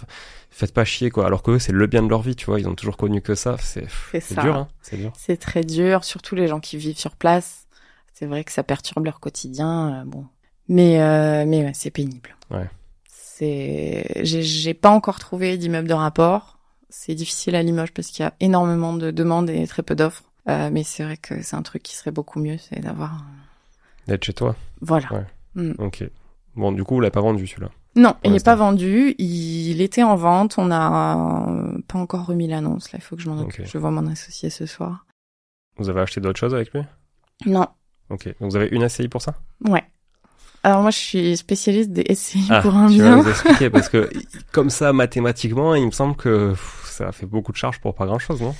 faites 0.50 0.74
pas 0.74 0.84
chier, 0.86 1.10
quoi. 1.10 1.26
Alors 1.26 1.44
que 1.44 1.52
eux, 1.52 1.60
c'est 1.60 1.72
le 1.72 1.88
bien 1.88 2.04
de 2.04 2.10
leur 2.10 2.22
vie, 2.22 2.36
tu 2.36 2.46
vois, 2.48 2.60
ils 2.60 2.68
ont 2.68 2.76
toujours 2.76 2.98
connu 2.98 3.22
que 3.22 3.36
ça, 3.36 3.56
c'est, 3.60 3.88
C'est 4.20 4.40
dur, 4.40 4.56
hein, 4.56 4.68
c'est 4.82 4.98
dur. 4.98 5.14
C'est 5.18 5.38
très 5.38 5.64
dur, 5.64 6.04
surtout 6.04 6.36
les 6.36 6.48
gens 6.48 6.60
qui 6.60 6.78
vivent 6.78 6.98
sur 6.98 7.16
place. 7.16 7.68
C'est 8.14 8.26
vrai 8.26 8.44
que 8.44 8.52
ça 8.52 8.64
perturbe 8.64 9.06
leur 9.06 9.20
quotidien. 9.22 10.02
euh, 10.02 10.04
bon, 10.06 10.26
mais 10.68 11.02
euh, 11.02 11.46
mais 11.48 11.64
ouais, 11.64 11.72
c'est 11.74 11.92
pénible. 11.92 12.36
Ouais. 12.52 12.70
C'est 13.40 14.06
j'ai 14.26 14.74
pas 14.74 14.90
encore 14.90 15.18
trouvé 15.18 15.58
d'immeuble 15.58 15.88
de 15.88 15.94
rapport. 15.94 16.60
C'est 16.90 17.16
difficile 17.16 17.56
à 17.56 17.64
Limoges 17.64 17.94
parce 17.94 18.10
qu'il 18.10 18.24
y 18.24 18.28
a 18.28 18.34
énormément 18.42 18.94
de 18.94 19.12
demandes 19.12 19.50
et 19.50 19.66
très 19.66 19.82
peu 19.82 19.96
d'offres. 19.96 20.24
Euh, 20.50 20.70
mais 20.72 20.84
c'est 20.84 21.04
vrai 21.04 21.16
que 21.16 21.42
c'est 21.42 21.56
un 21.56 21.62
truc 21.62 21.84
qui 21.84 21.96
serait 21.96 22.12
beaucoup 22.12 22.40
mieux, 22.40 22.58
c'est 22.58 22.80
d'avoir 22.80 23.24
D'être 24.08 24.26
chez 24.26 24.34
toi. 24.34 24.56
voilà. 24.82 25.08
Ouais. 25.14 25.26
Mm. 25.56 25.74
Ok. 25.78 26.04
Bon, 26.56 26.72
du 26.72 26.84
coup, 26.84 26.96
vous 26.96 27.02
l'avez 27.02 27.12
pas 27.12 27.22
vendu, 27.22 27.48
celui-là. 27.48 27.70
Non, 27.96 28.16
il 28.24 28.32
n'est 28.32 28.40
pas 28.40 28.56
vendu. 28.56 29.16
Il 29.20 29.82
était 29.82 30.04
en 30.04 30.16
vente. 30.16 30.58
On 30.58 30.72
a 30.72 31.48
euh, 31.50 31.78
pas 31.88 32.00
encore 32.00 32.26
remis 32.26 32.48
l'annonce. 32.48 32.92
Là, 32.92 33.00
il 33.00 33.02
faut 33.04 33.16
que 33.16 33.22
je 33.22 33.30
m'en 33.30 33.40
occupe. 33.40 33.66
Je 33.66 33.78
vois 33.78 33.92
mon 33.92 34.08
associé 34.08 34.50
ce 34.50 34.66
soir. 34.66 35.06
Vous 35.78 35.90
avez 35.90 36.02
acheté 36.02 36.20
d'autres 36.20 36.40
choses 36.40 36.54
avec 36.56 36.74
lui? 36.74 36.82
Non, 37.46 37.68
Ok. 38.10 38.26
Donc, 38.42 38.52
vous 38.52 38.56
avez 38.58 38.68
une 38.72 38.88
SCI 38.90 39.08
pour 39.08 39.22
ça? 39.22 39.36
ouais. 39.68 39.84
Alors 40.64 40.82
moi, 40.82 40.92
je 40.92 40.98
suis 40.98 41.38
spécialiste 41.38 41.92
des 41.92 42.14
SCI 42.14 42.48
Ah, 42.50 42.62
pour 42.62 42.76
un 42.76 42.88
tu 42.88 42.98
vas 43.00 43.04
bien. 43.16 43.18
nous 43.24 43.30
expliquer, 43.30 43.70
parce 43.72 43.88
que, 43.90 44.10
comme 44.52 44.70
ça, 44.70 44.92
mathématiquement, 44.94 45.74
il 45.76 45.86
me 45.86 45.92
semble 45.92 46.16
que 46.16 46.50
pff, 46.50 46.86
ça 46.90 47.12
fait 47.12 47.26
beaucoup 47.26 47.52
de 47.52 47.58
charges 47.58 47.80
pour 47.80 47.96
pas 47.96 48.06
grand 48.06 48.20
chose, 48.20 48.42
non? 48.42 48.54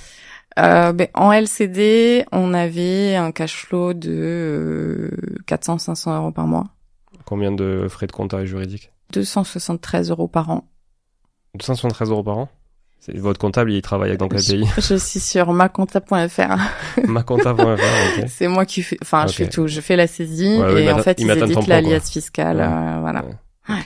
Euh, 0.58 0.92
ben, 0.92 1.08
en 1.14 1.30
LCD, 1.32 2.24
on 2.32 2.54
avait 2.54 3.14
un 3.16 3.30
cash 3.32 3.54
flow 3.66 3.92
de 3.94 5.10
400-500 5.46 6.16
euros 6.16 6.32
par 6.32 6.46
mois, 6.46 6.66
Combien 7.24 7.52
de 7.52 7.86
frais 7.88 8.06
de 8.06 8.12
comptage 8.12 8.48
juridique? 8.48 8.90
273 9.12 10.10
euros 10.10 10.26
par 10.26 10.50
an. 10.50 10.64
273 11.54 12.10
euros 12.10 12.22
par 12.24 12.38
an? 12.38 12.48
Votre 13.14 13.38
comptable, 13.40 13.72
il 13.72 13.80
travaille 13.82 14.16
dans 14.16 14.28
quel 14.28 14.42
pays 14.42 14.66
Je 14.78 14.94
suis 14.96 15.20
sur 15.20 15.52
macomptable.fr. 15.52 16.56
macomptable.fr, 17.08 18.18
ok. 18.18 18.24
C'est 18.28 18.48
moi 18.48 18.64
qui 18.66 18.82
fais, 18.82 18.98
enfin, 19.02 19.26
je 19.26 19.32
fais 19.32 19.48
tout. 19.48 19.66
Je 19.66 19.80
fais 19.80 19.96
la 19.96 20.06
saisie 20.06 20.58
Ouais, 20.58 20.82
et 20.82 20.84
il 20.84 20.92
en 20.92 20.98
fait, 20.98 21.18
il 21.20 21.26
ils 21.26 21.30
éditent 21.30 21.54
ton 21.54 21.60
la 21.60 21.66
plan, 21.78 21.82
quoi. 21.82 21.90
liasse 21.90 22.10
fiscale. 22.10 22.56
Ouais. 22.58 22.62
euh, 22.64 22.98
voilà. 23.00 23.24
Ouais. 23.24 23.34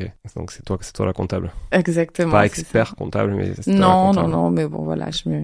Ok. 0.00 0.10
Donc 0.36 0.50
c'est 0.50 0.64
toi, 0.64 0.78
c'est 0.80 0.92
toi 0.92 1.06
la 1.06 1.12
comptable. 1.12 1.52
Exactement. 1.70 2.32
Pas 2.32 2.40
ça. 2.40 2.46
expert 2.46 2.94
comptable, 2.96 3.34
mais 3.34 3.52
c'est 3.60 3.68
Non, 3.72 4.12
non, 4.12 4.28
non, 4.28 4.50
mais 4.50 4.66
bon, 4.66 4.82
voilà, 4.82 5.10
je 5.10 5.28
me, 5.28 5.42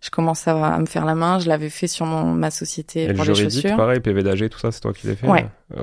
je 0.00 0.10
commence 0.10 0.46
à, 0.48 0.66
à 0.66 0.78
me 0.78 0.86
faire 0.86 1.04
la 1.04 1.14
main. 1.14 1.38
Je 1.38 1.48
l'avais 1.48 1.70
fait 1.70 1.88
sur 1.88 2.06
mon, 2.06 2.32
ma 2.32 2.50
société 2.50 3.02
Et 3.04 3.08
le 3.08 3.14
pour 3.14 3.24
les 3.24 3.34
juridique, 3.34 3.62
chaussures. 3.62 3.76
pareil, 3.76 4.00
PV 4.00 4.22
d'AG, 4.22 4.48
tout 4.48 4.58
ça, 4.58 4.70
c'est 4.72 4.80
toi 4.80 4.92
qui 4.92 5.06
l'as 5.08 5.16
fait 5.16 5.26
Ouais. 5.28 5.46
euh, 5.76 5.82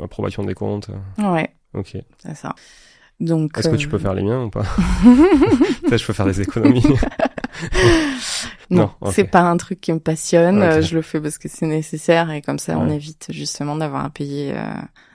euh, 0.00 0.04
Approbation 0.04 0.42
des 0.42 0.54
comptes. 0.54 0.88
Ouais, 1.18 1.50
Ok. 1.74 1.96
c'est 2.18 2.34
ça. 2.36 2.54
Donc. 3.20 3.58
Est-ce 3.58 3.68
que 3.68 3.74
euh, 3.74 3.78
tu 3.78 3.88
peux 3.88 3.98
faire 3.98 4.14
les 4.14 4.22
miens 4.22 4.44
ou 4.44 4.50
pas 4.50 4.62
je 5.04 6.06
peux 6.06 6.12
faire 6.12 6.26
des 6.26 6.40
économies. 6.40 6.82
Non, 8.70 8.90
Non, 9.00 9.10
c'est 9.10 9.24
pas 9.24 9.40
un 9.40 9.56
truc 9.56 9.80
qui 9.80 9.92
me 9.92 9.98
passionne. 9.98 10.62
Euh, 10.62 10.82
Je 10.82 10.94
le 10.94 11.02
fais 11.02 11.20
parce 11.20 11.38
que 11.38 11.48
c'est 11.48 11.66
nécessaire 11.66 12.30
et 12.30 12.42
comme 12.42 12.58
ça, 12.58 12.78
on 12.78 12.88
évite 12.90 13.28
justement 13.30 13.76
d'avoir 13.76 14.04
à 14.04 14.10
payer 14.10 14.52
euh, 14.54 14.62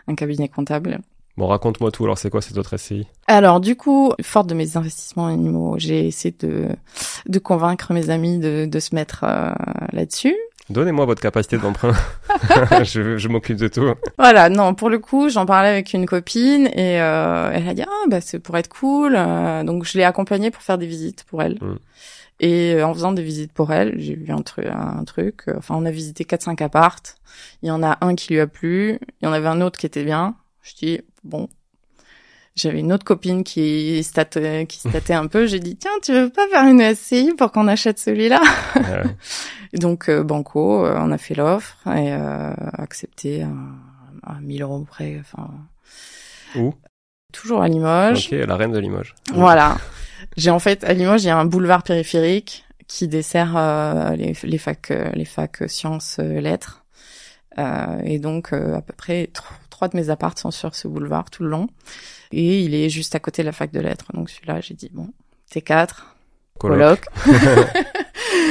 un 0.08 0.16
cabinet 0.16 0.50
comptable. 0.50 1.00
Bon, 1.38 1.48
raconte-moi 1.48 1.92
tout. 1.92 2.04
Alors, 2.04 2.18
c'est 2.18 2.30
quoi 2.30 2.42
cette 2.42 2.58
autre 2.58 2.78
SCI 2.78 3.08
Alors 3.28 3.60
du 3.60 3.76
coup, 3.76 4.14
forte 4.22 4.48
de 4.48 4.54
mes 4.54 4.78
investissements 4.78 5.28
animaux, 5.28 5.76
j'ai 5.78 6.08
essayé 6.08 6.36
de 6.40 6.70
de 7.28 7.40
convaincre 7.40 7.94
mes 7.94 8.10
amis 8.10 8.40
de 8.40 8.66
de 8.66 8.80
se 8.80 8.94
mettre 8.94 9.24
euh, 9.24 9.52
là-dessus. 9.92 10.36
Donnez-moi 10.70 11.06
votre 11.06 11.22
capacité 11.22 11.58
d'emprunt. 11.58 11.94
je 12.84 13.18
je 13.18 13.28
m'occupe 13.28 13.58
de 13.58 13.68
tout. 13.68 13.94
Voilà, 14.18 14.50
non, 14.50 14.74
pour 14.74 14.90
le 14.90 14.98
coup, 15.00 15.30
j'en 15.30 15.46
parlais 15.46 15.70
avec 15.70 15.94
une 15.94 16.06
copine 16.06 16.68
et 16.68 17.02
euh, 17.02 17.52
elle 17.54 17.68
a 17.68 17.74
dit 17.74 17.84
ah 17.84 18.08
bah 18.10 18.22
c'est 18.22 18.40
pour 18.40 18.56
être 18.58 18.70
cool. 18.70 19.16
euh, 19.18 19.64
donc 19.64 19.84
je 19.86 19.98
l'ai 19.98 20.06
accompagnée 20.06 20.52
pour 20.52 20.64
faire 20.64 20.78
des 20.78 20.88
visites 20.88 21.26
pour 21.26 21.42
elle. 21.44 21.56
Mm. 21.62 21.78
Et 22.40 22.74
euh, 22.76 22.86
en 22.88 22.94
faisant 22.94 23.12
des 23.12 23.24
visites 23.24 23.52
pour 23.54 23.72
elle, 23.74 23.96
j'ai 24.00 24.16
vu 24.16 24.32
un 24.32 24.42
truc, 24.42 24.66
un 24.68 25.04
truc. 25.04 25.44
euh, 25.50 25.56
Enfin, 25.58 25.76
on 25.78 25.86
a 25.86 25.92
visité 25.92 26.24
quatre 26.26 26.44
cinq 26.44 26.62
appartes. 26.62 27.18
Il 27.62 27.68
y 27.68 27.72
en 27.72 27.84
a 27.84 27.98
un 28.02 28.16
qui 28.16 28.34
lui 28.34 28.40
a 28.40 28.48
plu. 28.48 29.00
Il 29.22 29.26
y 29.26 29.28
en 29.28 29.34
avait 29.34 29.48
un 29.48 29.62
autre 29.62 29.78
qui 29.78 29.86
était 29.86 30.04
bien. 30.06 30.36
Je 30.62 30.74
dis 30.76 31.02
bon. 31.24 31.50
J'avais 32.56 32.80
une 32.82 32.94
autre 32.94 33.04
copine 33.04 33.44
qui 33.44 34.04
statait, 34.04 34.68
qui 34.68 34.78
statait 34.78 35.14
un 35.16 35.26
peu. 35.28 35.48
J'ai 35.48 35.60
dit 35.60 35.76
tiens, 35.76 35.92
tu 36.04 36.14
veux 36.14 36.30
pas 36.30 36.48
faire 36.50 36.64
une 36.66 36.94
SCI 36.96 37.34
pour 37.38 37.52
qu'on 37.52 37.68
achète 37.68 37.98
celui-là 38.00 38.42
Euh, 38.78 39.04
et 39.74 39.80
donc 39.80 40.08
euh, 40.10 40.24
Banco, 40.24 40.86
euh, 40.86 40.96
on 41.00 41.12
a 41.12 41.18
fait 41.18 41.34
l'offre 41.34 41.78
et 41.88 42.14
euh, 42.14 42.54
accepté 42.74 43.42
à, 43.44 44.34
à 44.34 44.40
1000 44.40 44.62
euros 44.62 44.86
près. 44.88 45.18
Enfin, 45.20 45.50
où? 46.56 46.74
Toujours 47.32 47.64
à 47.64 47.68
Limoges. 47.68 48.28
Ok, 48.32 48.38
la 48.48 48.56
reine 48.56 48.72
de 48.72 48.78
Limoges. 48.80 49.16
Voilà. 49.34 49.78
J'ai 50.38 50.52
en 50.52 50.60
fait 50.60 50.84
à 50.84 50.94
Limoges, 50.94 51.24
il 51.24 51.28
y 51.28 51.32
a 51.32 51.38
un 51.38 51.46
boulevard 51.46 51.82
périphérique 51.82 52.66
qui 52.88 53.08
dessert 53.08 53.54
euh, 53.58 54.16
les, 54.16 54.34
les 54.44 54.58
facs, 54.60 54.92
euh, 54.92 55.10
les 55.16 55.26
facs 55.26 55.64
sciences 55.68 56.18
euh, 56.20 56.40
lettres. 56.40 56.86
Euh, 57.58 58.00
et 58.04 58.20
donc 58.20 58.54
euh, 58.54 58.76
à 58.76 58.82
peu 58.82 58.94
près 58.94 59.28
tro- 59.34 59.54
trois 59.72 59.88
de 59.88 59.96
mes 59.98 60.10
apparts 60.12 60.38
sont 60.38 60.52
sur 60.52 60.76
ce 60.76 60.88
boulevard 60.88 61.30
tout 61.32 61.44
le 61.44 61.50
long. 61.50 61.68
Et 62.34 62.62
il 62.62 62.74
est 62.76 62.90
juste 62.90 63.16
à 63.16 63.20
côté 63.20 63.42
de 63.44 63.48
la 63.48 63.52
fac 63.52 63.72
de 63.72 63.80
lettres. 63.80 64.06
Donc 64.14 64.30
celui-là, 64.30 64.60
j'ai 64.62 64.74
dit 64.74 64.90
bon, 64.94 65.10
T4, 65.54 65.88
Coloc. 66.60 67.06
coloc. 67.24 67.38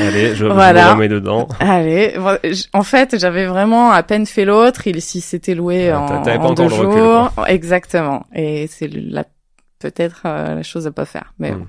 Allez, 0.01 0.35
je, 0.35 0.47
Voilà. 0.47 0.83
je 0.83 0.87
me 0.89 0.93
remets 0.95 1.09
dedans. 1.09 1.49
Allez, 1.61 2.17
en 2.73 2.83
fait, 2.83 3.19
j'avais 3.19 3.47
vraiment 3.47 3.91
à 3.91 4.03
peine 4.03 4.27
fait 4.27 4.45
l'autre. 4.45 4.87
Il 4.87 5.01
s'y 5.03 5.21
s'était 5.21 5.55
loué 5.55 5.87
Ouais, 5.89 5.93
en, 5.93 6.23
pas 6.23 6.39
en 6.39 6.55
deux 6.55 6.65
recul, 6.65 6.99
jours. 6.99 7.33
Exactement. 7.47 8.27
Et 8.35 8.67
c'est 8.69 8.89
la 8.89 9.25
peut-être 9.79 10.23
euh, 10.27 10.55
la 10.57 10.63
chose 10.63 10.87
à 10.87 10.93
pas 10.93 11.05
faire. 11.05 11.33
Mais 11.39 11.53
Mm. 11.53 11.59
bon, 11.59 11.67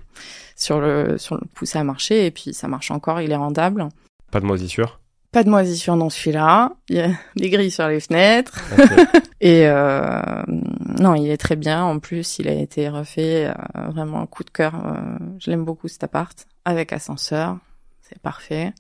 sur 0.56 0.80
le 0.80 1.18
sur 1.18 1.36
le 1.36 1.42
coup, 1.58 1.66
ça 1.66 1.80
a 1.80 1.84
marché 1.84 2.26
et 2.28 2.32
puis 2.32 2.54
ça 2.54 2.68
marche 2.68 2.92
encore. 2.92 3.22
Il 3.22 3.32
est 3.32 3.36
rentable. 3.36 3.88
Pas 4.32 4.40
de 4.40 4.46
moisissure. 4.46 5.00
Pas 5.34 5.44
de 5.44 5.50
moisissure 5.50 5.98
dans 5.98 6.10
celui-là. 6.10 6.72
Il 6.90 6.96
y 6.96 7.02
a 7.02 7.10
des 7.36 7.50
grilles 7.50 7.72
sur 7.72 7.88
les 7.88 8.00
fenêtres. 8.00 8.62
Et 9.42 9.68
euh, 9.68 10.22
non, 10.48 11.16
il 11.16 11.30
est 11.30 11.38
très 11.38 11.56
bien. 11.56 11.84
En 11.84 12.00
plus, 12.00 12.40
il 12.40 12.48
a 12.48 12.54
été 12.54 12.88
refait 12.88 13.48
euh, 13.48 13.88
vraiment 13.90 14.22
un 14.22 14.26
coup 14.28 14.44
de 14.44 14.52
cœur. 14.52 14.76
euh, 14.86 15.18
je 15.40 15.50
l'aime 15.50 15.66
beaucoup 15.66 15.88
cet 15.88 16.04
appart 16.04 16.48
avec 16.66 16.94
ascenseur, 16.94 17.58
c'est 18.04 18.20
parfait. 18.20 18.74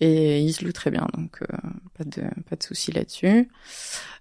Et 0.00 0.40
il 0.40 0.52
se 0.52 0.64
loue 0.64 0.72
très 0.72 0.90
bien, 0.90 1.06
donc 1.16 1.38
euh, 1.42 1.56
pas 1.96 2.02
de 2.04 2.22
pas 2.50 2.56
de 2.56 2.62
souci 2.64 2.90
là-dessus. 2.90 3.48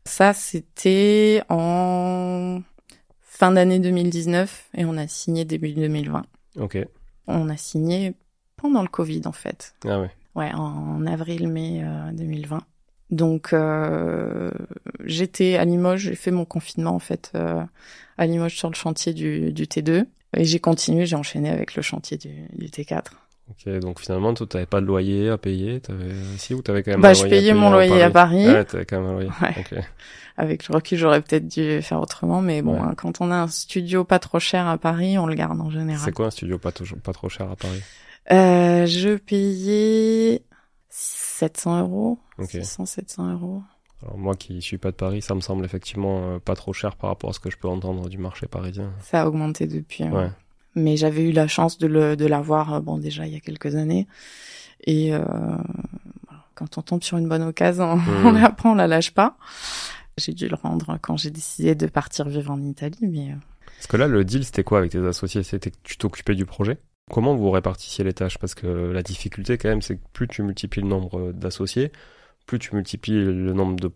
Ça, 0.06 0.34
c'était 0.34 1.42
en 1.50 2.62
fin 3.22 3.52
d'année 3.52 3.80
2019 3.80 4.70
et 4.78 4.86
on 4.86 4.96
a 4.98 5.08
signé 5.08 5.46
début 5.46 5.74
2020. 5.74 6.24
ok. 6.60 6.78
On 7.26 7.50
a 7.50 7.58
signé 7.58 8.14
pendant 8.58 8.82
le 8.84 8.88
Covid 8.90 9.22
en 9.26 9.32
fait. 9.32 9.74
Ah 9.88 10.02
ouais. 10.02 10.12
Ouais, 10.36 10.52
en 10.54 11.06
avril-mai 11.06 11.82
euh, 11.84 12.12
2020. 12.14 12.62
Donc 13.12 13.54
euh, 13.54 14.50
j'étais 15.06 15.56
à 15.58 15.66
Limoges, 15.66 16.02
j'ai 16.02 16.16
fait 16.16 16.32
mon 16.32 16.46
confinement 16.46 16.96
en 16.96 17.00
fait 17.00 17.32
euh, 17.36 17.62
à 18.18 18.26
Limoges 18.26 18.56
sur 18.56 18.70
le 18.70 18.76
chantier 18.76 19.14
du, 19.14 19.52
du 19.54 19.66
T2 19.66 20.06
et 20.36 20.44
j'ai 20.46 20.60
continué, 20.60 21.06
j'ai 21.06 21.16
enchaîné 21.16 21.50
avec 21.50 21.76
le 21.76 21.84
chantier 21.84 22.18
du, 22.18 22.48
du 22.54 22.68
T4. 22.68 23.04
Ok, 23.50 23.70
donc 23.80 24.00
finalement, 24.00 24.34
toi, 24.34 24.48
t'avais 24.48 24.66
pas 24.66 24.80
de 24.80 24.86
loyer 24.86 25.30
à 25.30 25.38
payer, 25.38 25.82
t'avais, 25.82 26.14
si, 26.38 26.54
ou 26.54 26.62
t'avais 26.62 26.82
quand 26.82 26.92
même 26.92 27.02
Bah 27.02 27.10
un 27.10 27.14
je 27.14 27.26
à 27.26 27.30
payais 27.30 27.40
payer 27.42 27.54
mon 27.54 27.70
loyer 27.70 28.02
à 28.02 28.10
Paris. 28.10 28.48
Ouais, 28.48 28.64
t'avais 28.64 28.86
quand 28.86 29.02
même 29.02 29.10
un 29.10 29.14
loyer. 29.14 29.30
Ouais. 29.42 29.54
Ok. 29.58 29.76
Avec 30.38 30.68
le 30.68 30.74
recul, 30.76 30.98
j'aurais 30.98 31.22
peut-être 31.22 31.48
dû 31.48 31.82
faire 31.82 32.00
autrement, 32.00 32.42
mais 32.42 32.62
bon, 32.62 32.76
Ouais. 32.76 32.80
hein, 32.80 32.94
quand 32.96 33.20
on 33.22 33.30
a 33.32 33.36
un 33.36 33.48
studio 33.50 34.06
pas 34.06 34.18
trop 34.20 34.40
cher 34.40 34.66
à 34.66 34.78
Paris, 34.78 35.18
on 35.20 35.28
le 35.28 35.36
garde 35.36 35.60
en 35.60 35.70
général. 35.70 36.02
C'est 36.04 36.14
quoi 36.14 36.28
un 36.28 36.32
studio 36.32 36.58
pas, 36.58 36.72
pas 37.04 37.14
trop 37.14 37.30
cher 37.30 37.52
à 37.52 37.56
Paris? 37.58 37.84
Euh, 38.32 38.86
je 38.86 39.16
payais 39.18 40.44
700 40.90 41.82
euros, 41.82 42.20
Ok. 42.38 42.50
600, 42.52 42.86
700 42.86 43.34
euros. 43.34 43.62
Alors 44.02 44.18
moi 44.18 44.36
qui 44.36 44.62
suis 44.62 44.78
pas 44.78 44.92
de 44.92 44.96
Paris, 44.96 45.22
ça 45.22 45.34
me 45.36 45.40
semble 45.42 45.64
effectivement 45.66 46.36
euh, 46.36 46.40
pas 46.40 46.56
trop 46.56 46.74
cher 46.74 46.96
par 46.96 47.10
rapport 47.10 47.30
à 47.30 47.34
ce 47.34 47.40
que 47.40 47.50
je 47.50 47.58
peux 47.58 47.68
entendre 47.68 48.10
du 48.10 48.18
marché 48.18 48.48
parisien. 48.48 48.92
Ça 49.02 49.22
a 49.24 49.28
augmenté 49.28 49.66
depuis. 49.68 50.04
hein. 50.04 50.12
Ouais. 50.12 50.30
Mais 50.76 50.98
j'avais 50.98 51.22
eu 51.24 51.32
la 51.32 51.48
chance 51.48 51.78
de 51.78 51.88
le 51.88 52.16
de 52.18 52.26
l'avoir 52.26 52.74
euh, 52.74 52.80
bon 52.80 52.98
déjà 52.98 53.26
il 53.28 53.34
y 53.34 53.38
a 53.38 53.40
quelques 53.40 53.76
années. 53.76 54.08
Et 54.86 55.14
euh, 55.14 55.22
quand 56.56 56.78
on 56.78 56.82
tombe 56.82 57.04
sur 57.04 57.18
une 57.18 57.30
bonne 57.30 57.44
occasion, 57.44 58.00
on 58.26 58.32
la 58.32 58.50
prend, 58.50 58.72
on 58.72 58.76
la 58.76 58.88
lâche 58.88 59.12
pas. 59.12 59.38
J'ai 60.18 60.34
dû 60.34 60.48
le 60.48 60.56
rendre 60.56 60.98
quand 61.02 61.18
j'ai 61.18 61.32
décidé 61.32 61.74
de 61.76 61.88
partir 61.88 62.28
vivre 62.28 62.52
en 62.52 62.62
Italie, 62.62 62.98
mais 63.02 63.36
Parce 63.78 63.88
que 63.88 63.98
là, 63.98 64.08
le 64.08 64.24
deal, 64.24 64.44
c'était 64.46 64.64
quoi 64.64 64.78
avec 64.80 64.92
tes 64.92 65.04
associés? 65.06 65.42
C'était 65.44 65.72
que 65.72 65.78
tu 65.84 65.98
t'occupais 65.98 66.36
du 66.36 66.46
projet? 66.46 66.78
Comment 67.12 67.36
vous 67.36 67.52
répartissiez 67.52 68.04
les 68.04 68.14
tâches? 68.14 68.38
Parce 68.38 68.56
que 68.56 68.68
la 68.68 69.04
difficulté, 69.04 69.58
quand 69.58 69.70
même, 69.70 69.82
c'est 69.82 69.98
que 69.98 70.04
plus 70.14 70.28
tu 70.28 70.42
multiplies 70.42 70.82
le 70.84 70.88
nombre 70.90 71.32
d'associés, 71.34 71.92
plus 72.46 72.60
tu 72.60 72.76
multiplies 72.76 73.24
le 73.24 73.54
nombre 73.54 73.76
de 73.76 73.92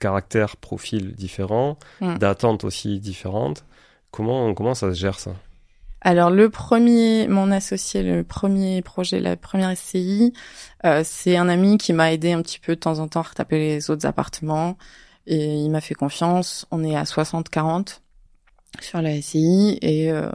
caractères, 0.00 0.56
profils 0.56 1.14
différents, 1.14 1.78
Mm. 2.00 2.18
d'attentes 2.18 2.64
aussi 2.64 2.98
différentes. 3.00 3.64
Comment, 4.10 4.52
comment 4.54 4.74
ça 4.74 4.92
se 4.92 4.98
gère, 4.98 5.18
ça? 5.18 5.34
Alors 6.04 6.30
le 6.30 6.50
premier, 6.50 7.28
mon 7.28 7.52
associé, 7.52 8.02
le 8.02 8.24
premier 8.24 8.82
projet, 8.82 9.20
la 9.20 9.36
première 9.36 9.70
SCI, 9.76 10.32
euh, 10.84 11.02
c'est 11.04 11.36
un 11.36 11.48
ami 11.48 11.78
qui 11.78 11.92
m'a 11.92 12.12
aidé 12.12 12.32
un 12.32 12.42
petit 12.42 12.58
peu 12.58 12.74
de 12.74 12.80
temps 12.80 12.98
en 12.98 13.06
temps 13.06 13.20
à 13.20 13.28
retaper 13.28 13.58
les 13.58 13.88
autres 13.88 14.04
appartements 14.04 14.76
et 15.28 15.54
il 15.54 15.70
m'a 15.70 15.80
fait 15.80 15.94
confiance. 15.94 16.66
On 16.72 16.82
est 16.82 16.96
à 16.96 17.04
60-40 17.04 18.00
sur 18.80 19.00
la 19.00 19.20
SCI 19.22 19.78
et 19.80 20.10
euh, 20.10 20.28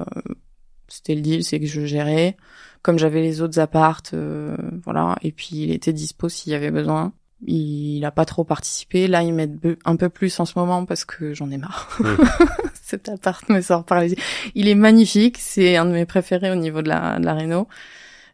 c'était 0.88 1.16
le 1.16 1.22
deal, 1.22 1.44
c'est 1.44 1.60
que 1.60 1.66
je 1.66 1.86
gérais. 1.86 2.38
Comme 2.82 3.00
j'avais 3.00 3.22
les 3.22 3.42
autres 3.42 3.60
appartes, 3.60 4.12
euh, 4.14 4.56
voilà, 4.86 5.16
et 5.22 5.32
puis 5.32 5.50
il 5.54 5.72
était 5.72 5.94
dispo 5.94 6.30
s'il 6.30 6.54
y 6.54 6.56
avait 6.56 6.72
besoin. 6.72 7.14
Il 7.46 8.04
a 8.06 8.12
pas 8.12 8.26
trop 8.26 8.44
participé. 8.44 9.08
Là, 9.08 9.22
il 9.22 9.34
m'aide 9.34 9.78
un 9.86 9.96
peu 9.96 10.10
plus 10.10 10.40
en 10.40 10.46
ce 10.46 10.58
moment 10.58 10.86
parce 10.86 11.06
que 11.06 11.34
j'en 11.34 11.52
ai 11.52 11.58
marre. 11.58 11.98
Mm. 12.00 12.06
Cet 12.82 13.10
appart 13.10 13.48
me 13.50 13.62
sort 13.62 13.84
par 13.84 14.00
les 14.00 14.12
yeux. 14.12 14.18
Il 14.56 14.68
est 14.68 14.76
magnifique, 14.76 15.38
c'est 15.38 15.76
un 15.76 15.86
de 15.86 15.92
mes 15.92 16.06
préférés 16.06 16.52
au 16.52 16.56
niveau 16.56 16.82
de 16.82 16.90
la, 16.90 17.20
de 17.20 17.26
la 17.26 17.34
réno. 17.34 17.68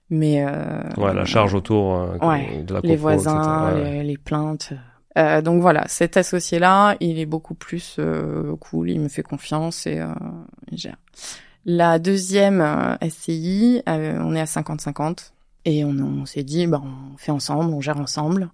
Mais 0.10 0.46
euh, 0.46 0.84
Ouais, 0.98 1.14
la 1.14 1.26
charge 1.26 1.56
autour 1.56 1.96
euh, 1.96 2.18
Ouais, 2.22 2.64
de 2.64 2.74
la 2.76 2.82
les 2.82 2.96
voisins, 2.96 3.70
etc. 3.72 3.84
Les, 3.84 4.04
les 4.04 4.18
plaintes. 4.18 4.74
Euh, 5.18 5.42
donc 5.42 5.62
voilà, 5.62 5.88
cet 5.88 6.18
associé-là, 6.18 6.96
il 7.00 7.20
est 7.20 7.26
beaucoup 7.26 7.54
plus 7.54 7.98
euh, 8.00 8.56
cool, 8.58 8.90
il 8.90 9.00
me 9.00 9.10
fait 9.10 9.24
confiance 9.24 9.86
et 9.86 10.00
euh, 10.00 10.08
il 10.72 10.78
gère. 10.78 10.98
La 11.66 11.98
deuxième 12.00 12.62
euh, 12.62 12.96
SCI, 13.10 13.82
euh, 13.88 14.20
on 14.22 14.36
est 14.36 14.42
à 14.42 14.46
50-50 14.46 15.32
et 15.66 15.86
on, 15.86 15.92
on 15.92 16.26
s'est 16.26 16.44
dit, 16.44 16.68
bah, 16.68 16.82
on 16.84 17.18
fait 17.18 17.32
ensemble, 17.32 17.74
on 17.74 17.80
gère 17.82 17.98
ensemble. 17.98 18.50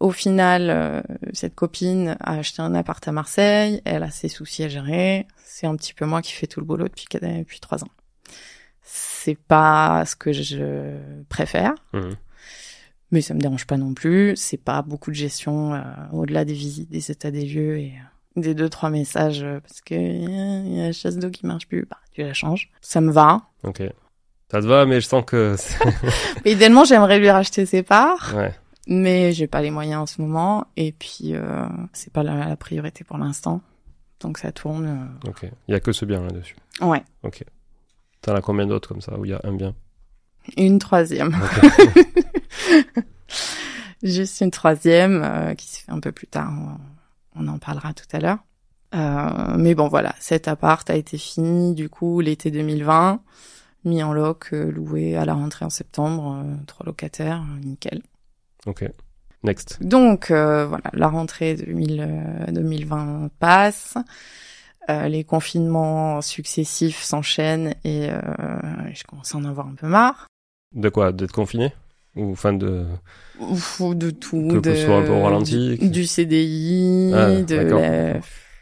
Au 0.00 0.10
final, 0.10 0.70
euh, 0.70 1.02
cette 1.32 1.54
copine 1.54 2.16
a 2.20 2.34
acheté 2.38 2.62
un 2.62 2.74
appart 2.74 3.06
à 3.06 3.12
Marseille, 3.12 3.80
elle 3.84 4.02
a 4.02 4.10
ses 4.10 4.28
soucis 4.28 4.64
à 4.64 4.68
gérer. 4.68 5.26
C'est 5.44 5.66
un 5.66 5.76
petit 5.76 5.92
peu 5.94 6.06
moi 6.06 6.22
qui 6.22 6.32
fais 6.32 6.46
tout 6.46 6.60
le 6.60 6.66
boulot 6.66 6.88
depuis, 6.88 7.06
depuis 7.10 7.60
trois 7.60 7.82
ans. 7.84 7.90
C'est 8.82 9.38
pas 9.38 10.04
ce 10.06 10.16
que 10.16 10.32
je 10.32 10.96
préfère, 11.28 11.74
Mhm. 11.92 12.16
mais 13.12 13.20
ça 13.20 13.34
me 13.34 13.40
dérange 13.40 13.66
pas 13.66 13.76
non 13.76 13.92
plus. 13.94 14.34
C'est 14.36 14.56
pas 14.56 14.82
beaucoup 14.82 15.10
de 15.10 15.16
gestion 15.16 15.74
euh, 15.74 15.82
au-delà 16.12 16.44
des 16.44 16.54
visites, 16.54 16.90
des 16.90 17.10
états 17.10 17.30
des 17.30 17.44
lieux 17.44 17.78
et 17.78 17.92
des 18.36 18.54
deux 18.54 18.68
trois 18.68 18.90
messages 18.90 19.42
euh, 19.42 19.60
parce 19.60 19.80
que 19.80 19.94
il 19.94 20.74
y 20.76 20.80
a 20.80 20.86
la 20.86 20.92
chasse 20.92 21.16
d'eau 21.16 21.30
qui 21.30 21.46
marche 21.46 21.66
plus, 21.66 21.86
bah 21.88 21.96
tu 22.12 22.22
la 22.22 22.32
changes. 22.32 22.70
Ça 22.80 23.00
me 23.00 23.10
va. 23.12 23.42
Ok. 23.64 23.82
Ça 24.50 24.60
te 24.60 24.66
va, 24.66 24.84
mais 24.86 25.00
je 25.00 25.06
sens 25.06 25.24
que. 25.26 25.56
Mais 26.44 26.52
idéalement, 26.52 26.84
j'aimerais 26.84 27.18
lui 27.18 27.30
racheter 27.30 27.66
ses 27.66 27.82
parts, 27.84 28.32
ouais. 28.36 28.52
mais 28.88 29.32
j'ai 29.32 29.46
pas 29.46 29.62
les 29.62 29.70
moyens 29.70 30.02
en 30.02 30.06
ce 30.06 30.20
moment. 30.20 30.66
Et 30.76 30.90
puis, 30.92 31.34
euh, 31.34 31.66
c'est 31.92 32.12
pas 32.12 32.22
la, 32.24 32.34
la 32.48 32.56
priorité 32.56 33.04
pour 33.04 33.18
l'instant. 33.18 33.60
Donc 34.20 34.38
ça 34.38 34.50
tourne. 34.52 35.08
euh, 35.24 35.28
Ok. 35.30 35.46
Il 35.68 35.72
y 35.72 35.74
a 35.74 35.80
que 35.80 35.92
ce 35.92 36.04
bien 36.04 36.20
là-dessus. 36.20 36.56
Ouais. 36.80 37.02
Ok. 37.22 37.44
T'en 38.22 38.34
as 38.34 38.40
combien 38.42 38.66
d'autres 38.66 38.88
comme 38.88 39.00
ça 39.00 39.16
où 39.18 39.24
il 39.24 39.30
y 39.30 39.34
a 39.34 39.40
un 39.44 39.52
bien? 39.52 39.74
Une 40.56 40.78
troisième. 40.78 41.34
Ok. 41.42 43.04
Juste 44.02 44.40
une 44.40 44.50
troisième 44.50 45.22
euh, 45.22 45.54
qui 45.54 45.66
se 45.68 45.82
fait 45.84 45.92
un 45.92 46.00
peu 46.00 46.10
plus 46.12 46.26
tard. 46.26 46.50
On, 46.52 46.76
on 47.36 47.48
en 47.48 47.58
parlera 47.58 47.92
tout 47.94 48.06
à 48.12 48.20
l'heure. 48.20 48.38
Euh, 48.94 49.56
mais 49.56 49.74
bon, 49.74 49.88
voilà. 49.88 50.14
Cet 50.18 50.48
appart 50.48 50.88
a 50.90 50.96
été 50.96 51.16
fini 51.18 51.74
du 51.74 51.88
coup 51.88 52.20
l'été 52.20 52.50
2020, 52.50 53.22
mis 53.84 54.02
en 54.02 54.12
loc, 54.12 54.48
euh, 54.52 54.70
loué 54.70 55.16
à 55.16 55.24
la 55.24 55.34
rentrée 55.34 55.64
en 55.64 55.70
septembre. 55.70 56.42
euh, 56.44 56.54
trois 56.66 56.84
locataires, 56.86 57.42
euh, 57.42 57.60
nickel. 57.64 58.02
ok. 58.66 58.84
Next. 59.42 59.82
Donc 59.82 60.30
euh, 60.30 60.66
voilà, 60.66 60.84
la 60.92 61.08
rentrée 61.08 61.54
2000, 61.54 62.06
euh, 62.06 62.52
2020 62.52 63.30
passe. 63.38 63.96
Euh, 64.90 65.08
les 65.08 65.24
confinements 65.24 66.20
successifs 66.20 67.02
s'enchaînent 67.02 67.74
et 67.84 68.10
euh, 68.10 68.20
je 68.92 69.04
commence 69.04 69.34
à 69.34 69.38
en 69.38 69.44
avoir 69.44 69.66
un 69.68 69.74
peu 69.74 69.86
marre. 69.86 70.26
De 70.74 70.88
quoi? 70.90 71.12
D'être 71.12 71.32
confiné? 71.32 71.72
Ou 72.16 72.34
fin 72.34 72.52
de. 72.52 72.84
Ouf, 73.38 73.80
de 73.94 74.10
tout. 74.10 74.48
Que 74.48 74.58
de, 74.58 74.74
ce 74.74 74.84
soit 74.84 74.96
un 74.98 75.02
peu 75.02 75.12
au 75.12 75.22
ralenti. 75.22 75.76
Du, 75.78 75.88
du 75.90 76.06
CDI, 76.06 77.12
Ah, 77.14 77.40
de, 77.42 77.56
la, 77.56 78.14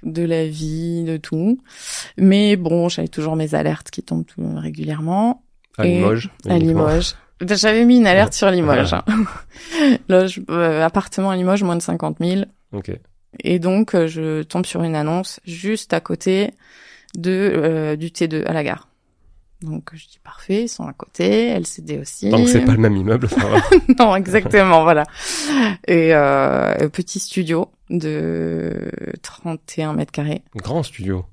de 0.02 0.22
la 0.22 0.46
vie, 0.46 1.02
de 1.04 1.16
tout. 1.16 1.58
Mais 2.16 2.56
bon, 2.56 2.88
j'avais 2.88 3.08
toujours 3.08 3.36
mes 3.36 3.54
alertes 3.54 3.90
qui 3.90 4.02
tombent 4.02 4.26
tout, 4.26 4.42
régulièrement. 4.56 5.42
À 5.78 5.86
Et 5.86 5.94
Limoges 5.96 6.30
À. 6.48 6.58
Limoges. 6.58 7.14
J'avais 7.40 7.84
mis 7.84 7.98
une 7.98 8.06
alerte 8.06 8.32
sur 8.34 8.50
Limoges. 8.50 8.92
hein. 8.94 9.04
Loge, 10.08 10.40
euh, 10.50 10.84
appartement 10.84 11.30
à 11.30 11.36
Limoges, 11.36 11.62
moins 11.62 11.76
de 11.76 11.82
50 11.82 12.16
000. 12.20 12.42
Ok. 12.72 12.90
Et 13.44 13.58
donc, 13.60 13.94
euh, 13.94 14.08
je 14.08 14.42
tombe 14.42 14.66
sur 14.66 14.82
une 14.82 14.96
annonce 14.96 15.38
juste 15.46 15.92
à 15.92 16.00
côté 16.00 16.50
de 17.16 17.30
euh, 17.30 17.96
du 17.96 18.08
T2 18.08 18.44
à 18.44 18.52
la 18.52 18.64
gare. 18.64 18.87
Donc, 19.62 19.90
je 19.92 20.06
dis 20.06 20.20
parfait, 20.22 20.64
ils 20.64 20.68
sont 20.68 20.86
à 20.86 20.92
côté, 20.92 21.48
LCD 21.48 21.98
aussi. 21.98 22.30
Donc 22.30 22.46
c'est 22.48 22.60
pas 22.64 22.72
le 22.72 22.78
même 22.78 22.94
immeuble, 22.96 23.28
ça 23.28 23.40
va. 23.48 23.58
non, 23.98 24.14
exactement, 24.14 24.84
voilà. 24.84 25.02
Et 25.88 26.14
euh, 26.14 26.88
petit 26.88 27.18
studio 27.18 27.68
de 27.90 28.90
31 29.22 29.94
mètres 29.94 30.12
carrés. 30.12 30.42
Grand 30.54 30.84
studio. 30.84 31.24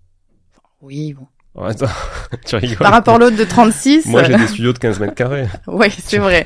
Oui, 0.82 1.14
bon. 1.14 1.28
Oh, 1.54 1.64
attends, 1.66 1.86
tu 2.46 2.56
rigoles. 2.56 2.78
Par 2.80 2.92
rapport 2.92 3.16
à 3.16 3.20
l'autre 3.20 3.38
de 3.38 3.44
36, 3.44 4.08
Moi 4.08 4.24
j'ai 4.24 4.36
des 4.36 4.48
studios 4.48 4.74
de 4.74 4.80
15 4.80 5.00
mètres 5.00 5.14
carrés. 5.16 5.48
oui, 5.68 5.88
c'est 5.92 6.18
vrai, 6.18 6.46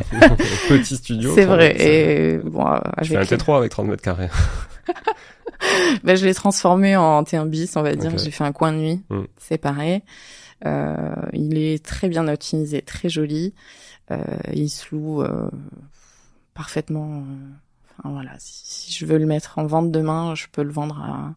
Petit 0.67 0.97
studio. 0.97 1.34
c'est 1.34 1.45
vrai. 1.45 1.75
c'est- 1.77 1.86
Et 1.86 2.38
bon, 2.39 2.67
euh, 2.67 2.77
Je 3.01 3.07
fais 3.07 3.15
un 3.15 3.19
avec 3.19 3.32
les- 3.32 3.38
T3 3.38 3.57
avec 3.57 3.71
30 3.71 3.88
mètres 3.88 4.03
carrés. 4.03 4.30
ben, 6.03 6.15
je 6.15 6.25
l'ai 6.25 6.34
transformé 6.34 6.95
en 6.95 7.23
T1 7.23 7.47
bis, 7.47 7.75
on 7.75 7.82
va 7.82 7.95
dire. 7.95 8.11
J'ai 8.17 8.32
fait 8.32 8.43
un 8.43 8.51
coin 8.51 8.71
de 8.73 8.77
nuit 8.77 9.01
Mm. 9.09 9.21
séparé. 9.39 9.95
Euh, 9.95 9.99
il 10.64 11.57
est 11.57 11.84
très 11.84 12.10
bien 12.10 12.28
optimisé, 12.28 12.82
très 12.82 13.10
joli. 13.10 13.53
Euh, 14.12 14.18
il 14.53 14.70
se 14.70 14.93
loue 14.95 15.22
euh, 15.22 15.49
parfaitement. 16.53 17.20
euh, 17.20 17.49
Enfin 18.01 18.12
voilà, 18.12 18.32
si, 18.39 18.62
si 18.66 18.93
je 18.93 19.05
veux 19.05 19.18
le 19.18 19.26
mettre 19.26 19.57
en 19.60 19.66
vente 19.66 19.91
demain, 19.91 20.34
je 20.34 20.47
peux 20.51 20.64
le 20.64 20.72
vendre 20.72 20.97
à 20.99 21.34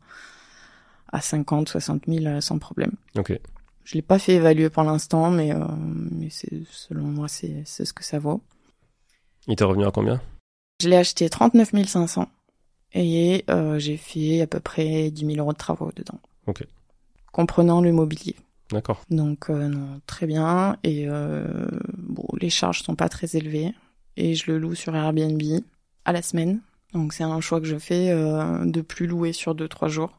à 1.15 1.21
50, 1.21 1.69
60 1.69 2.05
000 2.09 2.25
euh, 2.25 2.41
sans 2.41 2.59
problème. 2.59 2.93
Ok. 3.19 3.39
Je 3.85 3.95
l'ai 3.95 4.03
pas 4.03 4.19
fait 4.19 4.35
évaluer 4.35 4.71
pour 4.71 4.83
l'instant, 4.85 5.31
mais, 5.31 5.53
euh, 5.53 5.59
mais 6.11 6.31
c'est 6.31 6.63
selon 6.71 7.03
moi 7.03 7.29
c'est 7.29 7.63
c'est 7.67 7.85
ce 7.85 7.93
que 7.93 8.05
ça 8.05 8.19
vaut. 8.19 8.41
Il 9.49 9.57
t'est 9.57 9.65
revenu 9.65 9.85
à 9.85 9.91
combien? 9.91 10.23
Je 10.81 10.89
l'ai 10.89 10.97
acheté 10.97 11.29
39 11.29 11.73
500 11.87 12.29
et 12.95 13.45
euh, 13.51 13.79
j'ai 13.79 13.97
fait 13.97 14.41
à 14.41 14.47
peu 14.47 14.61
près 14.61 15.11
10 15.11 15.27
000 15.27 15.39
euros 15.39 15.53
de 15.53 15.59
travaux 15.59 15.91
dedans. 15.95 16.21
Ok. 16.47 16.65
Comprenant 17.33 17.81
le 17.81 17.93
mobilier. 17.93 18.37
D'accord. 18.73 19.03
Donc 19.11 19.51
euh, 19.51 19.69
non, 19.69 20.01
très 20.07 20.27
bien. 20.27 20.77
Et 20.83 21.05
euh, 21.07 21.47
bon, 21.97 22.27
les 22.41 22.51
charges 22.51 22.83
sont 22.83 22.97
pas 22.97 23.09
très 23.09 23.37
élevées 23.37 23.75
et 24.17 24.35
je 24.35 24.51
le 24.51 24.59
loue 24.59 24.75
sur 24.75 24.97
Airbnb 24.97 25.43
à 26.05 26.13
la 26.13 26.23
semaine. 26.23 26.61
Donc 26.95 27.13
c'est 27.13 27.25
un 27.25 27.41
choix 27.41 27.61
que 27.61 27.67
je 27.67 27.79
fais 27.79 28.11
euh, 28.11 28.65
de 28.65 28.81
plus 28.81 29.07
louer 29.07 29.33
sur 29.33 29.55
deux 29.55 29.69
trois 29.69 29.89
jours. 29.89 30.19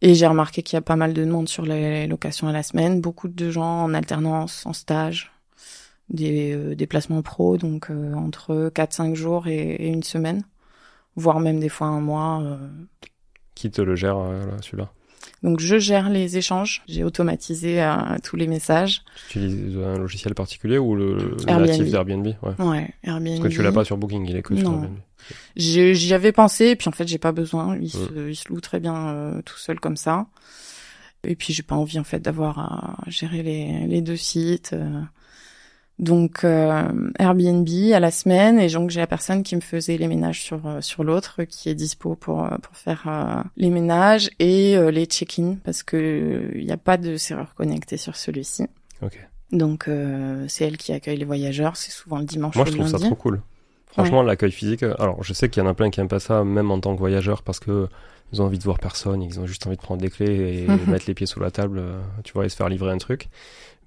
Et 0.00 0.14
j'ai 0.14 0.28
remarqué 0.28 0.62
qu'il 0.62 0.76
y 0.76 0.78
a 0.78 0.82
pas 0.82 0.94
mal 0.94 1.12
de 1.12 1.24
monde 1.24 1.48
sur 1.48 1.64
les 1.64 2.06
locations 2.06 2.46
à 2.46 2.52
la 2.52 2.62
semaine, 2.62 3.00
beaucoup 3.00 3.26
de 3.26 3.50
gens 3.50 3.82
en 3.82 3.94
alternance, 3.94 4.64
en 4.64 4.72
stage, 4.72 5.32
des 6.08 6.54
euh, 6.54 6.76
déplacements 6.76 7.22
pro, 7.22 7.56
donc 7.56 7.90
entre 8.14 8.70
4-5 8.72 9.14
jours 9.14 9.48
et, 9.48 9.74
et 9.74 9.88
une 9.88 10.04
semaine, 10.04 10.44
voire 11.16 11.40
même 11.40 11.58
des 11.58 11.68
fois 11.68 11.88
un 11.88 12.00
mois. 12.00 12.58
Qui 13.56 13.72
te 13.72 13.82
le 13.82 13.96
gère 13.96 14.18
là, 14.18 14.56
celui-là? 14.62 14.92
Donc 15.42 15.60
je 15.60 15.78
gère 15.78 16.08
les 16.10 16.36
échanges, 16.36 16.82
j'ai 16.88 17.04
automatisé 17.04 17.82
euh, 17.82 17.96
tous 18.24 18.36
les 18.36 18.46
messages. 18.46 19.02
Tu 19.30 19.38
utilises 19.38 19.76
un 19.78 19.98
logiciel 19.98 20.34
particulier 20.34 20.78
ou 20.78 20.94
le, 20.96 21.14
le 21.16 21.36
Airbnb. 21.48 21.66
natif 21.68 21.90
d'Airbnb 21.90 22.26
Ouais. 22.26 22.64
Ouais, 22.64 22.90
Airbnb. 23.04 23.36
Parce 23.40 23.48
que 23.48 23.54
tu 23.54 23.62
l'as 23.62 23.72
pas 23.72 23.84
sur 23.84 23.96
Booking, 23.96 24.26
il 24.28 24.36
est 24.36 24.42
que 24.42 24.56
sur 24.56 24.70
Non. 24.70 24.82
Airbnb. 24.82 24.98
J'ai- 25.56 25.94
J'y 25.94 26.14
avais 26.14 26.32
pensé, 26.32 26.66
et 26.68 26.76
puis 26.76 26.88
en 26.88 26.92
fait 26.92 27.06
j'ai 27.06 27.18
pas 27.18 27.32
besoin. 27.32 27.76
Il, 27.76 27.86
Mm. 27.86 27.88
se, 27.88 28.28
il 28.30 28.36
se 28.36 28.48
loue 28.48 28.60
très 28.60 28.80
bien 28.80 28.96
euh, 29.08 29.42
tout 29.42 29.58
seul 29.58 29.78
comme 29.80 29.96
ça. 29.96 30.26
Et 31.24 31.34
puis 31.34 31.52
j'ai 31.52 31.62
pas 31.64 31.74
envie 31.74 31.98
en 31.98 32.04
fait 32.04 32.20
d'avoir 32.20 32.58
à 32.60 32.96
gérer 33.10 33.42
les, 33.42 33.86
les 33.86 34.00
deux 34.02 34.16
sites. 34.16 34.70
euh. 34.72 35.00
Donc 35.98 36.44
euh, 36.44 37.10
Airbnb 37.18 37.68
à 37.92 37.98
la 37.98 38.10
semaine 38.12 38.60
et 38.60 38.68
donc 38.68 38.90
j'ai 38.90 39.00
la 39.00 39.08
personne 39.08 39.42
qui 39.42 39.56
me 39.56 39.60
faisait 39.60 39.96
les 39.98 40.06
ménages 40.06 40.40
sur 40.42 40.64
euh, 40.66 40.80
sur 40.80 41.02
l'autre 41.02 41.42
qui 41.42 41.68
est 41.68 41.74
dispo 41.74 42.14
pour 42.14 42.44
euh, 42.44 42.56
pour 42.62 42.76
faire 42.76 43.02
euh, 43.08 43.42
les 43.56 43.68
ménages 43.70 44.30
et 44.38 44.76
euh, 44.76 44.92
les 44.92 45.06
check-in 45.06 45.56
parce 45.64 45.82
que 45.82 46.52
il 46.54 46.64
n'y 46.64 46.70
a 46.72 46.76
pas 46.76 46.98
de 46.98 47.16
serrure 47.16 47.52
connectée 47.56 47.96
sur 47.96 48.14
celui-ci. 48.14 48.66
Ok. 49.02 49.18
Donc 49.50 49.88
euh, 49.88 50.44
c'est 50.46 50.66
elle 50.66 50.76
qui 50.76 50.92
accueille 50.92 51.16
les 51.16 51.24
voyageurs, 51.24 51.76
c'est 51.76 51.90
souvent 51.90 52.18
le 52.18 52.24
dimanche 52.26 52.54
Moi 52.54 52.64
ou 52.64 52.70
je 52.70 52.76
trouve 52.76 52.86
ça 52.88 52.98
trop 52.98 53.14
cool. 53.16 53.40
Franchement, 53.86 54.22
l'accueil 54.22 54.52
physique. 54.52 54.82
euh, 54.84 54.94
Alors, 55.00 55.24
je 55.24 55.32
sais 55.32 55.48
qu'il 55.48 55.62
y 55.62 55.66
en 55.66 55.68
a 55.68 55.74
plein 55.74 55.90
qui 55.90 55.98
aiment 55.98 56.06
pas 56.08 56.20
ça, 56.20 56.44
même 56.44 56.70
en 56.70 56.78
tant 56.78 56.94
que 56.94 56.98
voyageur, 57.00 57.42
parce 57.42 57.58
que 57.58 57.88
ils 58.32 58.40
ont 58.42 58.44
envie 58.44 58.58
de 58.58 58.62
voir 58.62 58.78
personne, 58.78 59.22
ils 59.22 59.40
ont 59.40 59.46
juste 59.46 59.66
envie 59.66 59.76
de 59.76 59.80
prendre 59.82 60.00
des 60.02 60.10
clés 60.10 60.66
et 60.68 60.86
mettre 60.90 61.06
les 61.08 61.14
pieds 61.14 61.26
sous 61.26 61.40
la 61.40 61.50
table, 61.50 61.78
euh, 61.80 61.98
tu 62.22 62.34
vois, 62.34 62.44
et 62.44 62.48
se 62.50 62.54
faire 62.56 62.68
livrer 62.68 62.92
un 62.92 62.98
truc. 62.98 63.28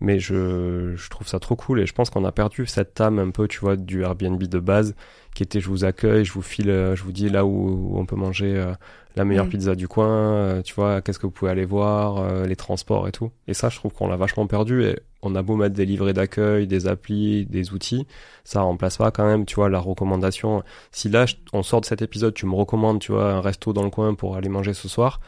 Mais 0.01 0.19
je, 0.19 0.95
je 0.95 1.09
trouve 1.09 1.27
ça 1.27 1.39
trop 1.39 1.55
cool 1.55 1.79
et 1.79 1.85
je 1.85 1.93
pense 1.93 2.09
qu'on 2.09 2.25
a 2.25 2.31
perdu 2.31 2.65
cette 2.65 2.99
âme 2.99 3.19
un 3.19 3.29
peu, 3.29 3.47
tu 3.47 3.59
vois, 3.59 3.75
du 3.75 4.01
Airbnb 4.01 4.41
de 4.41 4.59
base, 4.59 4.95
qui 5.35 5.43
était 5.43 5.59
je 5.59 5.69
vous 5.69 5.85
accueille, 5.85 6.25
je 6.25 6.33
vous 6.33 6.41
file, 6.41 6.69
euh, 6.71 6.95
je 6.95 7.03
vous 7.03 7.11
dis 7.11 7.29
là 7.29 7.45
où, 7.45 7.91
où 7.93 7.99
on 7.99 8.05
peut 8.07 8.15
manger 8.15 8.57
euh, 8.57 8.73
la 9.15 9.25
meilleure 9.25 9.45
Mhm. 9.45 9.51
pizza 9.51 9.75
du 9.75 9.87
coin, 9.87 10.07
euh, 10.09 10.61
tu 10.63 10.73
vois, 10.73 11.01
qu'est-ce 11.01 11.19
que 11.19 11.27
vous 11.27 11.31
pouvez 11.31 11.51
aller 11.51 11.65
voir, 11.65 12.17
euh, 12.17 12.47
les 12.47 12.55
transports 12.55 13.07
et 13.07 13.11
tout. 13.11 13.31
Et 13.47 13.53
ça, 13.53 13.69
je 13.69 13.75
trouve 13.77 13.93
qu'on 13.93 14.07
l'a 14.07 14.15
vachement 14.15 14.47
perdu 14.47 14.83
et 14.85 14.99
on 15.21 15.35
a 15.35 15.43
beau 15.43 15.55
mettre 15.55 15.75
des 15.75 15.85
livrets 15.85 16.13
d'accueil, 16.13 16.65
des 16.65 16.87
applis, 16.87 17.45
des 17.45 17.71
outils, 17.73 18.07
ça 18.43 18.61
remplace 18.61 18.97
pas 18.97 19.11
quand 19.11 19.25
même, 19.27 19.45
tu 19.45 19.55
vois, 19.55 19.69
la 19.69 19.79
recommandation. 19.79 20.63
Si 20.91 21.09
là, 21.09 21.27
je- 21.27 21.35
on 21.53 21.61
sort 21.61 21.81
de 21.81 21.85
cet 21.85 22.01
épisode, 22.01 22.33
tu 22.33 22.47
me 22.47 22.55
recommandes, 22.55 22.99
tu 22.99 23.11
vois, 23.11 23.31
un 23.33 23.41
resto 23.41 23.71
dans 23.73 23.83
le 23.83 23.91
coin 23.91 24.15
pour 24.15 24.35
aller 24.35 24.49
manger 24.49 24.73
ce 24.73 24.87
soir, 24.87 25.19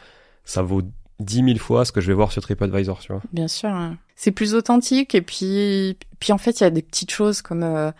ça 0.44 0.62
vaut 0.62 0.82
dix 1.20 1.42
mille 1.42 1.58
fois 1.58 1.84
ce 1.84 1.92
que 1.92 2.00
je 2.00 2.08
vais 2.08 2.14
voir 2.14 2.32
sur 2.32 2.42
TripAdvisor, 2.42 2.98
tu 3.00 3.12
vois. 3.12 3.22
Bien 3.32 3.48
sûr, 3.48 3.70
hein. 3.70 3.96
c'est 4.16 4.32
plus 4.32 4.54
authentique 4.54 5.14
et 5.14 5.22
puis 5.22 5.96
puis 6.18 6.32
en 6.32 6.38
fait 6.38 6.60
il 6.60 6.64
y 6.64 6.66
a 6.66 6.70
des 6.70 6.82
petites 6.82 7.10
choses 7.10 7.42
comme 7.42 7.62
euh, 7.62 7.92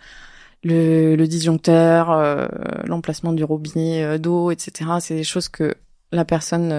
le, 0.63 1.25
disjoncteur, 1.25 2.11
euh, 2.11 2.47
l'emplacement 2.85 3.33
du 3.33 3.43
robinet 3.43 4.03
euh, 4.03 4.17
d'eau, 4.17 4.51
etc. 4.51 4.91
C'est 4.99 5.15
des 5.15 5.23
choses 5.23 5.49
que 5.49 5.75
la 6.11 6.25
personne, 6.25 6.69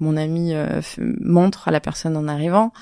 mon 0.00 0.16
ami 0.16 0.52
montre 0.98 1.68
à 1.68 1.70
la 1.70 1.80
personne 1.80 2.16
en 2.16 2.28
arrivant. 2.28 2.72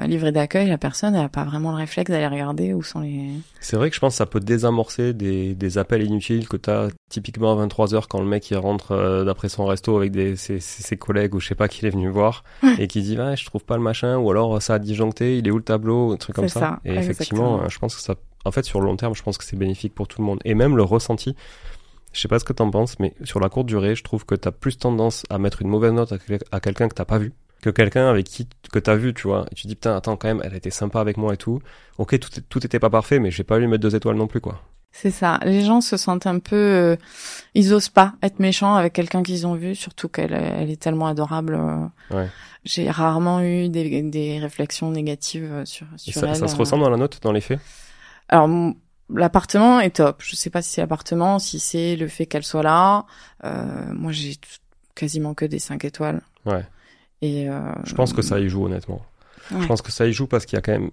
Un 0.00 0.06
livret 0.06 0.30
d'accueil, 0.32 0.68
la 0.68 0.78
personne 0.78 1.14
elle 1.16 1.24
a 1.24 1.28
pas 1.28 1.44
vraiment 1.44 1.70
le 1.70 1.76
réflexe 1.76 2.10
d'aller 2.10 2.28
regarder 2.28 2.72
où 2.72 2.82
sont 2.82 3.00
les. 3.00 3.30
C'est 3.60 3.76
vrai 3.76 3.90
que 3.90 3.96
je 3.96 4.00
pense 4.00 4.14
que 4.14 4.18
ça 4.18 4.26
peut 4.26 4.38
désamorcer 4.40 5.12
des, 5.12 5.54
des 5.54 5.76
appels 5.78 6.02
inutiles 6.04 6.48
que 6.48 6.56
t'as 6.56 6.88
typiquement 7.10 7.58
à 7.58 7.66
23h 7.66 8.04
quand 8.08 8.20
le 8.20 8.26
mec 8.26 8.48
il 8.50 8.56
rentre 8.58 8.92
euh, 8.92 9.24
d'après 9.24 9.48
son 9.48 9.66
resto 9.66 9.96
avec 9.96 10.12
des, 10.12 10.36
ses, 10.36 10.60
ses- 10.60 10.96
collègues 10.96 11.34
ou 11.34 11.40
je 11.40 11.48
sais 11.48 11.54
pas 11.54 11.66
qui 11.68 11.84
est 11.84 11.90
venu 11.90 12.08
voir 12.08 12.44
et 12.78 12.86
qui 12.86 13.02
dit 13.02 13.18
ouais 13.18 13.36
je 13.36 13.44
trouve 13.46 13.64
pas 13.64 13.76
le 13.76 13.82
machin 13.82 14.16
ou 14.18 14.30
alors 14.30 14.62
ça 14.62 14.74
a 14.74 14.78
disjoncté, 14.78 15.38
il 15.38 15.48
est 15.48 15.50
où 15.50 15.56
le 15.56 15.64
tableau, 15.64 16.12
un 16.12 16.16
truc 16.16 16.36
comme 16.36 16.48
ça. 16.48 16.60
ça, 16.60 16.80
Et 16.84 16.94
effectivement, 16.94 17.54
exactement. 17.56 17.62
euh, 17.64 17.68
je 17.68 17.78
pense 17.80 17.94
que 17.96 18.00
ça, 18.00 18.14
en 18.44 18.52
fait 18.52 18.64
sur 18.64 18.80
le 18.80 18.86
long 18.86 18.96
terme, 18.96 19.14
je 19.16 19.22
pense 19.22 19.36
que 19.36 19.44
c'est 19.44 19.56
bénéfique 19.56 19.94
pour 19.94 20.06
tout 20.06 20.20
le 20.20 20.26
monde 20.26 20.38
et 20.44 20.54
même 20.54 20.76
le 20.76 20.82
ressenti. 20.84 21.34
Je 22.12 22.20
sais 22.20 22.28
pas 22.28 22.38
ce 22.38 22.44
que 22.44 22.52
t'en 22.52 22.70
penses, 22.70 22.98
mais 23.00 23.14
sur 23.24 23.38
la 23.40 23.48
courte 23.48 23.66
durée, 23.66 23.94
je 23.94 24.02
trouve 24.04 24.24
que 24.24 24.34
t'as 24.34 24.50
plus 24.52 24.78
tendance 24.78 25.24
à 25.28 25.38
mettre 25.38 25.60
une 25.62 25.68
mauvaise 25.68 25.92
note 25.92 26.12
à, 26.12 26.18
quel- 26.18 26.38
à 26.52 26.60
quelqu'un 26.60 26.88
que 26.88 26.94
t'as 26.94 27.04
pas 27.04 27.18
vu 27.18 27.32
que 27.62 27.70
quelqu'un 27.70 28.08
avec 28.08 28.26
qui 28.26 28.48
que 28.72 28.78
t'as 28.78 28.94
vu, 28.96 29.14
tu 29.14 29.26
vois. 29.28 29.46
Et 29.50 29.54
tu 29.54 29.66
dis 29.66 29.74
putain, 29.74 29.96
attends 29.96 30.16
quand 30.16 30.28
même, 30.28 30.42
elle 30.44 30.54
était 30.54 30.70
sympa 30.70 31.00
avec 31.00 31.16
moi 31.16 31.34
et 31.34 31.36
tout. 31.36 31.60
Ok, 31.98 32.18
tout, 32.18 32.30
tout 32.48 32.64
était 32.66 32.78
pas 32.78 32.90
parfait, 32.90 33.18
mais 33.18 33.30
je 33.30 33.38
vais 33.38 33.44
pas 33.44 33.58
lui 33.58 33.66
mettre 33.66 33.82
deux 33.82 33.94
étoiles 33.96 34.16
non 34.16 34.26
plus, 34.26 34.40
quoi. 34.40 34.62
C'est 34.90 35.10
ça. 35.10 35.38
Les 35.44 35.62
gens 35.64 35.80
se 35.80 35.96
sentent 35.96 36.26
un 36.26 36.38
peu, 36.38 36.56
euh, 36.56 36.96
ils 37.54 37.74
osent 37.74 37.90
pas 37.90 38.14
être 38.22 38.40
méchants 38.40 38.74
avec 38.74 38.94
quelqu'un 38.94 39.22
qu'ils 39.22 39.46
ont 39.46 39.54
vu, 39.54 39.74
surtout 39.74 40.08
qu'elle 40.08 40.32
elle 40.32 40.70
est 40.70 40.80
tellement 40.80 41.06
adorable. 41.06 41.54
euh. 41.54 42.16
Ouais. 42.16 42.28
J'ai 42.64 42.90
rarement 42.90 43.40
eu 43.42 43.68
des, 43.68 44.02
des 44.02 44.38
réflexions 44.38 44.90
négatives 44.90 45.48
euh, 45.52 45.64
sur, 45.64 45.86
sur 45.96 46.14
ça, 46.14 46.28
elle. 46.28 46.36
ça 46.36 46.48
se 46.48 46.56
ressent 46.56 46.78
dans 46.78 46.90
la 46.90 46.96
note, 46.96 47.20
dans 47.22 47.32
les 47.32 47.40
faits? 47.40 47.60
Alors 48.28 48.48
l'appartement 49.14 49.80
est 49.80 49.96
top. 49.96 50.22
Je 50.24 50.36
sais 50.36 50.50
pas 50.50 50.62
si 50.62 50.70
c'est 50.72 50.80
l'appartement, 50.80 51.38
si 51.38 51.58
c'est 51.60 51.96
le 51.96 52.08
fait 52.08 52.26
qu'elle 52.26 52.44
soit 52.44 52.62
là. 52.62 53.04
Euh, 53.44 53.92
moi, 53.92 54.12
j'ai 54.12 54.36
quasiment 54.94 55.34
que 55.34 55.44
des 55.44 55.58
5 55.58 55.84
étoiles. 55.84 56.20
Ouais. 56.44 56.64
Et 57.22 57.48
euh, 57.48 57.60
Je 57.84 57.94
pense 57.94 58.12
que 58.12 58.22
ça 58.22 58.38
y 58.40 58.48
joue, 58.48 58.64
honnêtement. 58.66 59.02
Ouais. 59.50 59.60
Je 59.62 59.66
pense 59.66 59.82
que 59.82 59.90
ça 59.92 60.06
y 60.06 60.12
joue 60.12 60.26
parce 60.26 60.46
qu'il 60.46 60.56
y 60.56 60.58
a 60.58 60.62
quand 60.62 60.72
même. 60.72 60.90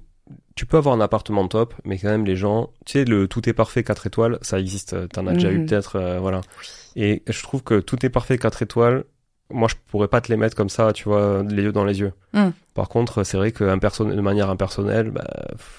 Tu 0.56 0.66
peux 0.66 0.78
avoir 0.78 0.96
un 0.96 1.02
appartement 1.02 1.48
top, 1.48 1.76
mais 1.84 2.00
quand 2.00 2.08
même 2.10 2.26
les 2.26 2.36
gens, 2.36 2.72
tu 2.86 2.94
sais, 2.94 3.06
le 3.06 3.28
tout 3.28 3.48
est 3.48 3.54
parfait 3.54 3.84
4 3.84 4.08
étoiles, 4.08 4.40
ça 4.42 4.60
existe. 4.60 4.94
euh, 4.94 5.08
T'en 5.08 5.28
as 5.28 5.34
déjà 5.34 5.52
eu 5.52 5.60
Mhm. 5.60 5.66
peut-être, 5.68 5.98
euh, 5.98 6.20
voilà. 6.20 6.42
Et 6.96 7.22
je 7.28 7.44
trouve 7.44 7.62
que 7.62 7.80
tout 7.80 8.04
est 8.06 8.10
parfait 8.10 8.38
4 8.40 8.64
étoiles. 8.64 9.04
Moi, 9.52 9.68
je 9.68 9.76
pourrais 9.92 10.08
pas 10.08 10.22
te 10.22 10.32
les 10.32 10.38
mettre 10.38 10.56
comme 10.56 10.70
ça, 10.70 10.92
tu 10.94 11.04
vois, 11.04 11.44
les 11.48 11.62
yeux 11.62 11.72
dans 11.72 11.84
les 11.86 12.00
yeux. 12.00 12.14
Mhm. 12.34 12.54
Par 12.74 12.90
contre, 12.90 13.24
c'est 13.24 13.38
vrai 13.38 13.52
que 13.52 13.64
de 13.64 14.22
manière 14.22 14.50
impersonnelle, 14.50 15.12
bah, 15.12 15.28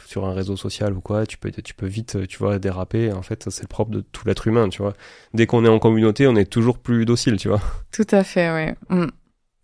sur 0.06 0.24
un 0.24 0.32
réseau 0.32 0.56
social 0.56 0.92
ou 0.94 1.00
quoi, 1.00 1.26
tu 1.26 1.36
peux, 1.38 1.50
tu 1.50 1.74
peux 1.74 1.86
vite, 1.86 2.28
tu 2.28 2.38
vois, 2.38 2.60
déraper. 2.60 3.12
En 3.12 3.22
fait, 3.22 3.50
c'est 3.50 3.62
le 3.62 3.68
propre 3.68 3.90
de 3.90 4.00
tout 4.02 4.22
l'être 4.28 4.46
humain, 4.46 4.68
tu 4.68 4.82
vois. 4.82 4.92
Dès 5.34 5.46
qu'on 5.46 5.64
est 5.64 5.68
en 5.68 5.80
communauté, 5.80 6.28
on 6.28 6.36
est 6.36 6.44
toujours 6.48 6.78
plus 6.78 7.04
docile, 7.04 7.36
tu 7.38 7.48
vois. 7.48 7.60
Tout 7.90 8.06
à 8.12 8.22
fait, 8.22 8.76
oui. 8.90 8.96
Mm. 8.96 9.08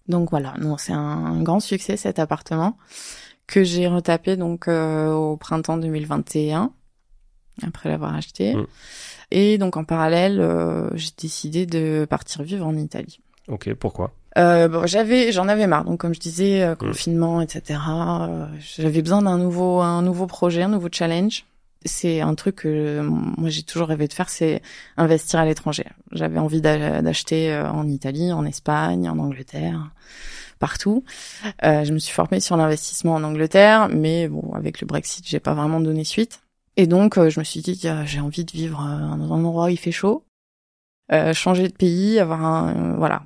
Donc 0.09 0.31
voilà, 0.31 0.55
non, 0.59 0.77
c'est 0.77 0.93
un 0.93 1.43
grand 1.43 1.61
succès 1.61 1.97
cet 1.97 2.19
appartement 2.19 2.77
que 3.47 3.65
j'ai 3.65 3.87
retapé 3.87 4.37
donc 4.37 4.69
euh, 4.69 5.13
au 5.13 5.37
printemps 5.37 5.77
2021 5.77 6.73
après 7.63 7.89
l'avoir 7.89 8.15
acheté. 8.15 8.55
Mm. 8.55 8.67
Et 9.31 9.59
donc 9.59 9.77
en 9.77 9.85
parallèle, 9.85 10.41
euh, 10.41 10.89
j'ai 10.95 11.11
décidé 11.17 11.67
de 11.67 12.07
partir 12.09 12.43
vivre 12.43 12.67
en 12.67 12.77
Italie. 12.77 13.21
Ok, 13.49 13.73
pourquoi? 13.75 14.13
Euh, 14.39 14.69
bon, 14.69 14.87
j'avais, 14.87 15.33
j'en 15.33 15.49
avais 15.49 15.67
marre. 15.67 15.85
Donc, 15.85 16.01
comme 16.01 16.15
je 16.15 16.21
disais, 16.21 16.63
euh, 16.63 16.75
confinement, 16.75 17.41
etc. 17.41 17.81
euh, 17.89 18.47
j'avais 18.61 19.03
besoin 19.03 19.23
d'un 19.23 19.37
nouveau, 19.37 19.81
un 19.81 20.03
nouveau 20.03 20.27
projet, 20.27 20.63
un 20.63 20.69
nouveau 20.69 20.89
challenge. 20.91 21.45
C'est 21.85 22.21
un 22.21 22.35
truc 22.35 22.57
que 22.57 22.69
euh, 22.69 23.03
moi 23.03 23.49
j'ai 23.49 23.63
toujours 23.63 23.89
rêvé 23.89 24.09
de 24.09 24.13
faire, 24.13 24.29
c'est 24.29 24.63
investir 24.97 25.41
à 25.41 25.45
l'étranger. 25.45 25.87
J'avais 26.13 26.39
envie 26.39 26.61
d'a- 26.61 27.03
d'acheter 27.03 27.53
euh, 27.53 27.71
en 27.71 27.89
Italie, 27.89 28.33
en 28.33 28.45
Espagne, 28.45 29.09
en 29.09 29.19
Angleterre, 29.19 29.91
partout. 30.59 31.05
Euh, 31.65 31.85
je 31.85 31.93
me 31.93 31.99
suis 31.99 32.13
formée 32.13 32.41
sur 32.41 32.57
l'investissement 32.57 33.15
en 33.15 33.25
Angleterre, 33.25 33.89
mais 33.89 34.29
bon, 34.29 34.53
avec 34.55 34.81
le 34.81 34.87
Brexit, 34.87 35.27
j'ai 35.27 35.41
pas 35.41 35.55
vraiment 35.55 35.81
donné 35.81 36.05
suite. 36.05 36.41
Et 36.77 36.87
donc, 36.87 37.19
euh, 37.19 37.31
je 37.31 37.39
me 37.41 37.45
suis 37.45 37.61
dit, 37.61 37.81
j'ai 38.05 38.21
envie 38.21 38.45
de 38.45 38.53
vivre 38.53 38.79
dans 38.79 39.33
un 39.33 39.45
endroit 39.45 39.67
où 39.67 39.69
il 39.69 39.79
fait 39.79 39.93
chaud, 39.93 40.25
euh, 41.13 41.35
changer 41.35 41.69
de 41.69 41.75
pays, 41.75 42.19
avoir 42.19 42.45
un, 42.45 42.95
voilà, 42.97 43.23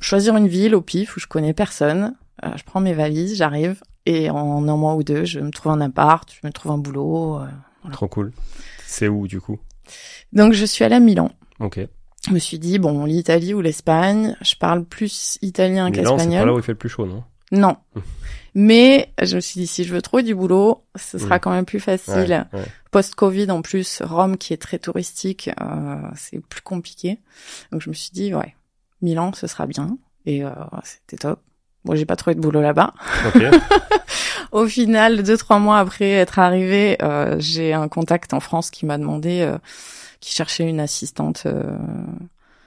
choisir 0.00 0.36
une 0.36 0.48
ville 0.48 0.74
au 0.74 0.80
pif 0.80 1.16
où 1.16 1.20
je 1.20 1.26
connais 1.26 1.54
personne. 1.54 2.14
Euh, 2.44 2.50
je 2.56 2.64
prends 2.64 2.80
mes 2.80 2.94
valises, 2.94 3.36
j'arrive 3.36 3.80
et 4.06 4.28
en 4.28 4.68
un 4.68 4.76
mois 4.76 4.96
ou 4.96 5.02
deux, 5.02 5.24
je 5.24 5.40
me 5.40 5.50
trouve 5.50 5.72
un 5.72 5.80
appart, 5.80 6.30
je 6.30 6.46
me 6.46 6.52
trouve 6.52 6.72
un 6.72 6.78
boulot. 6.78 7.40
Voilà. 7.84 7.94
Trop 7.94 8.08
cool. 8.08 8.32
C'est 8.86 9.06
où, 9.08 9.28
du 9.28 9.40
coup? 9.40 9.60
Donc 10.32 10.52
je 10.54 10.64
suis 10.64 10.84
allée 10.84 10.96
à 10.96 11.00
Milan. 11.00 11.30
Ok. 11.60 11.78
Je 12.26 12.32
me 12.32 12.38
suis 12.38 12.58
dit 12.58 12.78
bon, 12.78 13.04
l'Italie 13.04 13.54
ou 13.54 13.60
l'Espagne. 13.60 14.34
Je 14.40 14.54
parle 14.56 14.84
plus 14.84 15.38
italien 15.42 15.90
Milan, 15.90 16.02
c'est 16.02 16.02
pas 16.04 16.16
qu'espagnol. 16.16 16.46
là 16.46 16.54
où 16.54 16.58
il 16.58 16.62
fait 16.62 16.72
le 16.72 16.78
plus 16.78 16.88
chaud, 16.88 17.06
non? 17.06 17.22
Non. 17.52 17.76
Mais 18.54 19.12
je 19.22 19.36
me 19.36 19.40
suis 19.40 19.60
dit 19.60 19.66
si 19.66 19.84
je 19.84 19.92
veux 19.92 20.00
trouver 20.00 20.22
du 20.22 20.34
boulot, 20.34 20.84
ce 20.96 21.18
sera 21.18 21.36
Mm. 21.36 21.40
quand 21.40 21.50
même 21.50 21.64
plus 21.66 21.80
facile. 21.80 22.46
Ouais, 22.52 22.60
ouais. 22.60 22.66
Post-Covid 22.90 23.50
en 23.50 23.62
plus, 23.62 24.00
Rome 24.02 24.38
qui 24.38 24.52
est 24.54 24.56
très 24.62 24.78
touristique, 24.78 25.50
euh, 25.60 25.96
c'est 26.16 26.40
plus 26.40 26.62
compliqué. 26.62 27.18
Donc 27.72 27.82
je 27.82 27.90
me 27.90 27.94
suis 27.94 28.10
dit 28.12 28.34
ouais, 28.34 28.54
Milan 29.02 29.32
ce 29.34 29.46
sera 29.46 29.66
bien 29.66 29.98
et 30.24 30.44
euh, 30.44 30.50
c'était 30.84 31.18
top. 31.18 31.40
Bon, 31.84 31.94
j'ai 31.94 32.06
pas 32.06 32.16
trouvé 32.16 32.34
de 32.34 32.40
boulot 32.40 32.60
là-bas. 32.62 32.94
Ok. 33.26 33.42
Au 34.52 34.66
final, 34.66 35.22
deux 35.22 35.36
trois 35.36 35.58
mois 35.58 35.78
après 35.78 36.10
être 36.10 36.38
arrivée, 36.38 36.96
euh, 37.02 37.36
j'ai 37.38 37.72
un 37.72 37.88
contact 37.88 38.32
en 38.34 38.40
France 38.40 38.70
qui 38.70 38.86
m'a 38.86 38.98
demandé, 38.98 39.40
euh, 39.42 39.58
qui 40.20 40.32
cherchait 40.34 40.68
une 40.68 40.80
assistante 40.80 41.42
euh, 41.46 41.76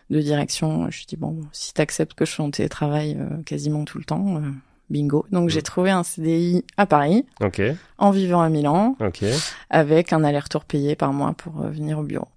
de 0.09 0.20
direction. 0.22 0.89
Je 0.91 0.97
lui 0.99 1.05
dis 1.07 1.15
bon, 1.18 1.39
si 1.51 1.74
t'acceptes 1.74 2.13
que 2.13 2.26
je 2.26 2.32
sois 2.32 2.45
en 2.45 2.51
télétravail 2.51 3.18
euh, 3.20 3.41
quasiment 3.43 3.86
tout 3.86 3.97
le 3.97 4.03
temps, 4.03 4.36
euh, 4.38 4.41
bingo. 4.89 5.26
Donc 5.32 5.49
j'ai 5.49 5.59
Mm. 5.59 5.63
trouvé 5.63 5.89
un 5.91 6.03
CDI 6.03 6.63
à 6.78 6.86
Paris, 6.86 7.26
ok. 7.41 7.61
en 7.97 8.11
vivant 8.11 8.41
à 8.41 8.49
Milan, 8.49 8.95
Ok. 8.99 9.24
avec 9.70 10.13
un 10.13 10.24
aller-retour 10.24 10.65
payé 10.65 10.95
par 10.95 11.13
mois 11.13 11.34
pour 11.34 11.53
venir 11.61 11.99
au 11.99 12.03
bureau. 12.03 12.28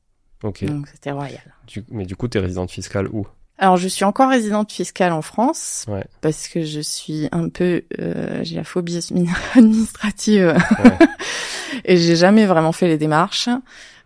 Donc 0.42 0.88
c'était 0.88 1.10
royal. 1.10 1.42
Du- 1.66 1.84
mais 1.90 2.06
du 2.06 2.16
coup, 2.16 2.26
t'es 2.28 2.38
résidente 2.38 2.70
fiscale 2.70 3.08
où? 3.12 3.26
Alors 3.62 3.76
je 3.76 3.88
suis 3.88 4.04
encore 4.04 4.30
résidente 4.30 4.72
fiscale 4.72 5.12
en 5.12 5.20
France 5.22 5.84
Ouais. 5.86 6.04
parce 6.22 6.48
que 6.48 6.64
je 6.64 6.80
suis 6.80 7.28
un 7.30 7.50
peu, 7.50 7.82
euh, 8.00 8.40
j'ai 8.42 8.56
la 8.56 8.64
phobie 8.64 8.98
administrative 9.54 10.56
Ouais. 10.82 10.98
et 11.84 11.96
j'ai 11.98 12.16
jamais 12.16 12.46
vraiment 12.46 12.72
fait 12.72 12.88
les 12.88 12.96
démarches. 12.98 13.50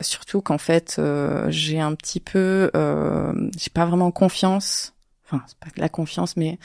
Surtout 0.00 0.40
qu'en 0.42 0.58
fait, 0.58 0.96
euh, 0.98 1.46
j'ai 1.50 1.80
un 1.80 1.94
petit 1.94 2.18
peu, 2.18 2.70
euh, 2.74 3.32
j'ai 3.56 3.70
pas 3.72 3.86
vraiment 3.86 4.10
confiance. 4.10 4.93
C'est 5.46 5.58
pas 5.58 5.70
de 5.74 5.80
la 5.80 5.88
confiance, 5.88 6.36
mais 6.36 6.58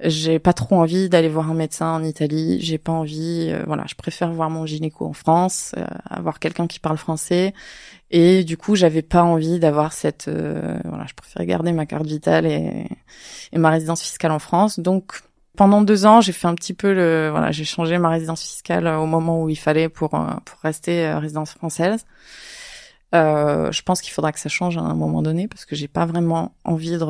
j'ai 0.00 0.38
pas 0.38 0.52
trop 0.52 0.76
envie 0.76 1.08
d'aller 1.08 1.28
voir 1.28 1.50
un 1.50 1.54
médecin 1.54 1.94
en 1.94 2.04
Italie. 2.04 2.60
J'ai 2.60 2.78
pas 2.78 2.92
envie, 2.92 3.48
euh, 3.50 3.62
voilà, 3.66 3.84
je 3.88 3.94
préfère 3.94 4.32
voir 4.32 4.50
mon 4.50 4.66
gynéco 4.66 5.06
en 5.06 5.12
France, 5.12 5.74
euh, 5.76 5.84
avoir 6.08 6.38
quelqu'un 6.38 6.66
qui 6.66 6.80
parle 6.80 6.98
français. 6.98 7.54
Et 8.10 8.44
du 8.44 8.56
coup, 8.56 8.76
j'avais 8.76 9.02
pas 9.02 9.22
envie 9.22 9.58
d'avoir 9.58 9.92
cette, 9.92 10.28
euh, 10.28 10.78
voilà, 10.84 11.06
je 11.06 11.14
préférais 11.14 11.46
garder 11.46 11.72
ma 11.72 11.86
carte 11.86 12.06
vitale 12.06 12.46
et, 12.46 12.86
et 13.52 13.58
ma 13.58 13.70
résidence 13.70 14.02
fiscale 14.02 14.32
en 14.32 14.38
France. 14.38 14.78
Donc, 14.80 15.22
pendant 15.56 15.82
deux 15.82 16.06
ans, 16.06 16.20
j'ai 16.20 16.32
fait 16.32 16.48
un 16.48 16.54
petit 16.54 16.72
peu 16.72 16.92
le, 16.94 17.28
voilà, 17.30 17.50
j'ai 17.50 17.64
changé 17.64 17.98
ma 17.98 18.08
résidence 18.08 18.42
fiscale 18.42 18.86
au 18.86 19.06
moment 19.06 19.42
où 19.42 19.48
il 19.48 19.56
fallait 19.56 19.88
pour 19.88 20.14
euh, 20.14 20.30
pour 20.44 20.58
rester 20.60 21.06
euh, 21.06 21.18
résidence 21.18 21.52
française. 21.52 22.06
Euh, 23.14 23.70
je 23.70 23.82
pense 23.82 24.00
qu'il 24.00 24.12
faudra 24.12 24.32
que 24.32 24.40
ça 24.40 24.48
change 24.48 24.78
à 24.78 24.80
un 24.80 24.94
moment 24.94 25.20
donné 25.20 25.46
parce 25.46 25.66
que 25.66 25.76
j'ai 25.76 25.88
pas 25.88 26.06
vraiment 26.06 26.54
envie 26.64 26.90
de 26.90 27.02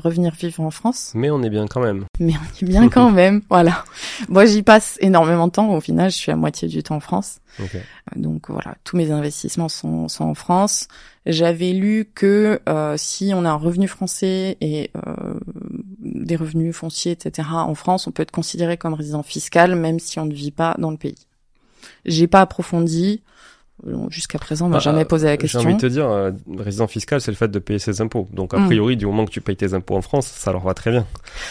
revenir 0.00 0.34
vivre 0.34 0.62
en 0.62 0.70
France. 0.70 1.12
Mais 1.14 1.30
on 1.30 1.42
est 1.42 1.50
bien 1.50 1.66
quand 1.66 1.80
même. 1.80 2.06
Mais 2.18 2.32
on 2.32 2.64
est 2.64 2.68
bien 2.68 2.88
quand 2.88 3.10
même, 3.12 3.42
voilà. 3.50 3.84
Moi, 4.28 4.46
j'y 4.46 4.62
passe 4.62 4.96
énormément 5.00 5.48
de 5.48 5.52
temps. 5.52 5.68
Au 5.74 5.80
final, 5.80 6.10
je 6.10 6.16
suis 6.16 6.32
à 6.32 6.36
moitié 6.36 6.66
du 6.66 6.82
temps 6.82 6.96
en 6.96 7.00
France. 7.00 7.40
Ok. 7.62 7.76
Donc 8.16 8.48
voilà, 8.48 8.76
tous 8.84 8.96
mes 8.96 9.10
investissements 9.10 9.68
sont, 9.68 10.08
sont 10.08 10.24
en 10.24 10.34
France. 10.34 10.88
J'avais 11.26 11.72
lu 11.72 12.10
que 12.14 12.60
euh, 12.68 12.94
si 12.96 13.32
on 13.34 13.44
a 13.44 13.50
un 13.50 13.56
revenu 13.56 13.86
français 13.86 14.56
et 14.62 14.90
euh, 14.96 15.38
des 16.00 16.36
revenus 16.36 16.74
fonciers, 16.74 17.12
etc. 17.12 17.48
en 17.52 17.74
France, 17.74 18.06
on 18.06 18.12
peut 18.12 18.22
être 18.22 18.30
considéré 18.30 18.78
comme 18.78 18.94
résident 18.94 19.22
fiscal 19.22 19.74
même 19.74 19.98
si 19.98 20.18
on 20.18 20.24
ne 20.24 20.32
vit 20.32 20.50
pas 20.50 20.74
dans 20.78 20.90
le 20.90 20.96
pays. 20.96 21.26
J'ai 22.06 22.26
pas 22.26 22.40
approfondi. 22.40 23.22
Euh, 23.86 23.96
Jusqu'à 24.10 24.38
présent, 24.38 24.66
on 24.66 24.68
m'a 24.68 24.76
Bah, 24.76 24.80
jamais 24.80 25.04
posé 25.04 25.26
la 25.26 25.32
J'ai 25.32 25.38
question. 25.38 25.60
envie 25.60 25.74
de 25.74 25.80
te 25.80 25.86
dire, 25.86 26.06
euh, 26.08 26.30
résident 26.58 26.86
fiscal, 26.86 27.20
c'est 27.20 27.30
le 27.30 27.36
fait 27.36 27.48
de 27.48 27.58
payer 27.58 27.78
ses 27.78 28.00
impôts. 28.00 28.28
Donc, 28.32 28.52
a 28.54 28.58
Mm. 28.58 28.66
priori, 28.66 28.96
du 28.96 29.06
moment 29.06 29.24
que 29.24 29.30
tu 29.30 29.40
payes 29.40 29.56
tes 29.56 29.72
impôts 29.74 29.96
en 29.96 30.02
France, 30.02 30.26
ça 30.26 30.52
leur 30.52 30.62
va 30.62 30.74
très 30.74 30.90
bien. 30.90 31.06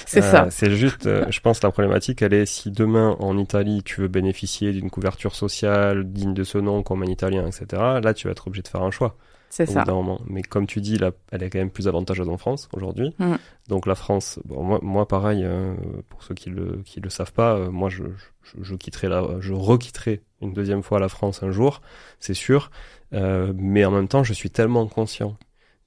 C'est 0.06 0.24
Euh, 0.24 0.32
ça. 0.32 0.48
C'est 0.52 0.72
juste, 0.72 1.08
euh, 1.08 1.26
je 1.30 1.40
pense, 1.40 1.64
la 1.64 1.72
problématique, 1.72 2.22
elle 2.22 2.34
est 2.34 2.46
si 2.46 2.70
demain, 2.72 3.16
en 3.20 3.38
Italie, 3.38 3.82
tu 3.84 4.02
veux 4.02 4.08
bénéficier 4.08 4.72
d'une 4.74 4.90
couverture 4.90 5.36
sociale 5.36 6.04
digne 6.12 6.34
de 6.34 6.44
ce 6.44 6.58
nom, 6.58 6.84
comme 6.84 7.04
un 7.04 7.08
Italien, 7.08 7.48
etc., 7.48 7.66
là, 8.04 8.14
tu 8.14 8.28
vas 8.28 8.32
être 8.32 8.48
obligé 8.48 8.62
de 8.64 8.68
faire 8.68 8.84
un 8.84 8.92
choix. 8.92 9.16
C'est 9.50 9.66
ça. 9.66 9.84
moment. 9.86 10.22
Mais 10.28 10.42
comme 10.42 10.68
tu 10.68 10.80
dis, 10.80 10.98
là, 10.98 11.12
elle 11.32 11.44
est 11.44 11.50
quand 11.50 11.60
même 11.60 11.72
plus 11.72 11.88
avantageuse 11.88 12.30
en 12.30 12.38
France 12.38 12.70
aujourd'hui. 12.74 13.14
Mm. 13.18 13.36
Donc 13.68 13.86
la 13.88 13.96
France, 13.96 14.40
bon, 14.46 14.64
moi, 14.64 14.80
moi 14.82 15.08
pareil, 15.08 15.44
euh, 15.44 15.74
pour 16.08 16.24
ceux 16.24 16.36
qui 16.36 16.50
le 16.50 16.82
qui 16.86 17.00
le 17.00 17.10
savent 17.10 17.34
pas, 17.34 17.56
euh, 17.56 17.72
moi 17.72 17.90
je, 17.90 18.04
je, 18.44 18.62
je 18.62 18.76
quitterai 18.76 19.10
la, 19.10 19.24
je 19.40 19.54
requitterai 19.54 20.22
une 20.42 20.54
deuxième 20.54 20.84
fois 20.84 21.00
la 21.00 21.10
France 21.10 21.44
un 21.44 21.52
jour, 21.52 21.82
c'est 22.20 22.34
sûr. 22.34 22.72
Euh, 23.14 23.54
mais 23.56 23.86
en 23.86 23.92
même 23.92 24.08
temps, 24.08 24.24
je 24.24 24.34
suis 24.34 24.52
tellement 24.52 24.86
conscient 24.88 25.36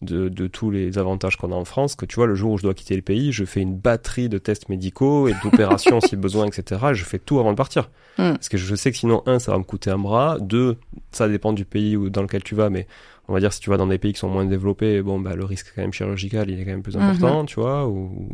de, 0.03 0.29
de 0.29 0.47
tous 0.49 0.71
les 0.71 0.99
avantages 0.99 1.37
qu'on 1.37 1.53
a 1.53 1.55
en 1.55 1.65
France 1.65 1.95
que 1.95 2.05
tu 2.05 2.17
vois, 2.17 2.27
le 2.27 2.35
jour 2.35 2.53
où 2.53 2.59
je 2.59 2.65
dois 2.65 2.75
quitter 2.75 2.97
le 2.97 3.03
pays, 3.03 3.33
je 3.33 3.45
fais 3.45 3.61
une 3.61 3.77
batterie 3.77 4.29
de 4.29 4.39
tests 4.39 4.69
médicaux 4.69 5.29
et 5.29 5.35
d'opérations 5.45 6.01
si 6.07 6.17
besoin, 6.17 6.47
etc. 6.47 6.81
Je 6.93 7.05
fais 7.05 7.19
tout 7.19 7.39
avant 7.39 7.53
de 7.53 7.57
partir. 7.57 7.89
Mm. 8.19 8.33
Parce 8.33 8.49
que 8.49 8.59
je 8.59 8.75
sais 8.75 8.91
que 8.91 8.99
sinon, 8.99 9.23
un, 9.27 9.39
ça 9.39 9.53
va 9.53 9.59
me 9.59 9.65
coûter 9.65 9.91
un 9.91 9.99
bras. 9.99 10.39
Deux, 10.41 10.77
ça 11.13 11.29
dépend 11.29 11.53
du 11.53 11.65
pays 11.65 11.97
où, 11.97 12.11
dans 12.11 12.23
lequel 12.23 12.43
tu 12.43 12.55
vas, 12.55 12.69
mais 12.69 12.87
on 13.33 13.35
va 13.35 13.41
dire 13.41 13.53
si 13.53 13.61
tu 13.61 13.70
vas 13.70 13.78
dans 13.78 13.87
des 13.87 13.97
pays 13.97 14.12
qui 14.12 14.18
sont 14.18 14.28
moins 14.28 14.45
développés, 14.45 15.01
bon, 15.01 15.18
bah, 15.18 15.35
le 15.35 15.45
risque 15.45 15.72
quand 15.74 15.80
même 15.80 15.93
chirurgical, 15.93 16.51
il 16.51 16.61
est 16.61 16.64
quand 16.64 16.70
même 16.70 16.83
plus 16.83 16.99
important, 16.99 17.47
tu 17.47 17.59
vois, 17.59 17.87
ou, 17.89 17.97
ou- 17.97 18.28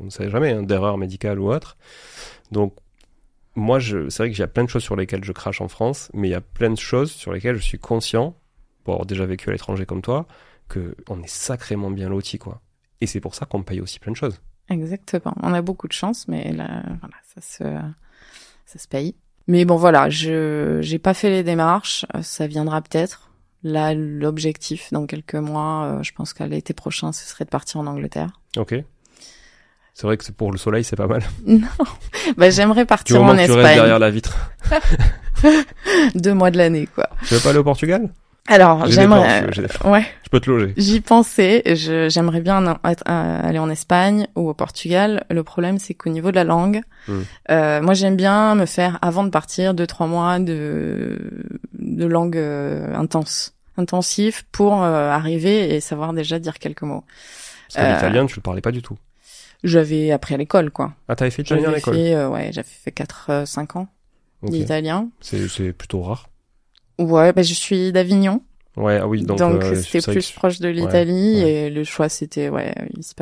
on 0.00 0.04
ne 0.04 0.10
sait 0.10 0.28
jamais, 0.28 0.52
hein, 0.52 0.62
d'erreur 0.62 0.98
médicale 0.98 1.40
ou 1.40 1.50
autre. 1.50 1.78
Donc, 2.52 2.74
moi, 3.56 3.78
je, 3.78 4.10
c'est 4.10 4.22
vrai 4.24 4.30
qu'il 4.30 4.38
y 4.38 4.42
a 4.42 4.48
plein 4.48 4.64
de 4.64 4.68
choses 4.68 4.82
sur 4.84 4.96
lesquelles 4.96 5.24
je 5.24 5.32
crache 5.32 5.62
en 5.62 5.68
France, 5.68 6.10
mais 6.12 6.28
il 6.28 6.30
y 6.30 6.34
a 6.34 6.42
plein 6.42 6.68
de 6.70 6.78
choses 6.78 7.10
sur 7.10 7.32
lesquelles 7.32 7.56
je 7.56 7.62
suis 7.62 7.78
conscient, 7.78 8.36
pour 8.84 8.94
avoir 8.94 9.06
déjà 9.06 9.24
vécu 9.24 9.48
à 9.48 9.52
l'étranger 9.52 9.86
comme 9.86 10.02
toi, 10.02 10.26
que 10.68 10.94
on 11.08 11.22
est 11.22 11.28
sacrément 11.28 11.90
bien 11.90 12.10
loti, 12.10 12.38
quoi. 12.38 12.60
Et 13.00 13.06
c'est 13.06 13.20
pour 13.20 13.34
ça 13.34 13.46
qu'on 13.46 13.62
paye 13.62 13.80
aussi 13.80 13.98
plein 13.98 14.12
de 14.12 14.16
choses. 14.16 14.40
Exactement. 14.68 15.34
On 15.42 15.54
a 15.54 15.62
beaucoup 15.62 15.88
de 15.88 15.92
chance, 15.94 16.28
mais 16.28 16.52
là, 16.52 16.82
voilà, 17.00 17.14
ça 17.34 17.40
se, 17.40 17.64
ça 18.66 18.78
se 18.78 18.86
paye. 18.86 19.14
Mais 19.46 19.64
bon, 19.64 19.76
voilà, 19.76 20.10
je, 20.10 20.78
j'ai 20.82 20.98
pas 20.98 21.14
fait 21.14 21.30
les 21.30 21.42
démarches. 21.42 22.04
Ça 22.20 22.46
viendra 22.46 22.82
peut-être. 22.82 23.27
Là, 23.64 23.92
l'objectif 23.94 24.92
dans 24.92 25.06
quelques 25.06 25.34
mois, 25.34 25.84
euh, 25.84 26.02
je 26.02 26.12
pense 26.12 26.32
qu'à 26.32 26.46
l'été 26.46 26.74
prochain, 26.74 27.12
ce 27.12 27.26
serait 27.28 27.44
de 27.44 27.50
partir 27.50 27.80
en 27.80 27.86
Angleterre. 27.86 28.30
Ok. 28.56 28.74
C'est 29.94 30.06
vrai 30.06 30.16
que 30.16 30.24
c'est 30.24 30.36
pour 30.36 30.52
le 30.52 30.58
soleil, 30.58 30.84
c'est 30.84 30.94
pas 30.96 31.08
mal. 31.08 31.22
Non, 31.46 31.66
bah, 32.36 32.50
j'aimerais 32.50 32.84
partir 32.86 33.20
en 33.22 33.26
que 33.30 33.32
tu 33.32 33.38
restes 33.38 33.50
Espagne 33.56 33.74
derrière 33.76 33.98
la 33.98 34.10
vitre. 34.10 34.36
deux 36.14 36.34
mois 36.34 36.50
de 36.50 36.58
l'année, 36.58 36.86
quoi. 36.94 37.08
Tu 37.26 37.34
veux 37.34 37.40
pas 37.40 37.50
aller 37.50 37.58
au 37.58 37.64
Portugal? 37.64 38.08
Alors, 38.50 38.86
j'aimerais, 38.86 39.44
ouais, 39.84 40.06
Je 40.24 40.30
peux 40.30 40.40
te 40.40 40.48
loger. 40.48 40.72
j'y 40.78 41.02
pensais. 41.02 41.62
Je, 41.66 42.08
j'aimerais 42.08 42.40
bien 42.40 42.64
euh, 42.66 42.76
aller 43.06 43.58
en 43.58 43.68
Espagne 43.68 44.26
ou 44.36 44.48
au 44.48 44.54
Portugal. 44.54 45.24
Le 45.30 45.42
problème, 45.42 45.78
c'est 45.78 45.92
qu'au 45.92 46.08
niveau 46.08 46.30
de 46.30 46.36
la 46.36 46.44
langue, 46.44 46.80
Hmm. 47.08 47.22
euh, 47.50 47.80
moi, 47.80 47.94
j'aime 47.94 48.16
bien 48.16 48.54
me 48.54 48.66
faire 48.66 48.98
avant 49.00 49.24
de 49.24 49.30
partir 49.30 49.72
deux 49.72 49.86
trois 49.86 50.06
mois 50.06 50.38
de 50.38 51.18
de 51.98 52.06
langue 52.06 52.36
euh, 52.38 52.94
intense, 52.94 53.54
intensif 53.76 54.46
pour 54.50 54.82
euh, 54.82 55.10
arriver 55.10 55.74
et 55.74 55.80
savoir 55.80 56.14
déjà 56.14 56.38
dire 56.38 56.58
quelques 56.58 56.82
mots. 56.82 57.04
Parce 57.68 57.74
que 57.84 57.90
Euh, 57.90 57.94
l'italien, 57.94 58.24
tu 58.26 58.36
le 58.36 58.40
parlais 58.42 58.62
pas 58.62 58.72
du 58.72 58.80
tout. 58.80 58.96
J'avais 59.64 60.10
appris 60.12 60.34
à 60.34 60.36
l'école, 60.38 60.70
quoi. 60.70 60.94
Ah, 61.08 61.16
t'avais 61.16 61.30
fait 61.30 61.42
italien 61.42 61.70
à 61.70 61.74
l'école 61.74 61.94
fait, 61.94 62.14
euh, 62.14 62.28
ouais, 62.30 62.50
j'avais 62.52 62.66
fait 62.68 62.92
4 62.92 63.42
5 63.44 63.76
ans 63.76 63.88
d'italien. 64.42 65.10
C'est 65.20 65.48
c'est 65.48 65.72
plutôt 65.72 66.00
rare. 66.02 66.28
Ouais, 66.98 67.32
bah, 67.32 67.42
je 67.42 67.54
suis 67.54 67.92
d'Avignon, 67.92 68.42
Ouais, 68.76 68.98
ah 69.02 69.08
oui, 69.08 69.22
donc, 69.24 69.38
donc, 69.38 69.62
euh, 69.64 69.74
c'était 69.82 70.12
plus 70.12 70.30
que- 70.30 70.34
proche 70.36 70.60
de 70.60 70.68
l'Italie 70.68 71.42
ouais. 71.42 71.50
et 71.52 71.70
le 71.70 71.82
choix 71.82 72.08
c'était 72.08 72.48
ouais 72.48 72.72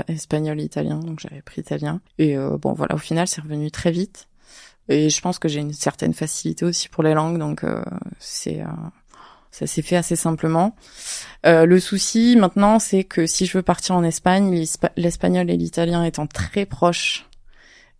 espagnol 0.08 0.60
italien 0.60 0.98
donc 0.98 1.18
j'avais 1.20 1.40
pris 1.40 1.62
italien 1.62 2.02
et 2.18 2.36
euh, 2.36 2.58
bon 2.58 2.74
voilà 2.74 2.94
au 2.94 2.98
final 2.98 3.26
c'est 3.26 3.40
revenu 3.40 3.70
très 3.70 3.90
vite 3.90 4.28
et 4.88 5.10
je 5.10 5.20
pense 5.20 5.38
que 5.38 5.48
j'ai 5.48 5.60
une 5.60 5.72
certaine 5.72 6.14
facilité 6.14 6.64
aussi 6.64 6.88
pour 6.88 7.02
les 7.02 7.14
langues 7.14 7.38
donc 7.38 7.64
euh, 7.64 7.82
c'est 8.18 8.60
euh, 8.60 8.66
ça 9.50 9.66
s'est 9.66 9.80
fait 9.80 9.96
assez 9.96 10.16
simplement. 10.16 10.76
Euh, 11.46 11.64
le 11.64 11.80
souci 11.80 12.36
maintenant 12.36 12.78
c'est 12.78 13.04
que 13.04 13.26
si 13.26 13.46
je 13.46 13.56
veux 13.56 13.62
partir 13.62 13.94
en 13.94 14.04
Espagne 14.04 14.64
l'espagnol 14.96 15.50
et 15.50 15.56
l'italien 15.56 16.04
étant 16.04 16.26
très 16.26 16.66
proches 16.66 17.26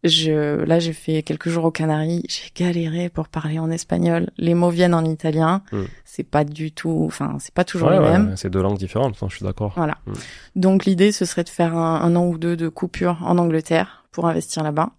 je, 0.05 0.63
là, 0.65 0.79
j'ai 0.79 0.93
fait 0.93 1.23
quelques 1.23 1.49
jours 1.49 1.65
aux 1.65 1.71
Canaries. 1.71 2.23
J'ai 2.29 2.51
galéré 2.55 3.09
pour 3.09 3.29
parler 3.29 3.59
en 3.59 3.71
espagnol. 3.71 4.31
Les 4.37 4.55
mots 4.55 4.71
viennent 4.71 4.95
en 4.95 5.05
italien. 5.05 5.63
Mm. 5.73 5.83
C'est 6.05 6.23
pas 6.25 6.45
du 6.45 6.73
tout, 6.73 7.03
enfin, 7.07 7.37
c'est 7.41 7.55
pas 7.55 7.65
toujours 7.65 7.89
Ouais, 7.89 7.99
les 7.99 8.05
ouais, 8.05 8.13
mêmes. 8.13 8.37
c'est 8.37 8.51
deux 8.51 8.63
langues 8.63 8.79
différentes, 8.79 9.17
je 9.21 9.35
suis 9.35 9.45
d'accord. 9.45 9.73
Voilà. 9.77 9.99
Mm. 10.07 10.13
Donc 10.57 10.85
l'idée, 10.85 11.13
ce 11.13 11.25
serait 11.25 11.45
de 11.45 11.49
faire 11.49 11.77
un, 11.77 12.01
un 12.03 12.17
an 12.17 12.27
ou 12.27 12.39
deux 12.39 12.57
de 12.57 12.69
coupure 12.69 13.19
en 13.23 13.39
Angleterre 13.39 14.05
pour 14.13 14.27
investir 14.27 14.63
là-bas, 14.63 14.91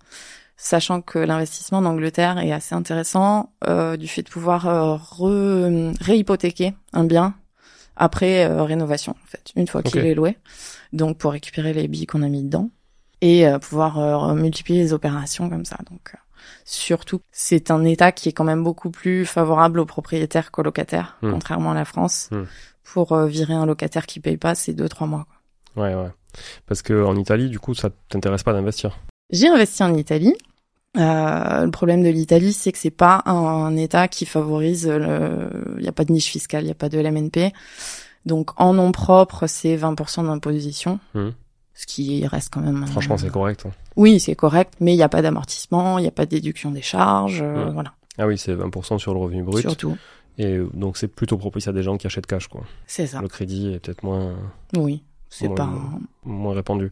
sachant 0.57 1.01
que 1.01 1.19
l'investissement 1.19 1.77
en 1.77 1.85
Angleterre 1.85 2.39
est 2.39 2.51
assez 2.51 2.73
intéressant 2.75 3.53
euh, 3.67 3.95
du 3.95 4.07
fait 4.07 4.23
de 4.23 4.29
pouvoir 4.29 4.67
euh, 4.67 4.97
réhypothéquer 6.01 6.73
un 6.93 7.03
bien 7.03 7.35
après 7.95 8.45
euh, 8.45 8.63
rénovation, 8.63 9.13
en 9.23 9.27
fait, 9.27 9.51
une 9.55 9.67
fois 9.67 9.81
qu'il 9.83 10.05
est 10.05 10.13
loué. 10.15 10.37
Donc 10.93 11.17
pour 11.17 11.31
récupérer 11.31 11.73
les 11.73 11.87
billes 11.87 12.05
qu'on 12.07 12.21
a 12.23 12.27
mis 12.27 12.43
dedans 12.43 12.69
et 13.21 13.47
euh, 13.47 13.57
pouvoir 13.59 13.99
euh, 13.99 14.35
multiplier 14.35 14.81
les 14.83 14.93
opérations 14.93 15.49
comme 15.49 15.65
ça. 15.65 15.77
Donc 15.89 16.13
surtout, 16.65 17.21
c'est 17.31 17.71
un 17.71 17.83
État 17.83 18.11
qui 18.11 18.29
est 18.29 18.33
quand 18.33 18.43
même 18.43 18.63
beaucoup 18.63 18.91
plus 18.91 19.25
favorable 19.25 19.79
aux 19.79 19.85
propriétaires 19.85 20.51
qu'aux 20.51 20.63
locataires, 20.63 21.17
Mm. 21.21 21.31
contrairement 21.31 21.71
à 21.71 21.75
la 21.75 21.85
France. 21.85 22.29
Mm. 22.31 22.43
Pour 22.83 23.11
euh, 23.11 23.27
virer 23.27 23.53
un 23.53 23.65
locataire 23.65 24.05
qui 24.05 24.19
paye 24.19 24.37
pas, 24.37 24.55
c'est 24.55 24.73
deux 24.73 24.87
trois 24.89 25.07
mois. 25.07 25.25
quoi. 25.73 25.83
Ouais, 25.83 25.93
ouais. 25.95 26.09
Parce 26.67 26.81
que 26.81 27.03
en 27.03 27.15
Italie, 27.15 27.49
du 27.49 27.59
coup, 27.59 27.73
ça 27.73 27.89
t'intéresse 28.09 28.43
pas 28.43 28.53
d'investir. 28.53 28.97
J'ai 29.29 29.47
investi 29.47 29.83
en 29.83 29.93
Italie. 29.95 30.33
Euh, 30.97 31.65
le 31.65 31.71
problème 31.71 32.01
de 32.01 32.09
l'Italie, 32.09 32.53
c'est 32.53 32.71
que 32.71 32.77
c'est 32.77 32.89
pas 32.89 33.21
un, 33.25 33.75
État 33.75 34.07
qui 34.07 34.25
favorise 34.25 34.87
le. 34.87 35.49
Il 35.77 35.81
n'y 35.83 35.87
a 35.87 35.91
pas 35.91 36.05
de 36.05 36.11
niche 36.11 36.27
fiscale, 36.29 36.63
il 36.63 36.67
n'y 36.67 36.71
a 36.71 36.75
pas 36.75 36.89
de 36.89 36.97
LMNP. 36.97 37.53
Donc 38.25 38.51
en 38.59 38.73
nom 38.73 38.91
propre, 38.91 39.47
c'est 39.47 39.75
20% 39.75 40.23
d'imposition, 40.23 40.99
Mhm. 41.13 41.33
ce 41.75 41.85
qui 41.85 42.25
reste 42.25 42.51
quand 42.53 42.61
même. 42.61 42.83
euh, 42.83 42.87
Franchement, 42.87 43.17
c'est 43.17 43.29
correct. 43.29 43.65
hein. 43.67 43.71
Oui, 43.95 44.19
c'est 44.19 44.35
correct, 44.35 44.73
mais 44.79 44.93
il 44.93 44.97
n'y 44.97 45.03
a 45.03 45.09
pas 45.09 45.21
d'amortissement, 45.21 45.97
il 45.99 46.01
n'y 46.01 46.07
a 46.07 46.11
pas 46.11 46.25
de 46.25 46.31
déduction 46.31 46.71
des 46.71 46.81
charges, 46.81 47.41
euh, 47.41 47.67
Mhm. 47.67 47.73
voilà. 47.73 47.93
Ah 48.17 48.25
oui, 48.27 48.37
c'est 48.37 48.53
20% 48.53 48.97
sur 48.97 49.13
le 49.13 49.19
revenu 49.19 49.43
brut. 49.43 49.61
Surtout, 49.61 49.97
Et 50.39 50.45
euh, 50.57 50.69
donc, 50.73 50.97
c'est 50.97 51.07
plutôt 51.07 51.37
propice 51.37 51.67
à 51.67 51.71
des 51.73 51.83
gens 51.83 51.97
qui 51.97 52.05
achètent 52.07 52.25
cash, 52.27 52.47
quoi. 52.47 52.61
c'est 52.87 53.07
ça. 53.07 53.21
Le 53.21 53.27
crédit 53.27 53.73
est 53.73 53.79
peut-être 53.79 54.03
moins, 54.03 54.35
Oui, 54.75 55.03
c'est 55.29 55.53
pas. 55.53 55.69
moins 56.25 56.53
répandu. 56.53 56.91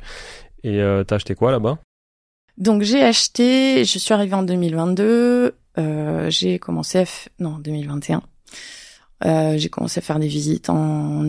Et 0.63 0.79
euh, 0.81 1.03
t'as 1.03 1.15
acheté 1.15 1.35
quoi 1.35 1.51
là-bas? 1.51 1.77
Donc 2.57 2.83
j'ai 2.83 3.03
acheté, 3.03 3.83
je 3.85 3.99
suis 3.99 4.13
arrivée 4.13 4.33
en 4.35 4.43
2022, 4.43 5.55
euh, 5.77 6.29
j'ai 6.29 6.57
commencé 6.59 6.99
à 6.99 7.03
f- 7.03 7.27
non 7.39 7.57
2021. 7.59 8.21
Euh, 9.25 9.57
j'ai 9.57 9.69
commencé 9.69 9.99
à 9.99 10.01
faire 10.01 10.19
des 10.19 10.27
visites 10.27 10.69
en 10.69 11.23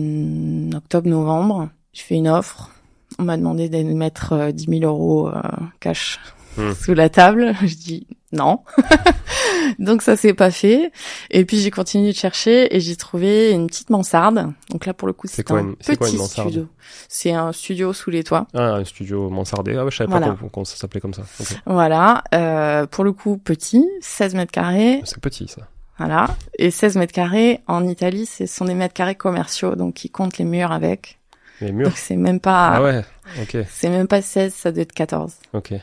octobre-novembre. 0.73 1.69
J'ai 1.93 2.03
fait 2.03 2.15
une 2.15 2.27
offre. 2.27 2.71
On 3.19 3.23
m'a 3.23 3.37
demandé 3.37 3.69
de 3.69 3.81
mettre 3.83 4.33
euh, 4.33 4.51
10 4.51 4.79
000 4.79 4.83
euros 4.83 5.29
euh, 5.29 5.41
cash 5.79 6.19
Hmm. 6.57 6.73
sous 6.73 6.93
la 6.93 7.09
table. 7.09 7.53
Je 7.61 7.75
dis 7.75 8.07
non. 8.33 8.61
Donc 9.79 10.01
ça 10.01 10.15
s'est 10.15 10.33
pas 10.33 10.51
fait. 10.51 10.91
Et 11.29 11.45
puis 11.45 11.57
j'ai 11.59 11.71
continué 11.71 12.11
de 12.11 12.15
chercher 12.17 12.75
et 12.75 12.79
j'ai 12.79 12.95
trouvé 12.95 13.51
une 13.51 13.67
petite 13.67 13.89
mansarde. 13.89 14.51
Donc 14.69 14.85
là 14.85 14.93
pour 14.93 15.07
le 15.07 15.13
coup 15.13 15.27
C'est 15.29 15.49
un 15.51 15.59
une- 15.59 15.75
c'est 15.79 15.97
quoi 15.97 16.07
une 16.07 16.13
petit 16.13 16.21
mansarde 16.21 16.49
studio. 16.49 16.67
C'est 17.09 17.31
un 17.33 17.51
studio 17.51 17.93
sous 17.93 18.09
les 18.09 18.23
toits. 18.23 18.47
Ah, 18.53 18.75
un 18.75 18.83
studio 18.85 19.29
mansardé. 19.29 19.75
Ah 19.77 19.85
ouais, 19.85 19.91
je 19.91 19.97
savais 19.97 20.09
Voilà. 20.09 20.29
pas 20.29 20.35
qu'on- 20.35 20.49
qu'on 20.49 20.65
ça 20.65 20.75
s'appelait 20.77 20.99
comme 21.01 21.13
ça. 21.13 21.23
Voilà, 21.65 22.23
euh, 22.33 22.85
pour 22.85 23.03
le 23.03 23.11
coup 23.13 23.37
petit, 23.37 23.85
16 24.01 24.35
mètres 24.35 24.51
carrés, 24.51 25.01
C'est 25.05 25.19
petit, 25.19 25.47
ça. 25.47 25.61
voilà. 25.97 26.27
Et 26.59 26.71
16 26.71 26.95
mètres 26.97 27.13
carrés 27.13 27.61
en 27.67 27.85
Italie, 27.87 28.25
ce 28.25 28.45
sont 28.45 28.65
des 28.65 28.73
mètres 28.73 28.93
carrés 28.93 29.15
commerciaux, 29.15 29.75
donc 29.75 30.03
ils 30.05 30.09
comptent 30.09 30.37
les 30.37 30.45
murs 30.45 30.71
avec. 30.71 31.19
Les 31.61 31.71
murs. 31.71 31.87
Donc 31.89 31.97
c'est 31.97 32.15
même 32.17 32.39
pas, 32.39 32.73
Ah 32.75 32.83
ouais. 32.83 33.03
Ok. 33.41 33.57
c'est 33.69 33.89
même 33.89 34.07
pas 34.07 34.21
16, 34.21 34.53
ça 34.53 34.71
doit 34.71 34.83
être 34.83 34.91
14. 34.93 35.33
Ok. 35.53 35.73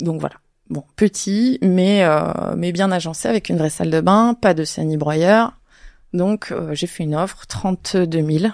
Donc 0.00 0.20
voilà. 0.20 0.36
Bon, 0.68 0.82
petit, 0.96 1.58
mais 1.62 2.02
euh, 2.04 2.54
mais 2.56 2.72
bien 2.72 2.90
agencé 2.90 3.28
avec 3.28 3.48
une 3.48 3.56
vraie 3.56 3.70
salle 3.70 3.90
de 3.90 4.00
bain, 4.00 4.34
pas 4.34 4.52
de 4.54 4.64
sanibroyeur. 4.64 5.52
Donc 6.12 6.50
euh, 6.50 6.74
j'ai 6.74 6.86
fait 6.86 7.04
une 7.04 7.14
offre 7.14 7.46
32 7.46 8.08
000. 8.38 8.52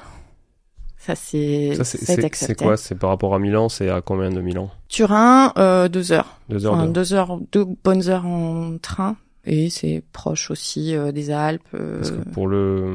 Ça 0.99 1.15
c'est 1.17 1.75
Ça, 1.75 1.85
c'est- 1.85 2.55
quoi? 2.55 2.77
C'est 2.77 2.95
par 2.95 3.11
rapport 3.11 3.35
à 3.35 3.39
Milan 3.41 3.69
C'est 3.69 3.89
à 3.89 4.01
combien 4.03 4.31
de 4.31 4.41
Milan 4.41 4.71
Turin, 4.89 5.53
euh, 5.59 5.89
deux 5.89 6.13
heures. 6.13 6.39
Deux 6.49 6.65
heures 6.67 6.75
Enfin, 6.75 6.87
de... 6.87 6.93
deux 6.93 7.13
heures, 7.15 7.39
deux 7.51 7.65
bonnes 7.83 8.09
heures 8.09 8.27
en 8.27 8.77
train. 8.79 9.17
Et 9.45 9.71
c'est 9.71 10.05
proche 10.13 10.53
aussi 10.53 10.95
euh, 10.95 11.11
des 11.11 11.33
Alpes. 11.33 11.63
euh, 11.75 11.97
Parce 11.97 12.13
que 12.13 12.29
pour 12.31 12.47
le 12.47 12.87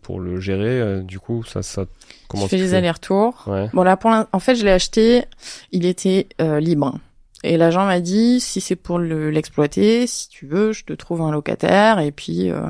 pour 0.00 0.20
le 0.20 0.40
gérer, 0.40 0.80
euh, 0.80 1.02
du 1.02 1.18
coup, 1.20 1.44
ça 1.44 1.62
ça 1.62 1.84
comment 2.28 2.44
je 2.44 2.48
fais 2.48 2.58
fais 2.66 2.72
allers-retours. 2.74 3.44
Ouais. 3.46 3.68
Bon 3.74 3.82
là, 3.82 3.98
pour 3.98 4.10
en 4.32 4.38
fait, 4.38 4.54
je 4.54 4.64
l'ai 4.64 4.70
acheté. 4.70 5.24
Il 5.70 5.84
était 5.84 6.28
euh, 6.40 6.60
libre. 6.60 6.98
Et 7.44 7.56
l'agent 7.56 7.84
m'a 7.86 8.00
dit 8.00 8.40
si 8.40 8.60
c'est 8.60 8.76
pour 8.76 8.98
le- 8.98 9.30
l'exploiter, 9.30 10.06
si 10.06 10.28
tu 10.28 10.46
veux, 10.46 10.72
je 10.72 10.84
te 10.84 10.92
trouve 10.92 11.22
un 11.22 11.30
locataire. 11.30 12.00
Et 12.00 12.10
puis, 12.12 12.50
euh, 12.50 12.62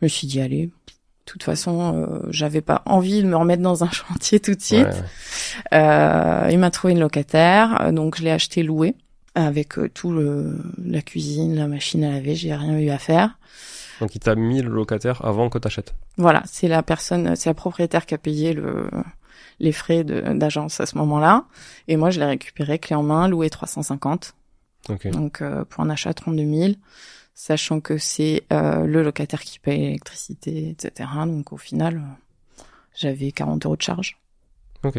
je 0.00 0.06
me 0.06 0.08
suis 0.08 0.26
dit 0.26 0.40
allez. 0.40 0.66
De 0.66 1.32
toute 1.32 1.42
façon, 1.42 1.94
euh, 2.06 2.26
j'avais 2.30 2.60
pas 2.60 2.82
envie 2.86 3.20
de 3.22 3.26
me 3.28 3.36
remettre 3.36 3.62
dans 3.62 3.82
un 3.84 3.90
chantier 3.90 4.38
tout 4.40 4.54
de 4.54 4.60
suite. 4.62 4.86
Ouais, 4.86 4.92
ouais. 4.92 5.74
Euh, 5.74 6.48
il 6.50 6.58
m'a 6.58 6.70
trouvé 6.70 6.92
une 6.92 7.00
locataire, 7.00 7.80
euh, 7.82 7.92
donc 7.92 8.16
je 8.16 8.22
l'ai 8.22 8.30
acheté 8.30 8.62
loué 8.62 8.94
avec 9.34 9.76
euh, 9.78 9.88
tout 9.92 10.12
le 10.12 10.56
la 10.82 11.02
cuisine, 11.02 11.56
la 11.56 11.66
machine 11.66 12.04
à 12.04 12.12
laver. 12.12 12.34
J'ai 12.36 12.54
rien 12.54 12.78
eu 12.78 12.90
à 12.90 12.98
faire. 12.98 13.38
Donc 14.00 14.14
il 14.14 14.20
t'a 14.20 14.34
mis 14.36 14.62
le 14.62 14.70
locataire 14.70 15.24
avant 15.24 15.48
que 15.50 15.58
t'achètes. 15.58 15.94
Voilà, 16.16 16.42
c'est 16.46 16.68
la 16.68 16.82
personne, 16.82 17.34
c'est 17.34 17.50
la 17.50 17.54
propriétaire 17.54 18.06
qui 18.06 18.14
a 18.14 18.18
payé 18.18 18.52
le 18.52 18.88
les 19.58 19.72
frais 19.72 20.04
d'agence 20.04 20.80
à 20.80 20.86
ce 20.86 20.96
moment-là. 20.98 21.44
Et 21.88 21.96
moi, 21.96 22.10
je 22.10 22.20
l'ai 22.20 22.26
récupéré 22.26 22.78
clé 22.78 22.96
en 22.96 23.02
main, 23.02 23.28
loué 23.28 23.50
350. 23.50 24.34
Ok. 24.88 25.08
Donc 25.08 25.42
euh, 25.42 25.64
pour 25.64 25.82
un 25.82 25.90
achat 25.90 26.14
32 26.14 26.44
000, 26.44 26.72
sachant 27.34 27.80
que 27.80 27.98
c'est 27.98 28.44
euh, 28.52 28.84
le 28.86 29.02
locataire 29.02 29.42
qui 29.42 29.58
paye 29.58 29.80
l'électricité, 29.80 30.70
etc. 30.70 31.08
Donc 31.26 31.52
au 31.52 31.56
final, 31.56 31.96
euh, 31.96 32.62
j'avais 32.94 33.32
40 33.32 33.66
euros 33.66 33.76
de 33.76 33.82
charge. 33.82 34.18
Ok. 34.84 34.98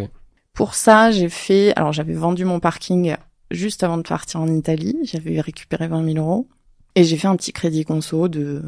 Pour 0.53 0.73
ça, 0.73 1.11
j'ai 1.11 1.29
fait, 1.29 1.73
alors 1.75 1.93
j'avais 1.93 2.15
vendu 2.15 2.43
mon 2.43 2.59
parking 2.59 3.15
juste 3.51 3.83
avant 3.83 3.97
de 3.97 4.03
partir 4.03 4.41
en 4.41 4.47
Italie. 4.47 4.97
J'avais 5.03 5.39
récupéré 5.39 5.87
20 5.87 6.13
000 6.13 6.17
euros. 6.17 6.47
Et 6.95 7.03
j'ai 7.03 7.15
fait 7.15 7.27
un 7.27 7.35
petit 7.35 7.53
crédit 7.53 7.85
conso 7.85 8.27
de, 8.27 8.63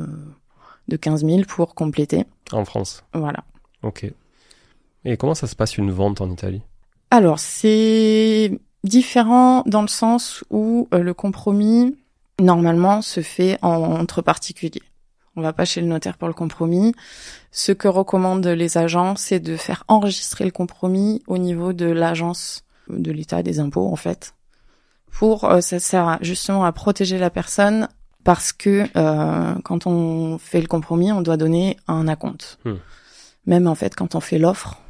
de 0.87 0.97
15 0.97 1.25
000 1.25 1.41
pour 1.47 1.73
compléter. 1.73 2.25
En 2.51 2.63
France. 2.63 3.03
Voilà. 3.13 3.43
Ok. 3.81 4.11
Et 5.05 5.17
comment 5.17 5.33
ça 5.35 5.47
se 5.47 5.55
passe 5.55 5.77
une 5.77 5.91
vente 5.91 6.21
en 6.21 6.29
Italie? 6.29 6.61
Alors, 7.11 7.39
c'est 7.39 8.59
différent 8.83 9.63
dans 9.65 9.81
le 9.81 9.87
sens 9.87 10.43
où 10.49 10.87
euh, 10.93 10.99
le 10.99 11.13
compromis, 11.13 11.95
normalement, 12.39 13.01
se 13.01 13.21
fait 13.21 13.57
en- 13.61 13.99
entre 13.99 14.21
particuliers. 14.21 14.83
On 15.35 15.41
va 15.41 15.53
pas 15.53 15.65
chez 15.65 15.81
le 15.81 15.87
notaire 15.87 16.17
pour 16.17 16.27
le 16.27 16.33
compromis. 16.33 16.93
Ce 17.51 17.71
que 17.71 17.87
recommandent 17.87 18.45
les 18.45 18.77
agents, 18.77 19.15
c'est 19.15 19.39
de 19.39 19.55
faire 19.55 19.83
enregistrer 19.87 20.43
le 20.45 20.51
compromis 20.51 21.23
au 21.27 21.37
niveau 21.37 21.71
de 21.73 21.85
l'agence 21.85 22.63
de 22.89 23.11
l'État 23.11 23.41
des 23.41 23.59
impôts, 23.59 23.87
en 23.87 23.95
fait. 23.95 24.33
Pour, 25.11 25.45
euh, 25.45 25.61
ça 25.61 25.79
sert 25.79 26.17
justement 26.21 26.65
à 26.65 26.71
protéger 26.71 27.17
la 27.17 27.29
personne 27.29 27.87
parce 28.23 28.51
que 28.51 28.85
euh, 28.95 29.55
quand 29.63 29.87
on 29.87 30.37
fait 30.37 30.61
le 30.61 30.67
compromis, 30.67 31.11
on 31.11 31.21
doit 31.21 31.37
donner 31.37 31.77
un 31.87 32.07
acompte. 32.07 32.59
Hmm. 32.65 32.75
Même 33.45 33.67
en 33.67 33.75
fait, 33.75 33.95
quand 33.95 34.13
on 34.15 34.19
fait 34.19 34.37
l'offre, 34.37 34.81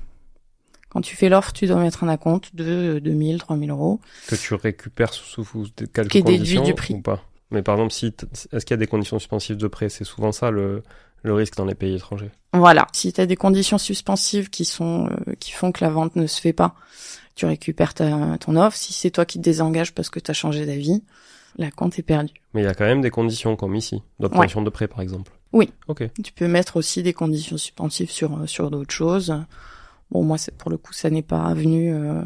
quand 0.89 1.01
tu 1.01 1.15
fais 1.15 1.29
l'offre, 1.29 1.53
tu 1.53 1.67
dois 1.67 1.77
mettre 1.77 2.03
un 2.03 2.07
acompte 2.09 2.55
de 2.55 2.99
2000, 3.03 3.37
3000 3.39 3.69
euros. 3.69 3.99
Que 4.27 4.35
tu 4.35 4.53
récupères 4.55 5.13
sous, 5.13 5.43
sous 5.43 5.67
quelques 5.93 6.09
Qui 6.09 6.17
est 6.19 6.21
déduit 6.23 6.37
conditions 6.37 6.63
du 6.63 6.73
prix. 6.73 6.93
ou 6.95 7.01
pas 7.01 7.23
Mais 7.51 7.61
par 7.61 7.75
exemple, 7.75 7.93
si 7.93 8.07
est-ce 8.51 8.65
qu'il 8.65 8.71
y 8.71 8.73
a 8.73 8.77
des 8.77 8.87
conditions 8.87 9.19
suspensives 9.19 9.57
de 9.57 9.67
prêt? 9.67 9.89
C'est 9.89 10.03
souvent 10.03 10.31
ça 10.31 10.49
le, 10.51 10.83
le 11.23 11.33
risque 11.33 11.55
dans 11.55 11.65
les 11.65 11.75
pays 11.75 11.95
étrangers. 11.95 12.31
Voilà. 12.53 12.87
Si 12.93 13.13
tu 13.13 13.21
as 13.21 13.25
des 13.27 13.35
conditions 13.35 13.77
suspensives 13.77 14.49
qui 14.49 14.65
sont 14.65 15.07
euh, 15.07 15.33
qui 15.39 15.51
font 15.51 15.71
que 15.71 15.83
la 15.83 15.91
vente 15.91 16.15
ne 16.15 16.25
se 16.25 16.41
fait 16.41 16.53
pas, 16.53 16.73
tu 17.35 17.45
récupères 17.45 17.93
ta, 17.93 18.37
ton 18.39 18.55
offre. 18.55 18.75
Si 18.75 18.91
c'est 18.93 19.11
toi 19.11 19.25
qui 19.25 19.37
te 19.37 19.43
désengages 19.43 19.93
parce 19.93 20.09
que 20.09 20.19
tu 20.19 20.31
as 20.31 20.33
changé 20.33 20.65
d'avis, 20.65 21.03
la 21.57 21.69
compte 21.69 21.99
est 21.99 22.03
perdue. 22.03 22.33
Mais 22.53 22.61
il 22.61 22.65
y 22.65 22.67
a 22.67 22.73
quand 22.73 22.85
même 22.85 23.01
des 23.01 23.11
conditions 23.11 23.55
comme 23.55 23.75
ici, 23.75 24.01
d'obtention 24.19 24.61
de 24.63 24.69
prêt 24.71 24.87
par 24.87 25.01
exemple. 25.01 25.31
Oui. 25.53 25.69
Ok. 25.87 26.03
Tu 26.23 26.31
peux 26.33 26.47
mettre 26.47 26.77
aussi 26.77 27.03
des 27.03 27.13
conditions 27.13 27.57
suspensives 27.57 28.09
sur 28.11 28.33
euh, 28.39 28.47
sur 28.47 28.71
d'autres 28.71 28.93
choses. 28.93 29.35
Bon, 30.11 30.23
moi, 30.23 30.37
pour 30.57 30.71
le 30.71 30.77
coup, 30.77 30.93
ça 30.93 31.09
n'est 31.09 31.21
pas 31.21 31.53
venu 31.53 31.93
euh, 31.93 32.21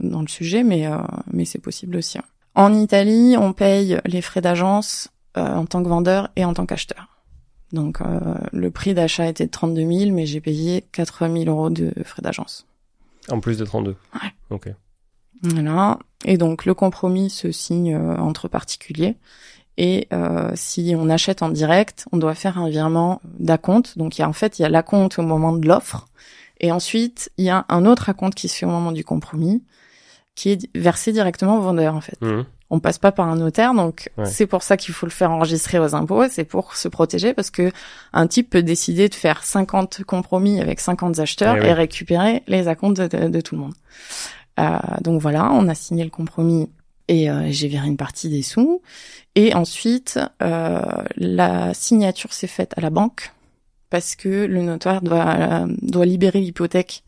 dans 0.00 0.22
le 0.22 0.28
sujet, 0.28 0.62
mais 0.62 0.86
euh, 0.86 0.98
mais 1.32 1.44
c'est 1.44 1.60
possible 1.60 1.96
aussi. 1.96 2.18
En 2.54 2.74
Italie, 2.74 3.36
on 3.38 3.52
paye 3.52 4.00
les 4.04 4.22
frais 4.22 4.40
d'agence 4.40 5.08
euh, 5.36 5.54
en 5.54 5.66
tant 5.66 5.82
que 5.82 5.88
vendeur 5.88 6.30
et 6.34 6.44
en 6.44 6.54
tant 6.54 6.66
qu'acheteur. 6.66 7.18
Donc, 7.72 8.00
euh, 8.00 8.18
le 8.52 8.70
prix 8.70 8.94
d'achat 8.94 9.26
était 9.26 9.46
de 9.46 9.50
32 9.50 9.80
000, 9.80 10.12
mais 10.12 10.26
j'ai 10.26 10.40
payé 10.40 10.84
4 10.92 11.28
000 11.28 11.44
euros 11.44 11.70
de 11.70 11.92
frais 12.04 12.22
d'agence. 12.22 12.66
En 13.30 13.40
plus 13.40 13.58
des 13.58 13.64
32. 13.64 13.94
Ouais. 14.14 14.20
Ok. 14.50 14.72
Voilà. 15.42 15.98
Et 16.24 16.36
donc 16.36 16.64
le 16.64 16.74
compromis 16.74 17.30
se 17.30 17.52
signe 17.52 17.94
euh, 17.94 18.16
entre 18.16 18.48
particuliers. 18.48 19.16
Et 19.76 20.08
euh, 20.12 20.50
si 20.54 20.94
on 20.96 21.08
achète 21.08 21.42
en 21.42 21.50
direct, 21.50 22.06
on 22.10 22.16
doit 22.16 22.34
faire 22.34 22.58
un 22.58 22.68
virement 22.68 23.20
d'acompte. 23.24 23.96
Donc 23.96 24.18
il 24.18 24.22
y 24.22 24.24
a 24.24 24.28
en 24.28 24.32
fait 24.32 24.58
il 24.58 24.62
y 24.62 24.64
a 24.64 24.68
l'acompte 24.68 25.18
au 25.18 25.22
moment 25.22 25.52
de 25.52 25.66
l'offre, 25.66 26.08
et 26.60 26.72
ensuite 26.72 27.30
il 27.38 27.44
y 27.44 27.50
a 27.50 27.64
un 27.68 27.84
autre 27.86 28.08
acompte 28.08 28.34
qui 28.34 28.48
se 28.48 28.56
fait 28.56 28.66
au 28.66 28.70
moment 28.70 28.92
du 28.92 29.04
compromis, 29.04 29.62
qui 30.34 30.50
est 30.50 30.68
versé 30.76 31.12
directement 31.12 31.58
au 31.58 31.60
vendeur 31.60 31.94
en 31.94 32.00
fait. 32.00 32.20
Mhm. 32.20 32.44
On 32.70 32.80
passe 32.80 32.98
pas 32.98 33.12
par 33.12 33.26
un 33.28 33.36
notaire, 33.36 33.72
donc 33.72 34.10
Ouais. 34.18 34.26
c'est 34.26 34.46
pour 34.46 34.62
ça 34.62 34.76
qu'il 34.76 34.92
faut 34.92 35.06
le 35.06 35.10
faire 35.10 35.30
enregistrer 35.30 35.78
aux 35.78 35.94
impôts. 35.94 36.24
C'est 36.30 36.44
pour 36.44 36.76
se 36.76 36.86
protéger 36.88 37.32
parce 37.32 37.50
que 37.50 37.72
un 38.12 38.26
type 38.26 38.50
peut 38.50 38.62
décider 38.62 39.08
de 39.08 39.14
faire 39.14 39.42
50 39.42 40.04
compromis 40.04 40.60
avec 40.60 40.78
50 40.80 41.18
acheteurs 41.18 41.56
Eh 41.62 41.66
et 41.68 41.72
récupérer 41.72 42.42
les 42.46 42.68
acomptes 42.68 42.98
de, 43.00 43.06
de- 43.06 43.28
de 43.28 43.40
tout 43.40 43.54
le 43.54 43.62
monde. 43.62 43.74
Euh, 44.60 44.76
donc 45.00 45.20
voilà, 45.22 45.50
on 45.52 45.66
a 45.68 45.74
signé 45.74 46.04
le 46.04 46.10
compromis 46.10 46.68
et 47.08 47.30
euh, 47.30 47.46
j'ai 47.48 47.68
viré 47.68 47.86
une 47.86 47.96
partie 47.96 48.28
des 48.28 48.42
sous. 48.42 48.82
Et 49.34 49.54
ensuite, 49.54 50.20
euh, 50.42 50.82
la 51.16 51.72
signature 51.72 52.34
s'est 52.34 52.46
faite 52.48 52.74
à 52.76 52.82
la 52.82 52.90
banque 52.90 53.32
parce 53.90 54.16
que 54.16 54.28
le 54.46 54.62
notaire 54.62 55.02
doit, 55.02 55.28
euh, 55.28 55.66
doit 55.82 56.06
libérer 56.06 56.40
l'hypothèque 56.40 57.02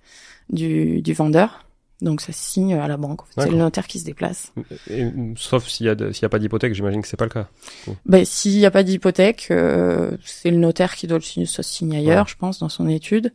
du, 0.50 1.02
du 1.02 1.12
vendeur. 1.12 1.66
Donc 2.02 2.22
ça 2.22 2.32
se 2.32 2.42
signe 2.42 2.72
à 2.76 2.88
la 2.88 2.96
banque. 2.96 3.20
C'est 3.36 3.50
le 3.50 3.58
notaire 3.58 3.86
qui 3.86 3.98
se 3.98 4.06
déplace. 4.06 4.54
Et- 4.88 5.06
sauf 5.36 5.66
s'il 5.66 5.84
y 5.84 5.88
a 5.90 5.94
s'il 6.14 6.22
y 6.22 6.24
a 6.24 6.30
pas 6.30 6.38
d'hypothèque, 6.38 6.72
j'imagine 6.72 7.02
que 7.02 7.08
c'est 7.08 7.18
pas 7.18 7.26
le 7.26 7.30
cas. 7.30 7.48
Ben, 8.06 8.24
s'il 8.24 8.56
n'y 8.56 8.64
a 8.64 8.70
pas 8.70 8.82
d'hypothèque, 8.82 9.48
euh, 9.50 10.16
c'est 10.24 10.50
le 10.50 10.56
notaire 10.56 10.94
qui 10.96 11.06
doit 11.06 11.18
le 11.18 11.22
signer, 11.22 11.44
ça 11.44 11.62
se 11.62 11.70
signe 11.74 11.94
ailleurs, 11.94 12.24
Ouais. 12.24 12.30
je 12.30 12.36
pense, 12.36 12.58
dans 12.60 12.70
son 12.70 12.88
étude. 12.88 13.34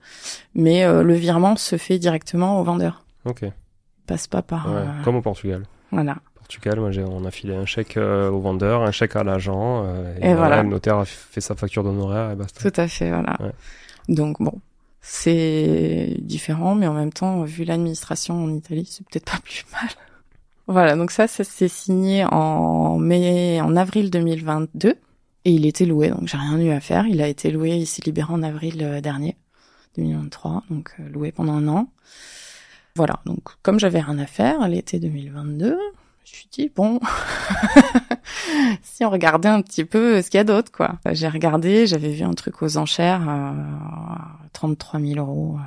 Mais 0.56 0.84
euh, 0.84 1.04
le 1.04 1.14
virement 1.14 1.56
se 1.58 1.78
fait 1.78 2.00
directement 2.00 2.60
au 2.60 2.64
vendeur. 2.64 3.06
Ok. 3.26 3.44
Ouais. 3.44 3.54
Il 4.00 4.06
passe 4.08 4.26
pas 4.26 4.42
par... 4.42 4.72
euh, 4.74 4.86
Comme 5.04 5.16
au 5.18 5.22
Portugal. 5.22 5.64
Voilà. 5.92 6.18
Portugal, 6.46 6.80
moi, 6.80 6.92
on 7.10 7.26
a 7.26 7.32
filé 7.32 7.56
un 7.56 7.66
chèque 7.66 7.98
euh, 7.98 8.30
au 8.30 8.40
vendeur, 8.40 8.84
un 8.84 8.92
chèque 8.92 9.16
à 9.16 9.24
l'agent, 9.24 9.84
euh, 9.88 10.16
Et 10.22 10.36
voilà. 10.36 10.62
Le 10.62 10.70
notaire 10.70 11.00
a 11.00 11.06
fait 11.06 11.42
sa 11.42 11.56
facture 11.56 11.84
d'honoraire 11.84 12.30
et 12.30 12.36
basta. 12.36 12.70
Tout 12.70 12.80
à 12.80 12.88
fait, 12.88 13.10
voilà. 13.10 13.36
Ouais. 13.40 13.52
Donc 14.10 14.40
bon, 14.40 14.54
c'est 15.02 16.18
différent, 16.20 16.76
mais 16.76 16.86
en 16.86 16.94
même 16.94 17.12
temps, 17.12 17.42
vu 17.46 17.64
l'administration 17.64 18.44
en 18.44 18.54
Italie, 18.54 18.88
c'est 18.88 19.04
peut-être 19.08 19.26
pas 19.26 19.40
plus 19.44 19.66
mal. 19.72 19.90
Voilà, 20.68 20.96
donc 20.96 21.12
ça, 21.12 21.28
ça 21.28 21.44
s'est 21.44 21.68
signé 21.68 22.26
en 22.26 22.98
mai, 22.98 23.62
en 23.62 23.76
avril 23.76 24.10
2022, 24.10 24.90
et 24.90 24.98
il 25.52 25.68
était 25.68 25.86
loué, 25.86 26.10
donc 26.10 26.28
j'ai 26.28 26.38
rien 26.38 26.60
eu 26.60 26.72
à 26.72 26.80
faire. 26.80 27.06
Il 27.06 27.22
a 27.22 27.28
été 27.28 27.52
loué, 27.52 27.76
il 27.76 27.86
s'est 27.86 28.02
libéré 28.04 28.34
en 28.34 28.42
avril 28.42 28.82
euh, 28.82 29.00
dernier, 29.00 29.36
2023, 29.96 30.64
donc 30.72 30.96
loué 30.98 31.32
pendant 31.32 31.54
un 31.54 31.68
an. 31.68 31.88
Voilà, 32.96 33.20
donc 33.28 33.44
comme 33.62 33.80
j'avais 33.80 34.00
rien 34.00 34.18
à 34.18 34.26
faire, 34.26 34.68
l'été 34.68 35.00
2022, 35.00 35.78
je 35.78 36.05
me 36.34 36.38
suis 36.38 36.48
dit 36.52 36.72
bon, 36.76 37.00
si 38.84 39.06
on 39.06 39.10
regardait 39.10 39.50
un 39.50 39.62
petit 39.62 39.86
peu 39.86 40.22
ce 40.22 40.30
qu'il 40.30 40.38
y 40.38 40.42
a 40.42 40.44
d'autre, 40.44 40.72
quoi. 40.72 41.00
J'ai 41.12 41.28
regardé, 41.28 41.88
j'avais 41.88 42.10
vu 42.10 42.24
un 42.24 42.34
truc 42.34 42.62
aux 42.62 42.78
enchères, 42.78 43.28
euh, 43.30 43.52
33 44.54 45.00
000 45.00 45.20
euros, 45.20 45.58
euh, 45.60 45.64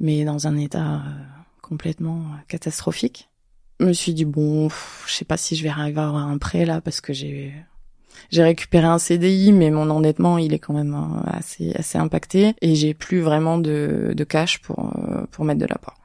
mais 0.00 0.24
dans 0.24 0.46
un 0.46 0.56
état 0.56 0.96
euh, 0.96 0.98
complètement 1.60 2.18
euh, 2.18 2.36
catastrophique. 2.48 3.30
Je 3.80 3.86
me 3.86 3.92
suis 3.94 4.12
dit 4.14 4.26
bon, 4.26 4.68
je 5.06 5.12
sais 5.12 5.24
pas 5.24 5.36
si 5.36 5.56
je 5.56 5.62
vais 5.62 5.70
arriver 5.70 6.00
à 6.00 6.08
avoir 6.08 6.28
un 6.28 6.38
prêt 6.38 6.66
là 6.66 6.80
parce 6.80 7.00
que 7.00 7.12
j'ai 7.12 7.52
j'ai 8.30 8.42
récupéré 8.42 8.86
un 8.86 8.98
CDI, 8.98 9.52
mais 9.52 9.70
mon 9.70 9.88
endettement 9.90 10.38
il 10.38 10.52
est 10.52 10.58
quand 10.58 10.74
même 10.74 10.94
euh, 10.94 11.30
assez 11.32 11.72
assez 11.74 11.98
impacté 11.98 12.54
et 12.60 12.74
j'ai 12.74 12.94
plus 12.94 13.20
vraiment 13.20 13.58
de, 13.58 14.12
de 14.14 14.24
cash 14.24 14.60
pour 14.60 14.92
euh, 14.96 15.24
pour 15.30 15.44
mettre 15.44 15.60
de 15.60 15.66
l'apport. 15.66 15.98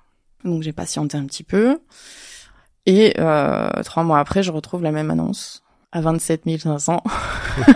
Donc 0.43 0.63
j'ai 0.63 0.74
patienté 0.74 1.18
un 1.18 1.26
petit 1.26 1.43
peu 1.43 1.80
et 2.88 3.13
euh, 3.19 3.69
trois 3.83 4.03
mois 4.03 4.17
après 4.17 4.41
je 4.41 4.51
retrouve 4.51 4.81
la 4.81 4.91
même 4.91 5.11
annonce 5.11 5.61
à 5.91 6.01
27 6.01 6.43
500. 6.59 7.03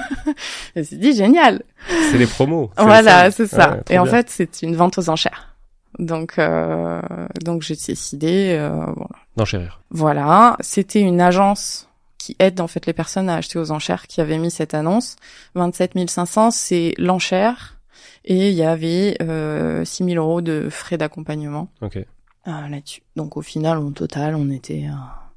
je 0.76 0.80
me 0.80 0.84
suis 0.84 0.98
dit 0.98 1.14
génial. 1.14 1.64
C'est 2.12 2.18
les 2.18 2.28
promos. 2.28 2.72
Voilà, 2.78 3.32
c'est 3.32 3.48
ça. 3.48 3.72
Ouais, 3.72 3.82
et 3.90 4.00
en 4.00 4.06
fait, 4.06 4.30
c'est 4.30 4.62
une 4.62 4.76
vente 4.76 4.98
aux 4.98 5.10
enchères. 5.10 5.56
Donc, 6.00 6.40
euh, 6.40 7.02
donc 7.44 7.62
j'ai 7.62 7.76
décidé. 7.76 8.56
Euh, 8.58 8.70
voilà. 8.70 9.16
D'enchérir. 9.38 9.82
Voilà, 9.92 10.58
c'était 10.60 11.02
une 11.02 11.22
agence 11.22 11.90
qui 12.18 12.36
aide 12.40 12.62
en 12.62 12.68
fait 12.68 12.86
les 12.86 12.94
personnes 12.94 13.30
à 13.30 13.36
acheter 13.36 13.58
aux 13.58 13.72
enchères 13.72 14.08
qui 14.08 14.22
avait 14.22 14.38
mis 14.38 14.52
cette 14.52 14.74
annonce. 14.74 15.16
27 15.56 16.10
500, 16.10 16.52
c'est 16.52 16.94
l'enchère. 16.98 17.78
Et 18.24 18.50
il 18.50 18.56
y 18.56 18.64
avait 18.64 19.18
euh, 19.22 19.84
6 19.84 20.06
000 20.06 20.24
euros 20.24 20.42
de 20.42 20.68
frais 20.70 20.98
d'accompagnement 20.98 21.70
Ok. 21.82 21.98
Euh, 22.48 22.68
là-dessus. 22.70 23.02
Donc 23.16 23.38
au 23.38 23.42
final, 23.42 23.78
au 23.80 23.92
total, 23.92 24.36
on 24.36 24.50
était 24.50 24.86
à 24.88 25.32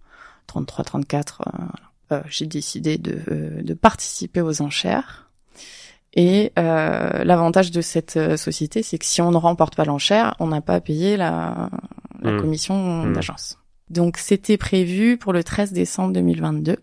33, 0.47 0.85
34. 0.85 1.43
euh. 1.47 1.63
Euh, 2.13 2.21
J'ai 2.29 2.47
décidé 2.47 2.99
de, 2.99 3.19
euh, 3.31 3.63
de 3.63 3.75
participer 3.75 4.41
aux 4.43 4.61
enchères. 4.63 5.31
Et 6.13 6.53
euh, 6.59 7.25
l'avantage 7.25 7.71
de 7.71 7.81
cette 7.81 8.37
société, 8.37 8.83
c'est 8.83 8.99
que 8.99 9.05
si 9.07 9.21
on 9.23 9.31
ne 9.33 9.37
remporte 9.37 9.75
pas 9.75 9.85
l'enchère, 9.85 10.35
on 10.39 10.47
n'a 10.49 10.61
pas 10.61 10.75
à 10.75 10.81
payer 10.81 11.17
la, 11.17 11.71
la 12.21 12.33
Mm. 12.33 12.41
commission 12.41 13.05
Mm. 13.07 13.13
d'agence. 13.15 13.59
Donc 13.91 14.17
c'était 14.19 14.57
prévu 14.59 15.17
pour 15.17 15.33
le 15.33 15.43
13 15.43 15.73
décembre 15.73 16.13
2022. 16.13 16.77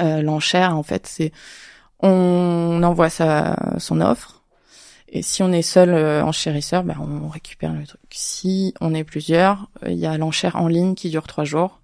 Euh, 0.00 0.22
l'enchère, 0.22 0.76
en 0.76 0.82
fait, 0.82 1.06
c'est 1.06 1.32
on 2.00 2.80
envoie 2.84 3.10
sa, 3.10 3.56
son 3.78 4.00
offre. 4.00 4.37
Et 5.10 5.22
si 5.22 5.42
on 5.42 5.52
est 5.52 5.62
seul 5.62 5.90
euh, 5.90 6.22
enchérisseur, 6.22 6.84
ben 6.84 6.96
on 7.00 7.28
récupère 7.28 7.72
le 7.72 7.86
truc. 7.86 8.00
Si 8.10 8.74
on 8.80 8.94
est 8.94 9.04
plusieurs, 9.04 9.68
euh, 9.84 9.90
il 9.90 9.98
y 9.98 10.06
a 10.06 10.16
l'enchère 10.18 10.56
en 10.56 10.68
ligne 10.68 10.94
qui 10.94 11.08
dure 11.10 11.26
trois 11.26 11.44
jours 11.44 11.80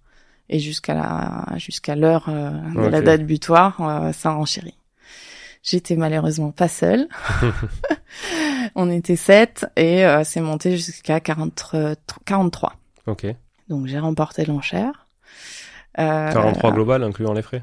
et 0.50 0.58
jusqu'à 0.58 0.94
la 0.94 1.56
jusqu'à 1.56 1.96
l'heure 1.96 2.26
euh, 2.28 2.50
de 2.74 2.86
la 2.88 3.00
date 3.00 3.22
butoir, 3.22 3.80
euh, 3.80 4.12
ça 4.12 4.32
enchérit. 4.34 4.76
J'étais 5.62 5.96
malheureusement 5.96 6.50
pas 6.50 6.68
seule. 6.68 7.08
on 8.74 8.90
était 8.90 9.16
sept 9.16 9.66
et 9.76 10.04
euh, 10.04 10.24
c'est 10.24 10.40
monté 10.40 10.76
jusqu'à 10.76 11.20
40, 11.20 11.70
euh, 11.74 11.94
43. 12.24 12.74
Ok. 13.06 13.26
Donc 13.68 13.86
j'ai 13.86 13.98
remporté 13.98 14.44
l'enchère. 14.44 15.06
Euh, 15.98 16.32
43 16.32 16.72
global, 16.72 17.02
incluant 17.02 17.32
les 17.32 17.42
frais. 17.42 17.62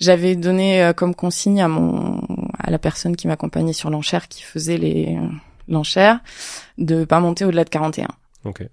j'avais 0.00 0.36
donné 0.36 0.82
euh, 0.82 0.92
comme 0.92 1.14
consigne 1.14 1.62
à 1.62 1.68
mon 1.68 2.23
à 2.66 2.70
la 2.70 2.78
personne 2.78 3.16
qui 3.16 3.26
m'accompagnait 3.26 3.72
sur 3.72 3.90
l'enchère 3.90 4.28
qui 4.28 4.42
faisait 4.42 4.78
les 4.78 5.18
l'enchère 5.68 6.20
de 6.78 7.04
pas 7.04 7.20
monter 7.20 7.44
au-delà 7.44 7.64
de 7.64 7.70
41. 7.70 8.08
Ok. 8.44 8.64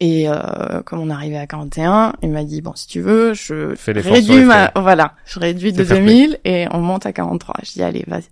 Et 0.00 0.28
euh, 0.28 0.82
comme 0.84 1.00
on 1.00 1.10
arrivait 1.10 1.38
à 1.38 1.46
41, 1.46 2.14
il 2.22 2.30
m'a 2.30 2.44
dit 2.44 2.62
bon 2.62 2.72
si 2.76 2.86
tu 2.86 3.00
veux, 3.00 3.34
je 3.34 3.74
Fais 3.74 3.92
réduis 3.92 4.44
ma 4.44 4.70
voilà, 4.76 5.14
je 5.26 5.40
réduis 5.40 5.72
de 5.72 5.78
C'est 5.78 5.86
fair 5.86 6.02
play. 6.04 6.28
2000 6.28 6.40
et 6.44 6.66
on 6.70 6.80
monte 6.80 7.06
à 7.06 7.12
43. 7.12 7.56
Je 7.64 7.72
dis 7.72 7.82
allez, 7.82 8.04
vas-y. 8.06 8.28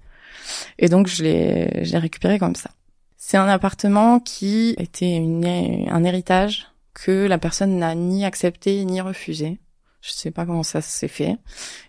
Et 0.79 0.89
donc 0.89 1.09
je 1.09 1.25
l'ai 1.25 1.85
je 1.85 1.93
l'ai 1.93 1.99
récupéré 1.99 2.39
comme 2.39 2.55
ça. 2.55 2.71
C'est 3.17 3.37
un 3.37 3.49
appartement 3.49 4.21
qui 4.21 4.77
était 4.79 5.17
une, 5.17 5.45
un 5.91 6.05
héritage 6.05 6.69
que 6.95 7.27
la 7.27 7.39
personne 7.39 7.77
n'a 7.79 7.95
ni 7.97 8.25
accepté 8.25 8.85
ni 8.85 9.01
refusé. 9.01 9.59
Je 10.01 10.13
sais 10.13 10.31
pas 10.31 10.47
comment 10.47 10.63
ça 10.63 10.81
s'est 10.81 11.09
fait. 11.09 11.37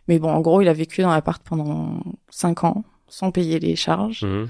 Mais 0.07 0.17
bon, 0.17 0.31
en 0.31 0.41
gros, 0.41 0.61
il 0.61 0.67
a 0.67 0.73
vécu 0.73 1.01
dans 1.03 1.11
l'appart 1.11 1.41
pendant 1.43 1.99
cinq 2.29 2.63
ans 2.63 2.83
sans 3.09 3.31
payer 3.31 3.59
les 3.59 3.75
charges 3.75 4.23
Mhm. 4.23 4.47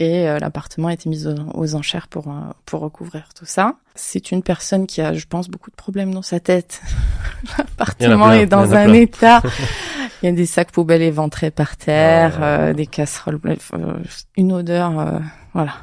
et 0.00 0.28
euh, 0.28 0.38
l'appartement 0.38 0.88
a 0.88 0.92
été 0.92 1.08
mis 1.08 1.26
aux, 1.26 1.34
aux 1.54 1.74
enchères 1.74 2.08
pour 2.08 2.28
euh, 2.28 2.32
pour 2.66 2.80
recouvrir 2.80 3.28
tout 3.34 3.46
ça. 3.46 3.74
C'est 3.94 4.30
une 4.30 4.42
personne 4.42 4.86
qui 4.86 5.00
a, 5.00 5.12
je 5.14 5.26
pense, 5.26 5.48
beaucoup 5.48 5.70
de 5.70 5.76
problèmes 5.76 6.14
dans 6.14 6.22
sa 6.22 6.40
tête. 6.40 6.80
L'appartement 7.58 8.32
est 8.32 8.46
dans 8.46 8.72
un 8.74 8.84
plein. 8.84 8.92
état. 8.94 9.42
Il 10.22 10.26
y 10.26 10.28
a 10.28 10.32
des 10.32 10.46
sacs 10.46 10.72
poubelles 10.72 11.02
éventrés 11.02 11.52
par 11.52 11.76
terre, 11.76 12.38
Ah. 12.40 12.44
euh, 12.44 12.72
des 12.74 12.86
casseroles, 12.86 13.40
euh, 13.74 13.98
une 14.36 14.52
odeur, 14.52 14.98
euh, 14.98 15.18
voilà. 15.54 15.74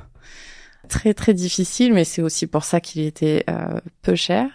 Très 0.90 1.14
très 1.14 1.34
difficile, 1.34 1.94
mais 1.94 2.04
c'est 2.04 2.22
aussi 2.22 2.46
pour 2.46 2.64
ça 2.66 2.80
qu'il 2.82 3.02
était 3.04 3.44
euh, 3.50 3.80
peu 4.02 4.16
cher. 4.16 4.48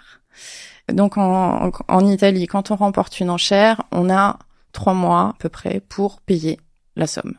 Donc 0.93 1.17
en, 1.19 1.71
en 1.89 2.07
Italie, 2.07 2.47
quand 2.47 2.71
on 2.71 2.77
remporte 2.77 3.21
une 3.21 3.31
enchère, 3.31 3.83
on 3.91 4.11
a 4.11 4.39
trois 4.73 4.95
mois 4.95 5.21
à 5.31 5.35
peu 5.39 5.49
près 5.49 5.81
pour 5.89 6.21
payer 6.21 6.61
la 6.97 7.07
somme. 7.07 7.35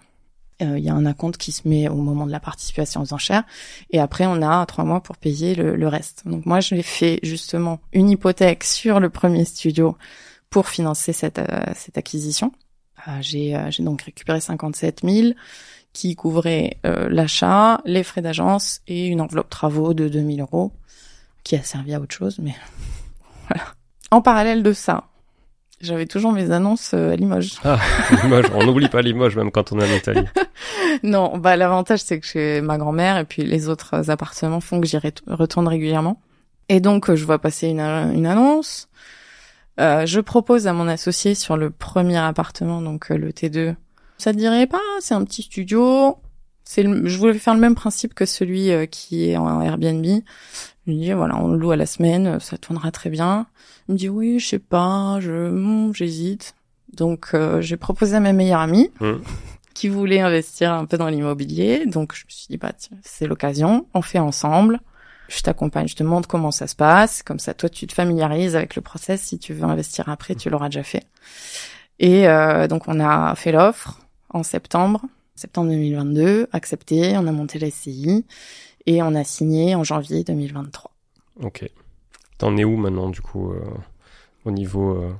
Euh, 0.62 0.78
Il 0.78 0.84
y 0.84 0.90
a 0.90 0.94
un 0.94 1.06
acompte 1.06 1.38
qui 1.38 1.52
se 1.52 1.68
met 1.68 1.88
au 1.90 1.96
moment 1.96 2.26
de 2.26 2.32
la 2.32 2.40
participation 2.40 3.02
aux 3.02 3.14
enchères, 3.14 3.44
et 3.92 4.00
après 4.00 4.26
on 4.26 4.42
a 4.42 4.66
trois 4.66 4.84
mois 4.84 5.02
pour 5.02 5.18
payer 5.18 5.56
le, 5.56 5.76
le 5.76 5.88
reste. 5.88 6.24
Donc 6.26 6.46
moi, 6.46 6.60
je 6.60 6.76
l'ai 6.76 6.84
fait 6.84 7.20
justement 7.24 7.80
une 7.94 8.10
hypothèque 8.10 8.64
sur 8.64 9.00
le 9.00 9.10
premier 9.10 9.46
studio 9.46 9.98
pour 10.50 10.68
financer 10.68 11.14
cette, 11.14 11.40
euh, 11.40 11.64
cette 11.76 11.98
acquisition. 11.98 12.52
Euh, 13.08 13.12
j'ai 13.22 13.56
euh, 13.56 13.72
j'ai 13.72 13.84
donc 13.84 14.04
récupéré 14.04 14.40
57 14.40 15.02
000 15.04 15.34
qui 15.94 16.16
couvrait 16.16 16.78
euh, 16.86 17.10
l'achat, 17.10 17.82
les 17.86 18.04
frais 18.04 18.22
d'agence 18.22 18.82
et 18.88 19.08
une 19.08 19.22
enveloppe 19.22 19.50
travaux 19.50 19.94
de 19.94 20.08
2000 20.08 20.42
euros 20.42 20.72
qui 21.44 21.56
a 21.56 21.64
servi 21.64 21.94
à 21.94 22.00
autre 22.00 22.16
chose, 22.16 22.40
mais 22.40 22.56
voilà. 23.48 23.64
En 24.12 24.22
parallèle 24.22 24.64
de 24.64 24.74
ça, 24.74 25.06
j'avais 25.84 26.06
toujours 26.06 26.32
mes 26.32 26.52
annonces 26.52 26.92
euh, 26.94 27.14
à 27.14 27.16
Limoges. 27.16 27.54
Ah, 27.64 27.80
Limoges, 28.24 28.46
on 28.56 28.64
n'oublie 28.66 28.88
pas 28.90 29.02
Limoges 29.02 29.36
même 29.36 29.52
quand 29.52 29.72
on 29.72 29.80
est 29.80 29.92
en 29.92 29.96
Italie. 29.96 30.26
non, 31.04 31.38
bah 31.38 31.56
l'avantage 31.58 32.02
c'est 32.02 32.20
que 32.20 32.28
j'ai 32.28 32.62
ma 32.62 32.78
grand-mère 32.78 33.18
et 33.18 33.26
puis 33.26 33.44
les 33.44 33.70
autres 33.70 34.10
appartements 34.10 34.62
font 34.62 34.80
que 34.82 34.88
j'y 34.88 34.98
ret- 34.98 35.14
retourne 35.28 35.68
régulièrement. 35.68 36.22
Et 36.70 36.80
donc 36.80 37.10
euh, 37.10 37.16
je 37.16 37.26
vois 37.26 37.40
passer 37.40 37.68
une, 37.70 37.80
une 37.80 38.26
annonce. 38.26 38.88
Euh, 39.80 40.06
je 40.06 40.20
propose 40.20 40.68
à 40.68 40.74
mon 40.74 40.88
associé 40.88 41.34
sur 41.36 41.58
le 41.58 41.70
premier 41.70 42.18
appartement, 42.18 42.82
donc 42.82 43.12
euh, 43.12 43.18
le 43.18 43.32
T2. 43.32 43.76
Ça 44.18 44.32
te 44.34 44.38
dirait 44.38 44.68
pas 44.68 44.80
C'est 45.00 45.14
un 45.16 45.24
petit 45.24 45.42
studio. 45.44 46.18
C'est 46.64 46.84
le- 46.84 47.08
je 47.08 47.18
voulais 47.18 47.34
faire 47.34 47.54
le 47.56 47.60
même 47.60 47.76
principe 47.76 48.14
que 48.14 48.26
celui 48.26 48.72
euh, 48.72 48.86
qui 48.86 49.30
est 49.30 49.38
en 49.38 49.62
Airbnb. 49.62 50.06
Je 50.88 50.92
lui 50.92 51.00
dis 51.00 51.12
voilà, 51.14 51.38
on 51.38 51.48
le 51.50 51.58
loue 51.58 51.72
à 51.72 51.76
la 51.76 51.86
semaine, 51.86 52.28
euh, 52.28 52.40
ça 52.40 52.58
tournera 52.58 52.92
très 52.92 53.10
bien. 53.10 53.46
Il 53.88 53.94
me 53.94 53.98
dit 53.98 54.10
oui, 54.10 54.40
je 54.40 54.48
sais 54.48 54.60
pas, 54.60 55.20
je 55.20 55.50
hmm, 55.50 55.94
j'hésite. 55.94 56.56
Donc 56.94 57.30
euh, 57.34 57.62
j'ai 57.62 57.78
proposé 57.78 58.16
à 58.16 58.20
ma 58.20 58.34
meilleure 58.34 58.60
amie 58.60 58.90
Hmm. 59.00 59.20
qui 59.74 59.88
voulait 59.88 60.20
investir 60.20 60.74
un 60.74 60.86
peu 60.86 60.98
dans 60.98 61.08
l'immobilier. 61.08 61.86
Donc 61.86 62.14
je 62.16 62.26
me 62.26 62.30
suis 62.32 62.48
dit 62.50 62.58
bah 62.58 62.72
tiens, 62.78 62.98
c'est 63.04 63.28
l'occasion, 63.28 63.86
on 63.94 64.02
fait 64.02 64.20
ensemble. 64.20 64.80
Je 65.30 65.42
t'accompagne, 65.42 65.88
je 65.88 65.96
te 65.96 66.04
montre 66.04 66.28
comment 66.28 66.52
ça 66.52 66.68
se 66.68 66.76
passe. 66.76 67.24
Comme 67.24 67.40
ça, 67.40 67.54
toi, 67.54 67.70
tu 67.70 67.88
te 67.88 67.94
familiarises 67.94 68.54
avec 68.58 68.76
le 68.76 68.82
process. 68.82 69.22
Si 69.22 69.40
tu 69.40 69.54
veux 69.54 69.64
investir 69.64 70.10
après, 70.10 70.36
tu 70.36 70.50
l'auras 70.50 70.68
déjà 70.68 70.84
fait. 70.84 71.06
Et 72.00 72.28
euh, 72.28 72.68
donc, 72.68 72.90
on 72.90 73.00
a 73.00 73.34
fait 73.36 73.54
l'offre 73.54 74.02
en 74.32 74.44
septembre, 74.44 75.02
septembre 75.36 75.70
2022, 75.70 76.50
accepté. 76.52 77.14
On 77.16 77.28
a 77.28 77.32
monté 77.32 77.60
la 77.60 77.72
SCI 77.72 78.26
et 78.86 79.02
on 79.04 79.14
a 79.16 79.24
signé 79.24 79.76
en 79.76 79.84
janvier 79.84 80.24
2023. 80.24 80.92
Ok. 81.44 81.70
T'en 82.38 82.58
es 82.58 82.64
où 82.64 82.76
maintenant, 82.78 83.10
du 83.10 83.22
coup, 83.22 83.52
euh, 83.52 83.60
au 84.46 84.52
niveau, 84.52 84.92
euh, 84.96 85.12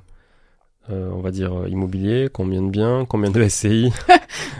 euh, 0.90 1.10
on 1.12 1.20
va 1.20 1.30
dire, 1.30 1.68
immobilier? 1.68 2.28
Combien 2.32 2.62
de 2.62 2.70
biens? 2.70 3.04
Combien 3.04 3.30
de 3.30 3.48
SCI 3.48 3.92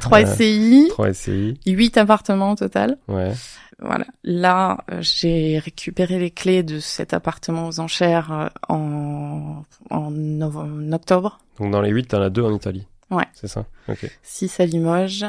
3 0.01 0.21
Euh, 0.23 0.27
SCI, 0.27 0.87
3 0.91 1.13
SCI 1.13 1.59
8 1.67 1.97
appartements 1.99 2.53
au 2.53 2.57
total. 2.57 2.99
Ouais. 3.09 3.33
Voilà. 3.81 4.07
Là, 4.23 4.85
j'ai 5.01 5.59
récupéré 5.59 6.21
les 6.21 6.31
clés 6.31 6.63
de 6.63 6.79
cet 6.79 7.13
appartement 7.15 7.67
aux 7.67 7.81
enchères 7.81 8.51
en, 8.69 9.63
en, 9.91 10.11
nove- 10.13 10.57
en 10.57 10.93
octobre. 10.93 11.41
Donc 11.59 11.73
dans 11.73 11.81
les 11.81 11.91
8, 11.91 12.07
t'en 12.09 12.23
as 12.23 12.31
deux 12.31 12.43
en 12.43 12.55
Italie. 12.55 12.87
Ouais. 13.11 13.27
C'est 13.35 13.49
ça? 13.49 13.67
Ok. 13.89 14.09
6 14.23 14.61
à 14.61 14.67
Limoges 14.67 15.27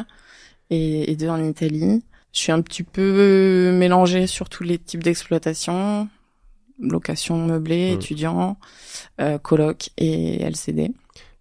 et, 0.70 1.12
et 1.12 1.16
2 1.16 1.28
en 1.30 1.44
Italie. 1.44 2.04
Je 2.34 2.40
suis 2.40 2.52
un 2.52 2.62
petit 2.62 2.84
peu 2.84 3.72
mélangée 3.74 4.28
sur 4.28 4.50
tous 4.50 4.64
les 4.64 4.78
types 4.80 5.04
d'exploitation, 5.04 6.08
location 6.80 7.38
meublée, 7.46 7.92
Mm. 7.92 7.94
étudiant, 7.96 8.58
euh, 9.22 9.38
coloc 9.38 9.92
et 9.98 10.42
LCD. 10.42 10.92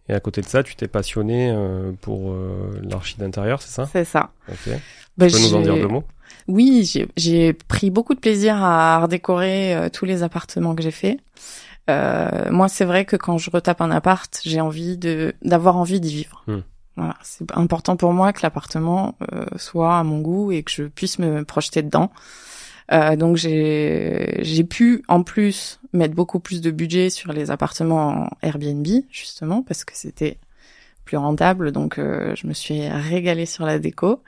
Et 0.08 0.14
à 0.14 0.20
côté 0.20 0.42
de 0.42 0.46
ça, 0.46 0.62
tu 0.62 0.76
t'es 0.76 0.88
passionné 0.88 1.50
euh, 1.50 1.92
pour 2.02 2.32
euh, 2.32 2.78
l'archi 2.82 3.16
d'intérieur, 3.18 3.62
c'est 3.62 3.70
ça? 3.70 3.88
C'est 3.90 4.04
ça. 4.04 4.30
Ok. 4.48 4.68
Bah, 5.16 5.26
Tu 5.28 5.32
peux 5.36 5.40
nous 5.40 5.54
en 5.54 5.62
dire 5.62 5.74
deux 5.76 5.88
mots? 5.88 6.04
Oui, 6.48 6.90
j'ai- 7.16 7.52
pris 7.52 7.90
beaucoup 7.90 8.14
de 8.14 8.20
plaisir 8.20 8.56
à 8.62 9.00
redécorer 9.00 9.74
euh, 9.74 9.88
tous 9.88 10.04
les 10.04 10.22
appartements 10.22 10.74
que 10.74 10.82
j'ai 10.82 10.90
faits. 10.90 11.18
Euh, 11.90 12.50
moi, 12.50 12.68
c'est 12.68 12.84
vrai 12.84 13.04
que 13.04 13.16
quand 13.16 13.38
je 13.38 13.50
retape 13.50 13.80
un 13.80 13.90
appart, 13.90 14.40
j'ai 14.44 14.60
envie 14.60 14.96
de 14.98 15.34
d'avoir 15.42 15.76
envie 15.76 16.00
d'y 16.00 16.14
vivre. 16.14 16.42
Hmm. 16.46 16.60
Voilà, 16.96 17.16
c'est 17.22 17.50
important 17.56 17.96
pour 17.96 18.12
moi 18.12 18.32
que 18.32 18.40
l'appartement 18.42 19.16
euh, 19.32 19.46
soit 19.56 19.98
à 19.98 20.04
mon 20.04 20.20
goût 20.20 20.52
et 20.52 20.62
que 20.62 20.70
je 20.70 20.84
puisse 20.84 21.18
me 21.18 21.44
projeter 21.44 21.82
dedans. 21.82 22.10
Euh, 22.92 23.16
donc 23.16 23.36
j'ai 23.36 24.40
j'ai 24.40 24.64
pu 24.64 25.02
en 25.08 25.22
plus 25.22 25.80
mettre 25.92 26.14
beaucoup 26.14 26.40
plus 26.40 26.60
de 26.60 26.70
budget 26.70 27.10
sur 27.10 27.32
les 27.32 27.50
appartements 27.50 28.08
en 28.08 28.28
Airbnb 28.42 28.86
justement 29.10 29.62
parce 29.62 29.84
que 29.84 29.92
c'était 29.96 30.38
plus 31.04 31.16
rentable. 31.16 31.72
Donc 31.72 31.98
euh, 31.98 32.34
je 32.36 32.46
me 32.46 32.52
suis 32.52 32.86
régalée 32.88 33.46
sur 33.46 33.64
la 33.64 33.78
déco 33.78 34.22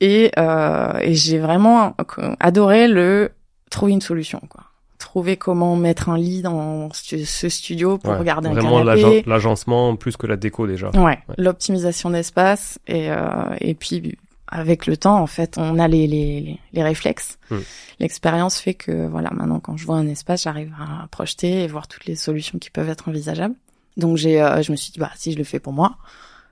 et, 0.00 0.30
euh, 0.38 0.98
et 1.00 1.14
j'ai 1.14 1.38
vraiment 1.38 1.96
adoré 2.38 2.88
le 2.88 3.32
trouver 3.70 3.92
une 3.92 4.00
solution 4.00 4.40
quoi. 4.48 4.64
Trouver 4.98 5.36
comment 5.36 5.76
mettre 5.76 6.08
un 6.08 6.18
lit 6.18 6.42
dans 6.42 6.88
ce 6.92 7.48
studio 7.48 7.98
pour 7.98 8.10
Ouais, 8.14 8.18
regarder 8.18 8.48
un 8.48 8.52
Vraiment 8.54 8.78
canapé. 8.78 9.00
l'agen- 9.02 9.22
l'agencement 9.26 9.94
plus 9.94 10.16
que 10.16 10.26
la 10.26 10.36
déco 10.36 10.66
déjà. 10.66 10.90
Ouais, 10.90 11.02
Ouais. 11.02 11.18
l'optimisation 11.36 12.10
d'espace 12.10 12.80
et 12.88 13.10
euh, 13.10 13.54
et 13.60 13.74
puis 13.74 14.16
avec 14.48 14.86
le 14.86 14.96
temps 14.96 15.20
en 15.20 15.26
fait 15.28 15.56
on 15.56 15.78
a 15.78 15.86
les 15.86 16.06
les 16.08 16.58
les, 16.72 16.82
réflexes. 16.82 17.38
Hmm. 17.50 17.58
L'expérience 18.00 18.58
fait 18.58 18.74
que 18.74 19.06
voilà 19.06 19.30
maintenant 19.32 19.60
quand 19.60 19.76
je 19.76 19.84
vois 19.86 19.96
un 19.96 20.08
espace 20.08 20.42
j'arrive 20.42 20.72
à 20.80 21.06
projeter 21.08 21.62
et 21.62 21.68
voir 21.68 21.86
toutes 21.86 22.06
les 22.06 22.16
solutions 22.16 22.58
qui 22.58 22.70
peuvent 22.70 22.88
être 22.88 23.08
envisageables. 23.08 23.54
Donc 23.96 24.16
j'ai 24.16 24.42
euh, 24.42 24.62
je 24.62 24.72
me 24.72 24.76
suis 24.76 24.90
dit 24.90 24.98
bah 24.98 25.10
si 25.16 25.32
je 25.32 25.38
le 25.38 25.44
fais 25.44 25.60
pour 25.60 25.72
moi 25.72 25.96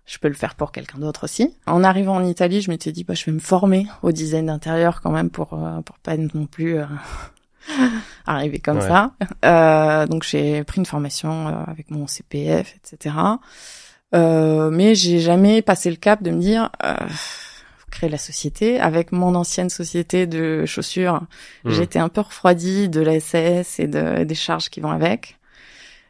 je 0.04 0.18
peux 0.18 0.28
le 0.28 0.34
faire 0.34 0.54
pour 0.54 0.70
quelqu'un 0.70 0.98
d'autre 0.98 1.24
aussi. 1.24 1.52
En 1.66 1.82
arrivant 1.82 2.14
en 2.14 2.24
Italie, 2.24 2.60
je 2.60 2.70
m'étais 2.70 2.92
dit 2.92 3.02
bah 3.02 3.14
je 3.14 3.24
vais 3.24 3.32
me 3.32 3.40
former 3.40 3.88
au 4.02 4.12
design 4.12 4.46
d'intérieur 4.46 5.00
quand 5.02 5.10
même 5.10 5.30
pour 5.30 5.54
euh, 5.54 5.80
pour 5.80 5.98
pas 5.98 6.16
non 6.16 6.46
plus 6.46 6.78
arriver 8.26 8.58
comme 8.58 8.78
Ouais. 8.78 8.88
ça. 8.88 9.12
Euh, 9.44 10.06
donc 10.06 10.22
j'ai 10.24 10.64
pris 10.64 10.78
une 10.78 10.86
formation 10.86 11.48
euh, 11.48 11.52
avec 11.66 11.90
mon 11.90 12.06
CPF, 12.06 12.74
etc. 12.76 13.14
Euh, 14.14 14.70
mais 14.70 14.94
j'ai 14.94 15.18
jamais 15.18 15.62
passé 15.62 15.90
le 15.90 15.96
cap 15.96 16.22
de 16.22 16.30
me 16.30 16.40
dire 16.40 16.70
euh, 16.84 16.94
faut 17.08 17.90
créer 17.90 18.08
la 18.08 18.18
société. 18.18 18.78
Avec 18.80 19.10
mon 19.12 19.34
ancienne 19.34 19.68
société 19.70 20.26
de 20.26 20.64
chaussures, 20.66 21.22
Hmm. 21.64 21.70
j'étais 21.70 21.98
un 21.98 22.08
peu 22.08 22.20
refroidie 22.20 22.88
de 22.88 23.00
la 23.00 23.18
SAS 23.20 23.78
et 23.80 23.88
de, 23.88 24.24
des 24.24 24.34
charges 24.34 24.68
qui 24.70 24.80
vont 24.80 24.90
avec. 24.90 25.38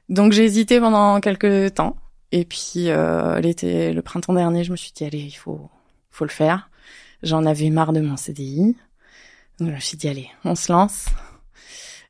Donc 0.09 0.33
j'ai 0.33 0.45
hésité 0.45 0.79
pendant 0.79 1.21
quelques 1.21 1.75
temps. 1.75 1.97
Et 2.33 2.45
puis 2.45 2.91
euh, 2.91 3.41
l'été, 3.41 3.93
le 3.93 4.03
printemps 4.03 4.35
dernier, 4.35 4.63
je 4.65 4.73
me 4.73 4.77
suis 4.77 4.93
dit 4.95 5.05
allez, 5.05 5.19
il 5.21 5.33
faut, 5.37 5.71
faut 6.11 6.25
le 6.25 6.31
faire. 6.31 6.69
J'en 7.23 7.47
avais 7.47 7.71
marre 7.71 7.93
de 7.93 8.01
mon 8.01 8.17
CDI. 8.17 8.77
Donc 9.59 9.71
je 9.71 9.75
me 9.75 9.81
suis 9.81 9.97
dit 9.97 10.09
allez, 10.09 10.29
on 10.45 10.55
se 10.55 10.71
lance. 10.71 11.07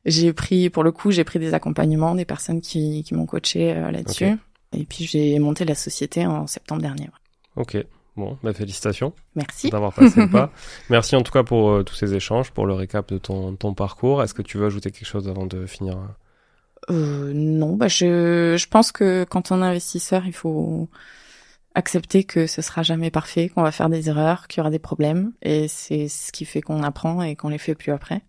J'ai 0.05 0.31
pris, 0.33 0.69
pour 0.69 0.83
le 0.83 0.91
coup, 0.91 1.11
j'ai 1.11 1.23
pris 1.23 1.39
des 1.39 1.53
accompagnements 1.53 2.15
des 2.15 2.25
personnes 2.25 2.61
qui, 2.61 3.03
qui 3.03 3.13
m'ont 3.13 3.25
coaché 3.25 3.73
euh, 3.73 3.91
là-dessus. 3.91 4.37
Et 4.73 4.85
puis 4.85 5.05
j'ai 5.05 5.37
monté 5.39 5.65
la 5.65 5.75
société 5.75 6.25
en 6.25 6.47
septembre 6.47 6.81
dernier. 6.81 7.09
Ok. 7.55 7.77
Bon, 8.15 8.37
bah 8.41 8.51
félicitations 8.51 9.13
Merci. 9.35 9.69
d'avoir 9.69 9.93
passé 9.93 10.21
le 10.21 10.29
pas. 10.29 10.51
Merci 10.89 11.15
en 11.15 11.21
tout 11.21 11.31
cas 11.31 11.43
pour 11.43 11.69
euh, 11.69 11.83
tous 11.83 11.93
ces 11.93 12.15
échanges, 12.15 12.49
pour 12.51 12.65
le 12.65 12.73
récap 12.73 13.09
de 13.09 13.19
ton, 13.19 13.55
ton 13.55 13.75
parcours. 13.75 14.23
Est-ce 14.23 14.33
que 14.33 14.41
tu 14.41 14.57
veux 14.57 14.65
ajouter 14.65 14.89
quelque 14.89 15.07
chose 15.07 15.29
avant 15.29 15.45
de 15.45 15.67
finir 15.67 15.97
Euh, 16.89 17.31
non, 17.33 17.75
bah 17.75 17.87
je, 17.87 18.55
je 18.57 18.67
pense 18.67 18.91
que 18.91 19.23
quand 19.23 19.51
on 19.51 19.61
est 19.61 19.65
investisseur, 19.65 20.25
il 20.25 20.33
faut 20.33 20.89
accepter 21.75 22.23
que 22.23 22.47
ce 22.47 22.63
sera 22.63 22.81
jamais 22.81 23.11
parfait, 23.11 23.49
qu'on 23.49 23.61
va 23.61 23.71
faire 23.71 23.89
des 23.89 24.09
erreurs, 24.09 24.47
qu'il 24.47 24.59
y 24.59 24.61
aura 24.61 24.71
des 24.71 24.79
problèmes, 24.79 25.33
et 25.43 25.67
c'est 25.67 26.07
ce 26.07 26.31
qui 26.31 26.45
fait 26.45 26.61
qu'on 26.61 26.81
apprend 26.81 27.21
et 27.21 27.35
qu'on 27.35 27.49
les 27.49 27.59
fait 27.59 27.75
plus 27.75 27.91
après. 27.91 28.23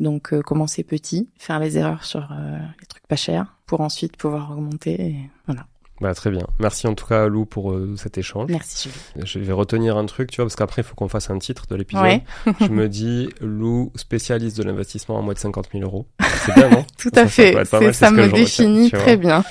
Donc 0.00 0.32
euh, 0.32 0.42
commencer 0.42 0.84
petit, 0.84 1.28
faire 1.38 1.58
les 1.58 1.78
erreurs 1.78 2.04
sur 2.04 2.28
euh, 2.32 2.58
les 2.80 2.86
trucs 2.86 3.06
pas 3.06 3.16
chers, 3.16 3.56
pour 3.66 3.80
ensuite 3.80 4.16
pouvoir 4.16 4.50
augmenter. 4.52 5.00
Et 5.00 5.16
voilà. 5.46 5.66
Bah 6.00 6.12
très 6.14 6.30
bien. 6.30 6.46
Merci 6.58 6.86
en 6.86 6.94
tout 6.94 7.06
cas 7.06 7.26
Lou 7.26 7.46
pour 7.46 7.72
euh, 7.72 7.94
cet 7.96 8.18
échange. 8.18 8.50
Merci 8.50 8.90
Julie. 8.90 9.26
Je 9.26 9.38
vais 9.38 9.52
retenir 9.52 9.96
un 9.96 10.04
truc, 10.04 10.30
tu 10.30 10.36
vois, 10.36 10.44
parce 10.44 10.56
qu'après 10.56 10.82
il 10.82 10.84
faut 10.84 10.94
qu'on 10.94 11.08
fasse 11.08 11.30
un 11.30 11.38
titre 11.38 11.66
de 11.68 11.74
l'épisode. 11.74 12.04
Ouais, 12.04 12.22
Je 12.60 12.66
me 12.66 12.88
dis 12.88 13.30
Lou, 13.40 13.92
spécialiste 13.94 14.58
de 14.58 14.64
l'investissement 14.64 15.18
à 15.18 15.22
moins 15.22 15.32
de 15.32 15.38
50 15.38 15.68
000 15.72 15.84
euros. 15.84 16.06
C'est 16.44 16.54
bien, 16.54 16.68
non? 16.68 16.84
Tout 16.98 17.10
à 17.14 17.22
ça 17.22 17.28
fait. 17.28 17.54
mal, 17.54 17.94
ça 17.94 18.10
me 18.10 18.30
définit 18.30 18.90
très 18.90 19.16
bien. 19.16 19.44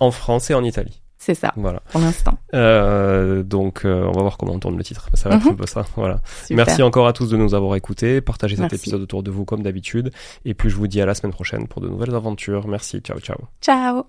En 0.00 0.10
France 0.10 0.50
et 0.50 0.54
en 0.54 0.64
Italie. 0.64 1.01
C'est 1.24 1.34
ça, 1.36 1.52
Voilà. 1.56 1.80
pour 1.92 2.00
l'instant. 2.00 2.36
Euh, 2.52 3.44
donc 3.44 3.84
euh, 3.84 4.02
on 4.08 4.10
va 4.10 4.22
voir 4.22 4.36
comment 4.38 4.54
on 4.54 4.58
tourne 4.58 4.76
le 4.76 4.82
titre. 4.82 5.08
Ça 5.14 5.28
va 5.28 5.36
être 5.36 5.44
Mhm. 5.44 5.52
un 5.52 5.54
peu 5.54 5.66
ça. 5.66 5.84
Voilà. 5.94 6.20
Super. 6.42 6.56
Merci 6.66 6.82
encore 6.82 7.06
à 7.06 7.12
tous 7.12 7.28
de 7.30 7.36
nous 7.36 7.54
avoir 7.54 7.76
écoutés. 7.76 8.20
Partagez 8.20 8.56
cet 8.56 8.62
Merci. 8.62 8.74
épisode 8.74 9.02
autour 9.02 9.22
de 9.22 9.30
vous 9.30 9.44
comme 9.44 9.62
d'habitude. 9.62 10.10
Et 10.44 10.54
puis 10.54 10.68
je 10.68 10.74
vous 10.74 10.88
dis 10.88 11.00
à 11.00 11.06
la 11.06 11.14
semaine 11.14 11.32
prochaine 11.32 11.68
pour 11.68 11.80
de 11.80 11.88
nouvelles 11.88 12.16
aventures. 12.16 12.66
Merci. 12.66 12.98
Ciao, 13.02 13.20
ciao. 13.20 13.36
Ciao. 13.60 14.06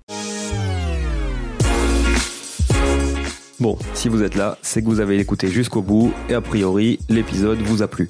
Bon, 3.60 3.78
si 3.94 4.10
vous 4.10 4.24
êtes 4.24 4.34
là, 4.36 4.58
c'est 4.64 4.82
que 4.82 4.88
vous 4.88 5.00
avez 5.00 5.20
écouté 5.20 5.50
jusqu'au 5.50 5.84
bout 5.84 6.12
et 6.30 6.34
a 6.34 6.42
priori, 6.42 6.98
l'épisode 7.10 7.60
vous 7.60 7.84
a 7.84 7.88
plu. 7.88 8.10